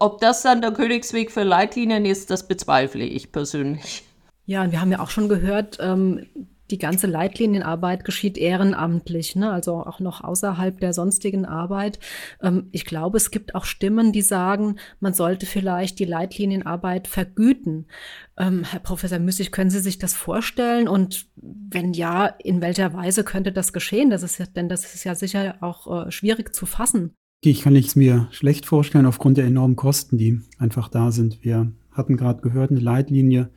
Ob 0.00 0.22
das 0.22 0.40
dann 0.40 0.62
der 0.62 0.72
Königsweg 0.72 1.32
für 1.32 1.42
Leitlinien 1.42 2.06
ist, 2.06 2.30
das 2.30 2.48
bezweifle 2.48 3.04
ich 3.04 3.30
persönlich. 3.30 4.04
Ja, 4.46 4.62
und 4.62 4.72
wir 4.72 4.80
haben 4.80 4.90
ja 4.90 5.00
auch 5.00 5.10
schon 5.10 5.28
gehört, 5.28 5.76
ähm, 5.82 6.26
die 6.74 6.78
ganze 6.78 7.06
Leitlinienarbeit 7.06 8.04
geschieht 8.04 8.36
ehrenamtlich, 8.36 9.36
ne? 9.36 9.52
also 9.52 9.74
auch 9.74 10.00
noch 10.00 10.24
außerhalb 10.24 10.80
der 10.80 10.92
sonstigen 10.92 11.44
Arbeit. 11.44 12.00
Ähm, 12.42 12.66
ich 12.72 12.84
glaube, 12.84 13.16
es 13.16 13.30
gibt 13.30 13.54
auch 13.54 13.64
Stimmen, 13.64 14.10
die 14.10 14.22
sagen, 14.22 14.74
man 14.98 15.14
sollte 15.14 15.46
vielleicht 15.46 16.00
die 16.00 16.04
Leitlinienarbeit 16.04 17.06
vergüten. 17.06 17.86
Ähm, 18.36 18.64
Herr 18.64 18.80
Professor 18.80 19.20
Müssig, 19.20 19.52
können 19.52 19.70
Sie 19.70 19.78
sich 19.78 19.98
das 19.98 20.14
vorstellen? 20.14 20.88
Und 20.88 21.26
wenn 21.36 21.92
ja, 21.92 22.26
in 22.26 22.60
welcher 22.60 22.92
Weise 22.92 23.22
könnte 23.22 23.52
das 23.52 23.72
geschehen? 23.72 24.10
Das 24.10 24.24
ist 24.24 24.38
ja, 24.38 24.46
denn 24.46 24.68
das 24.68 24.96
ist 24.96 25.04
ja 25.04 25.14
sicher 25.14 25.58
auch 25.60 26.06
äh, 26.06 26.10
schwierig 26.10 26.52
zu 26.56 26.66
fassen. 26.66 27.12
Ich 27.40 27.62
kann 27.62 27.76
es 27.76 27.94
mir 27.94 28.26
schlecht 28.32 28.66
vorstellen 28.66 29.06
aufgrund 29.06 29.38
der 29.38 29.44
enormen 29.44 29.76
Kosten, 29.76 30.18
die 30.18 30.40
einfach 30.58 30.88
da 30.88 31.12
sind. 31.12 31.44
Wir 31.44 31.70
hatten 31.92 32.16
gerade 32.16 32.42
gehört, 32.42 32.72
eine 32.72 32.80
Leitlinie 32.80 33.50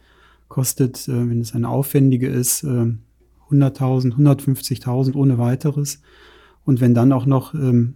kostet, 0.50 1.08
äh, 1.08 1.30
wenn 1.30 1.42
es 1.42 1.56
eine 1.56 1.70
aufwendige 1.70 2.28
ist, 2.28 2.64
äh, 2.64 2.94
100.000, 3.52 4.16
150.000 4.16 5.16
ohne 5.16 5.38
weiteres. 5.38 6.02
Und 6.66 6.82
wenn 6.82 6.94
dann 6.94 7.12
auch 7.12 7.26
noch 7.26 7.54
ähm, 7.54 7.96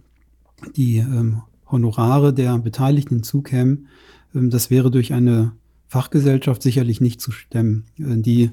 die 0.76 0.98
ähm, 0.98 1.42
Honorare 1.70 2.32
der 2.32 2.58
Beteiligten 2.58 3.16
hinzukämen, 3.16 3.88
ähm, 4.34 4.50
das 4.50 4.70
wäre 4.70 4.90
durch 4.90 5.12
eine 5.12 5.52
Fachgesellschaft 5.88 6.62
sicherlich 6.62 7.00
nicht 7.00 7.20
zu 7.20 7.32
stemmen, 7.32 7.84
äh, 7.98 8.16
die 8.16 8.50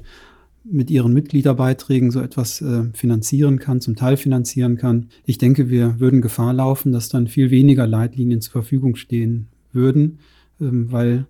mit 0.63 0.91
ihren 0.91 1.13
Mitgliederbeiträgen 1.13 2.11
so 2.11 2.19
etwas 2.19 2.61
äh, 2.61 2.83
finanzieren 2.93 3.59
kann, 3.59 3.81
zum 3.81 3.95
Teil 3.95 4.17
finanzieren 4.17 4.77
kann. 4.77 5.07
Ich 5.25 5.37
denke, 5.37 5.69
wir 5.69 5.99
würden 5.99 6.21
Gefahr 6.21 6.53
laufen, 6.53 6.91
dass 6.91 7.09
dann 7.09 7.27
viel 7.27 7.49
weniger 7.49 7.87
Leitlinien 7.87 8.41
zur 8.41 8.51
Verfügung 8.51 8.95
stehen 8.95 9.47
würden, 9.71 10.19
ähm, 10.59 10.91
weil 10.91 11.25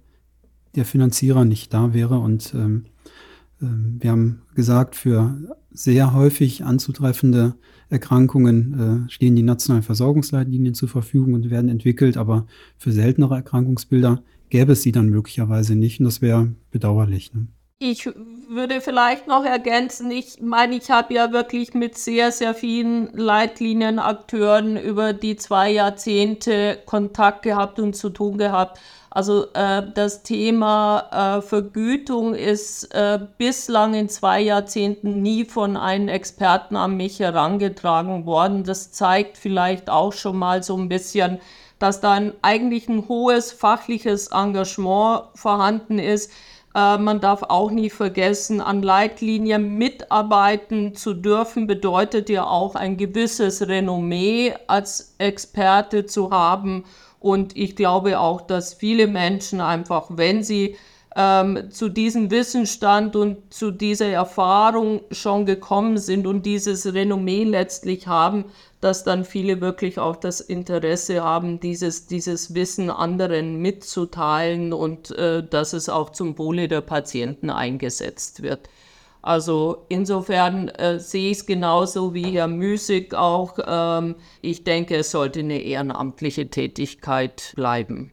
der 0.76 0.86
Finanzierer 0.86 1.46
nicht 1.46 1.74
da 1.74 1.94
wäre. 1.94 2.20
Und 2.20 2.54
ähm, 2.56 2.86
wir 3.60 4.12
haben 4.12 4.42
gesagt, 4.56 4.96
für 4.96 5.38
sehr 5.72 6.14
häufig 6.14 6.64
anzutreffende 6.64 7.56
Erkrankungen 7.90 9.08
äh, 9.08 9.12
stehen 9.12 9.36
die 9.36 9.44
nationalen 9.44 9.84
Versorgungsleitlinien 9.84 10.74
zur 10.74 10.90
Verfügung 10.90 11.34
und 11.34 11.50
werden 11.50 11.70
entwickelt, 11.70 12.18
aber 12.18 12.46
für 12.78 12.92
seltenere 12.92 13.36
Erkrankungsbilder 13.36 14.24
gäbe 14.50 14.74
es 14.74 14.82
sie 14.82 14.92
dann 14.92 15.10
möglicherweise 15.10 15.76
nicht 15.76 16.00
und 16.00 16.06
das 16.06 16.22
wäre 16.22 16.54
bedauerlich. 16.72 17.34
Ne? 17.34 17.48
Ich 17.82 18.10
würde 18.50 18.82
vielleicht 18.82 19.28
noch 19.28 19.46
ergänzen, 19.46 20.12
ich 20.12 20.42
meine, 20.42 20.76
ich 20.76 20.92
habe 20.92 21.14
ja 21.14 21.32
wirklich 21.32 21.74
mit 21.74 21.98
sehr, 21.98 22.34
sehr 22.34 22.54
vielen 22.54 23.10
Leitlienenakteuren 23.14 24.76
über 24.76 25.14
die 25.14 25.38
zwei 25.38 25.72
Jahrzehnte 25.72 26.78
Kontakt 26.86 27.44
gehabt 27.44 27.80
und 27.80 27.96
zu 27.96 28.10
tun 28.10 28.38
gehabt. 28.38 28.82
Also 29.12 29.48
äh, 29.54 29.84
das 29.96 30.22
Thema 30.22 31.40
äh, 31.40 31.42
Vergütung 31.42 32.36
ist 32.36 32.94
äh, 32.94 33.20
bislang 33.40 33.96
in 33.96 34.08
zwei 34.08 34.40
Jahrzehnten 34.40 35.22
nie 35.24 35.46
von 35.46 35.78
einem 35.78 36.10
Experten 36.10 36.76
an 36.76 36.96
mich 36.96 37.20
herangetragen 37.20 38.28
worden. 38.28 38.64
Das 38.64 38.92
zeigt 38.92 39.38
vielleicht 39.38 39.90
auch 39.90 40.14
schon 40.14 40.38
mal 40.38 40.62
so 40.62 40.78
ein 40.78 40.90
bisschen, 40.90 41.40
dass 41.80 42.02
da 42.02 42.12
ein, 42.12 42.34
eigentlich 42.44 42.88
ein 42.88 43.08
hohes 43.08 43.52
fachliches 43.52 44.28
Engagement 44.28 45.24
vorhanden 45.34 45.98
ist. 45.98 46.32
Äh, 46.76 47.00
man 47.00 47.20
darf 47.20 47.42
auch 47.42 47.72
nie 47.72 47.90
vergessen, 47.90 48.62
an 48.62 48.84
Leitlinien 48.84 49.76
mitarbeiten 49.76 50.94
zu 50.94 51.16
dürfen, 51.16 51.66
bedeutet 51.66 52.30
ja 52.30 52.46
auch 52.46 52.76
ein 52.76 52.96
gewisses 52.96 53.68
Renommee 53.68 54.54
als 54.68 55.16
Experte 55.18 56.06
zu 56.06 56.30
haben 56.30 56.84
und 57.20 57.56
ich 57.58 57.76
glaube 57.76 58.20
auch, 58.20 58.42
dass 58.42 58.74
viele 58.74 59.08
Menschen 59.08 59.62
einfach, 59.62 60.08
wenn 60.10 60.44
sie 60.44 60.76
ähm, 61.16 61.72
zu 61.72 61.90
diesem 61.90 62.32
Wissensstand 62.32 63.16
und 63.16 63.54
zu 63.54 63.72
dieser 63.72 64.08
Erfahrung 64.08 65.02
schon 65.12 65.46
gekommen 65.46 65.98
sind 65.98 66.28
und 66.28 66.46
dieses 66.46 66.94
Renommee 66.94 67.44
letztlich 67.44 68.08
haben, 68.08 68.46
dass 68.80 69.04
dann 69.04 69.26
viele 69.26 69.60
wirklich 69.60 70.00
auch 70.00 70.16
das 70.16 70.40
Interesse 70.40 71.24
haben, 71.24 71.60
dieses, 71.60 72.08
dieses 72.08 72.54
Wissen 72.54 72.90
anderen 72.90 73.62
mitzuteilen 73.62 74.72
und 74.72 75.12
äh, 75.12 75.44
dass 75.44 75.74
es 75.74 75.90
auch 75.90 76.12
zum 76.12 76.38
Wohle 76.38 76.68
der 76.68 76.82
Patienten 76.82 77.50
eingesetzt 77.50 78.42
wird. 78.42 78.70
Also 79.22 79.86
insofern 79.90 80.70
äh, 80.70 81.00
sehe 81.00 81.32
ich 81.32 81.40
es 81.40 81.46
genauso 81.46 82.14
wie 82.14 82.32
Herr 82.32 82.48
Müßig 82.48 83.14
auch. 83.14 83.60
Ähm, 83.66 84.16
ich 84.42 84.64
denke, 84.64 84.96
es 84.98 85.12
sollte 85.12 85.40
eine 85.40 85.62
ehrenamtliche 85.62 86.50
Tätigkeit 86.50 87.54
bleiben. 87.56 88.12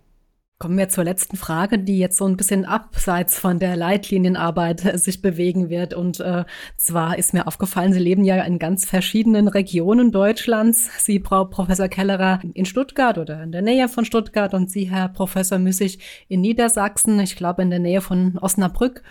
Kommen 0.59 0.79
wir 0.79 0.89
zur 0.89 1.05
letzten 1.05 1.37
Frage, 1.37 1.79
die 1.79 1.99
jetzt 1.99 2.17
so 2.17 2.27
ein 2.27 2.39
bisschen 2.39 2.65
abseits 2.65 3.39
von 3.39 3.59
der 3.59 3.77
Leitlinienarbeit 3.77 4.87
äh, 4.87 4.97
sich 4.97 5.21
bewegen 5.21 5.69
wird. 5.69 5.93
Und 5.93 6.19
äh, 6.21 6.45
zwar 6.79 7.19
ist 7.19 7.35
mir 7.35 7.47
aufgefallen, 7.47 7.93
Sie 7.93 7.99
leben 7.99 8.25
ja 8.25 8.43
in 8.43 8.59
ganz 8.59 8.87
verschiedenen 8.87 9.49
Regionen 9.49 10.13
Deutschlands. 10.13 11.05
Sie, 11.05 11.21
Frau 11.21 11.45
Professor 11.45 11.89
Kellerer, 11.89 12.41
in 12.55 12.65
Stuttgart 12.65 13.19
oder 13.19 13.43
in 13.43 13.53
der 13.53 13.61
Nähe 13.61 13.87
von 13.91 14.07
Stuttgart 14.07 14.55
und 14.55 14.71
Sie, 14.71 14.91
Herr 14.91 15.09
Professor 15.11 15.59
Müssig, 15.59 15.99
in 16.29 16.41
Niedersachsen, 16.41 17.21
ich 17.21 17.37
glaube 17.37 17.61
in 17.61 17.69
der 17.69 17.79
Nähe 17.79 18.01
von 18.01 18.39
Osnabrück. 18.39 19.03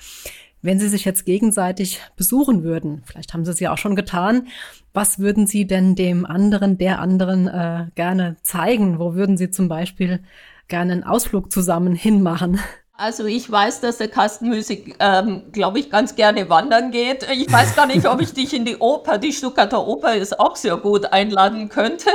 Wenn 0.65 0.79
Sie 0.79 0.87
sich 0.87 1.05
jetzt 1.05 1.27
gegenseitig 1.27 2.01
besuchen 2.17 2.63
würden, 2.63 3.03
vielleicht 3.05 3.35
haben 3.35 3.45
Sie 3.45 3.51
es 3.51 3.59
ja 3.59 3.71
auch 3.71 3.77
schon 3.77 3.95
getan, 3.95 4.47
was 4.93 5.19
würden 5.19 5.45
Sie 5.45 5.67
denn 5.67 5.93
dem 5.93 6.25
anderen, 6.25 6.79
der 6.79 6.99
anderen 6.99 7.47
äh, 7.47 7.85
gerne 7.93 8.37
zeigen? 8.41 8.97
Wo 8.97 9.13
würden 9.13 9.37
Sie 9.37 9.51
zum 9.51 9.69
Beispiel 9.69 10.21
gerne 10.67 10.93
einen 10.93 11.03
Ausflug 11.03 11.51
zusammen 11.51 11.93
hinmachen? 11.93 12.59
Also 12.97 13.25
ich 13.25 13.51
weiß, 13.51 13.81
dass 13.81 13.97
der 13.97 14.07
Kastenmusik, 14.07 14.95
ähm, 14.99 15.43
glaube 15.51 15.79
ich, 15.79 15.91
ganz 15.91 16.15
gerne 16.15 16.49
wandern 16.49 16.89
geht. 16.89 17.27
Ich 17.31 17.51
weiß 17.51 17.75
gar 17.75 17.85
nicht, 17.85 18.07
ob 18.07 18.21
ich 18.21 18.33
dich 18.33 18.55
in 18.55 18.65
die 18.65 18.77
Oper, 18.77 19.17
die 19.17 19.33
Stuttgarter 19.33 19.85
Oper 19.85 20.15
ist 20.15 20.39
auch 20.39 20.55
sehr 20.55 20.77
gut 20.77 21.05
einladen 21.05 21.69
könnte. 21.69 22.09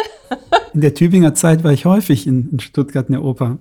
In 0.73 0.81
der 0.81 0.95
Tübinger 0.95 1.35
Zeit 1.35 1.63
war 1.63 1.73
ich 1.73 1.85
häufig 1.85 2.27
in, 2.27 2.51
in 2.51 2.61
Stuttgart 2.61 3.09
in 3.09 3.13
der 3.13 3.23
Oper. 3.23 3.59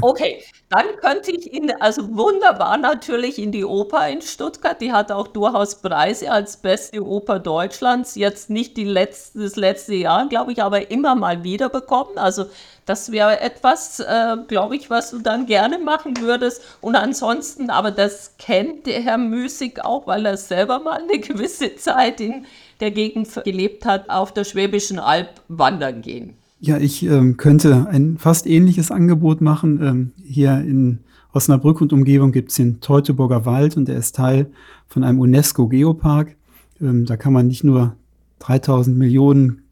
Okay, 0.00 0.42
Dann 0.70 0.86
könnte 1.00 1.32
ich 1.32 1.52
ihn 1.52 1.72
also 1.80 2.16
wunderbar 2.16 2.78
natürlich 2.78 3.40
in 3.40 3.50
die 3.50 3.64
Oper 3.64 4.08
in 4.08 4.22
Stuttgart. 4.22 4.80
Die 4.80 4.92
hat 4.92 5.10
auch 5.10 5.26
durchaus 5.26 5.82
Preise 5.82 6.30
als 6.30 6.58
beste 6.58 7.04
Oper 7.04 7.40
Deutschlands. 7.40 8.14
Jetzt 8.14 8.50
nicht 8.50 8.76
die 8.76 8.84
letzte, 8.84 9.40
das 9.40 9.56
letzte 9.56 9.96
Jahr, 9.96 10.28
glaube 10.28 10.52
ich, 10.52 10.62
aber 10.62 10.92
immer 10.92 11.16
mal 11.16 11.42
wieder 11.42 11.70
bekommen. 11.70 12.18
Also 12.18 12.44
das 12.86 13.10
wäre 13.10 13.40
etwas, 13.40 13.98
äh, 13.98 14.36
glaube 14.46 14.76
ich, 14.76 14.90
was 14.90 15.10
du 15.10 15.18
dann 15.18 15.46
gerne 15.46 15.80
machen 15.80 16.20
würdest. 16.20 16.62
Und 16.80 16.94
ansonsten, 16.94 17.68
aber 17.68 17.90
das 17.90 18.36
kennt 18.38 18.86
der 18.86 19.00
Herr 19.02 19.18
Müßig 19.18 19.84
auch, 19.84 20.06
weil 20.06 20.24
er 20.24 20.36
selber 20.36 20.78
mal 20.78 21.00
eine 21.02 21.18
gewisse 21.18 21.74
Zeit 21.74 22.20
in 22.20 22.46
der 22.78 22.92
Gegend 22.92 23.28
gelebt 23.42 23.84
hat, 23.86 24.08
auf 24.08 24.32
der 24.32 24.44
Schwäbischen 24.44 25.00
Alb 25.00 25.40
wandern 25.48 26.00
gehen. 26.00 26.39
Ja, 26.62 26.76
ich 26.76 27.02
ähm, 27.04 27.38
könnte 27.38 27.88
ein 27.88 28.18
fast 28.18 28.46
ähnliches 28.46 28.90
Angebot 28.90 29.40
machen. 29.40 29.80
Ähm, 29.82 30.12
hier 30.22 30.58
in 30.60 30.98
Osnabrück 31.32 31.80
und 31.80 31.94
Umgebung 31.94 32.32
gibt 32.32 32.50
es 32.50 32.56
den 32.56 32.80
Teutoburger 32.80 33.46
Wald 33.46 33.78
und 33.78 33.88
der 33.88 33.96
ist 33.96 34.14
Teil 34.14 34.50
von 34.86 35.02
einem 35.02 35.20
UNESCO-Geopark. 35.20 36.36
Ähm, 36.80 37.06
da 37.06 37.16
kann 37.16 37.32
man 37.32 37.46
nicht 37.46 37.64
nur 37.64 37.96
3000 38.40 38.96
Millionen 38.96 39.62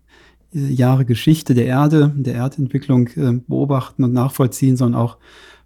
äh, 0.54 0.60
Jahre 0.72 1.04
Geschichte 1.04 1.52
der 1.52 1.66
Erde, 1.66 2.10
der 2.16 2.34
Erdentwicklung 2.34 3.08
äh, 3.08 3.38
beobachten 3.46 4.02
und 4.02 4.14
nachvollziehen, 4.14 4.78
sondern 4.78 5.02
auch 5.02 5.18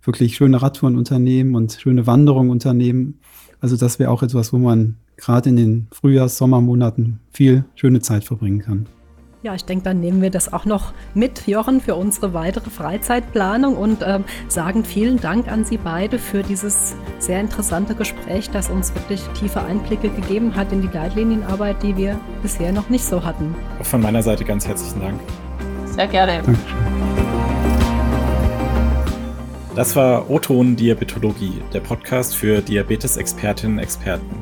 wirklich 0.02 0.34
schöne 0.34 0.60
Radtouren 0.60 0.96
unternehmen 0.96 1.54
und 1.54 1.78
schöne 1.80 2.08
Wanderungen 2.08 2.50
unternehmen. 2.50 3.20
Also 3.60 3.76
das 3.76 4.00
wäre 4.00 4.10
auch 4.10 4.24
etwas, 4.24 4.52
wo 4.52 4.58
man 4.58 4.96
gerade 5.16 5.50
in 5.50 5.56
den 5.56 5.86
Frühjahrs-, 5.92 6.36
Sommermonaten 6.36 7.20
viel 7.30 7.64
schöne 7.76 8.00
Zeit 8.00 8.24
verbringen 8.24 8.58
kann. 8.58 8.86
Ja, 9.44 9.56
ich 9.56 9.64
denke, 9.64 9.82
dann 9.82 9.98
nehmen 9.98 10.22
wir 10.22 10.30
das 10.30 10.52
auch 10.52 10.66
noch 10.66 10.92
mit, 11.14 11.48
Jochen, 11.48 11.80
für 11.80 11.96
unsere 11.96 12.32
weitere 12.32 12.70
Freizeitplanung 12.70 13.76
und 13.76 14.04
ähm, 14.06 14.22
sagen 14.46 14.84
vielen 14.84 15.20
Dank 15.20 15.48
an 15.48 15.64
Sie 15.64 15.78
beide 15.78 16.20
für 16.20 16.44
dieses 16.44 16.94
sehr 17.18 17.40
interessante 17.40 17.96
Gespräch, 17.96 18.50
das 18.50 18.70
uns 18.70 18.94
wirklich 18.94 19.20
tiefe 19.34 19.60
Einblicke 19.60 20.10
gegeben 20.10 20.54
hat 20.54 20.70
in 20.70 20.80
die 20.80 20.86
Leitlinienarbeit, 20.86 21.82
die 21.82 21.96
wir 21.96 22.20
bisher 22.40 22.70
noch 22.70 22.88
nicht 22.88 23.04
so 23.04 23.24
hatten. 23.24 23.52
Auch 23.80 23.86
von 23.86 24.00
meiner 24.00 24.22
Seite 24.22 24.44
ganz 24.44 24.68
herzlichen 24.68 25.00
Dank. 25.00 25.20
Sehr 25.86 26.06
gerne. 26.06 26.42
Dankeschön. 26.44 26.56
Das 29.74 29.96
war 29.96 30.30
Oton 30.30 30.76
Diabetologie, 30.76 31.62
der 31.72 31.80
Podcast 31.80 32.36
für 32.36 32.60
Diabetes-Expertinnen 32.60 33.78
und 33.78 33.82
Experten. 33.82 34.41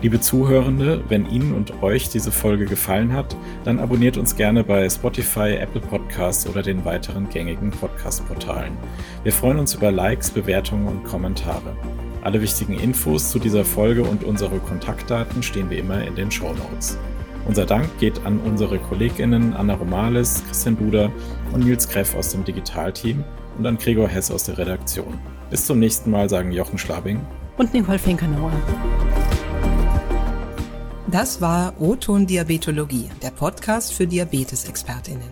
Liebe 0.00 0.20
Zuhörende, 0.20 1.02
wenn 1.08 1.28
Ihnen 1.28 1.52
und 1.52 1.82
euch 1.82 2.08
diese 2.08 2.30
Folge 2.30 2.66
gefallen 2.66 3.12
hat, 3.12 3.34
dann 3.64 3.80
abonniert 3.80 4.16
uns 4.16 4.36
gerne 4.36 4.62
bei 4.62 4.88
Spotify, 4.88 5.56
Apple 5.56 5.80
Podcasts 5.80 6.48
oder 6.48 6.62
den 6.62 6.84
weiteren 6.84 7.28
gängigen 7.28 7.72
Podcast-Portalen. 7.72 8.76
Wir 9.24 9.32
freuen 9.32 9.58
uns 9.58 9.74
über 9.74 9.90
Likes, 9.90 10.30
Bewertungen 10.30 10.86
und 10.86 11.02
Kommentare. 11.02 11.76
Alle 12.22 12.40
wichtigen 12.40 12.78
Infos 12.78 13.32
zu 13.32 13.40
dieser 13.40 13.64
Folge 13.64 14.04
und 14.04 14.22
unsere 14.22 14.60
Kontaktdaten 14.60 15.42
stehen 15.42 15.68
wie 15.68 15.78
immer 15.78 16.06
in 16.06 16.14
den 16.14 16.30
Show 16.30 16.52
Notes. 16.52 16.96
Unser 17.48 17.66
Dank 17.66 17.88
geht 17.98 18.24
an 18.24 18.38
unsere 18.38 18.78
KollegInnen 18.78 19.52
Anna 19.54 19.74
Romales, 19.74 20.44
Christian 20.46 20.76
Buder 20.76 21.10
und 21.52 21.64
Nils 21.64 21.88
Kreff 21.88 22.14
aus 22.14 22.30
dem 22.30 22.44
Digitalteam 22.44 23.24
und 23.58 23.66
an 23.66 23.78
Gregor 23.78 24.06
Hess 24.06 24.30
aus 24.30 24.44
der 24.44 24.58
Redaktion. 24.58 25.18
Bis 25.50 25.66
zum 25.66 25.80
nächsten 25.80 26.12
Mal 26.12 26.28
sagen 26.28 26.52
Jochen 26.52 26.78
Schlabing 26.78 27.20
und 27.56 27.74
Nicole 27.74 27.98
Finkenauer. 27.98 28.52
Das 31.10 31.40
war 31.40 31.80
O-Ton 31.80 32.26
Diabetologie, 32.26 33.08
der 33.22 33.30
Podcast 33.30 33.94
für 33.94 34.06
Diabetesexpertinnen. 34.06 35.30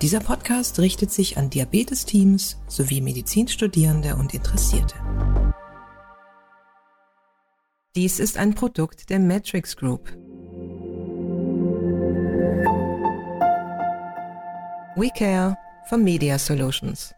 Dieser 0.00 0.20
Podcast 0.20 0.78
richtet 0.78 1.12
sich 1.12 1.36
an 1.36 1.50
Diabetesteams 1.50 2.56
sowie 2.66 3.02
Medizinstudierende 3.02 4.16
und 4.16 4.32
Interessierte. 4.32 4.94
Dies 7.94 8.18
ist 8.18 8.38
ein 8.38 8.54
Produkt 8.54 9.10
der 9.10 9.18
Matrix 9.20 9.76
Group. 9.76 10.08
We 14.96 15.10
Care 15.14 15.58
for 15.90 15.98
Media 15.98 16.38
Solutions. 16.38 17.14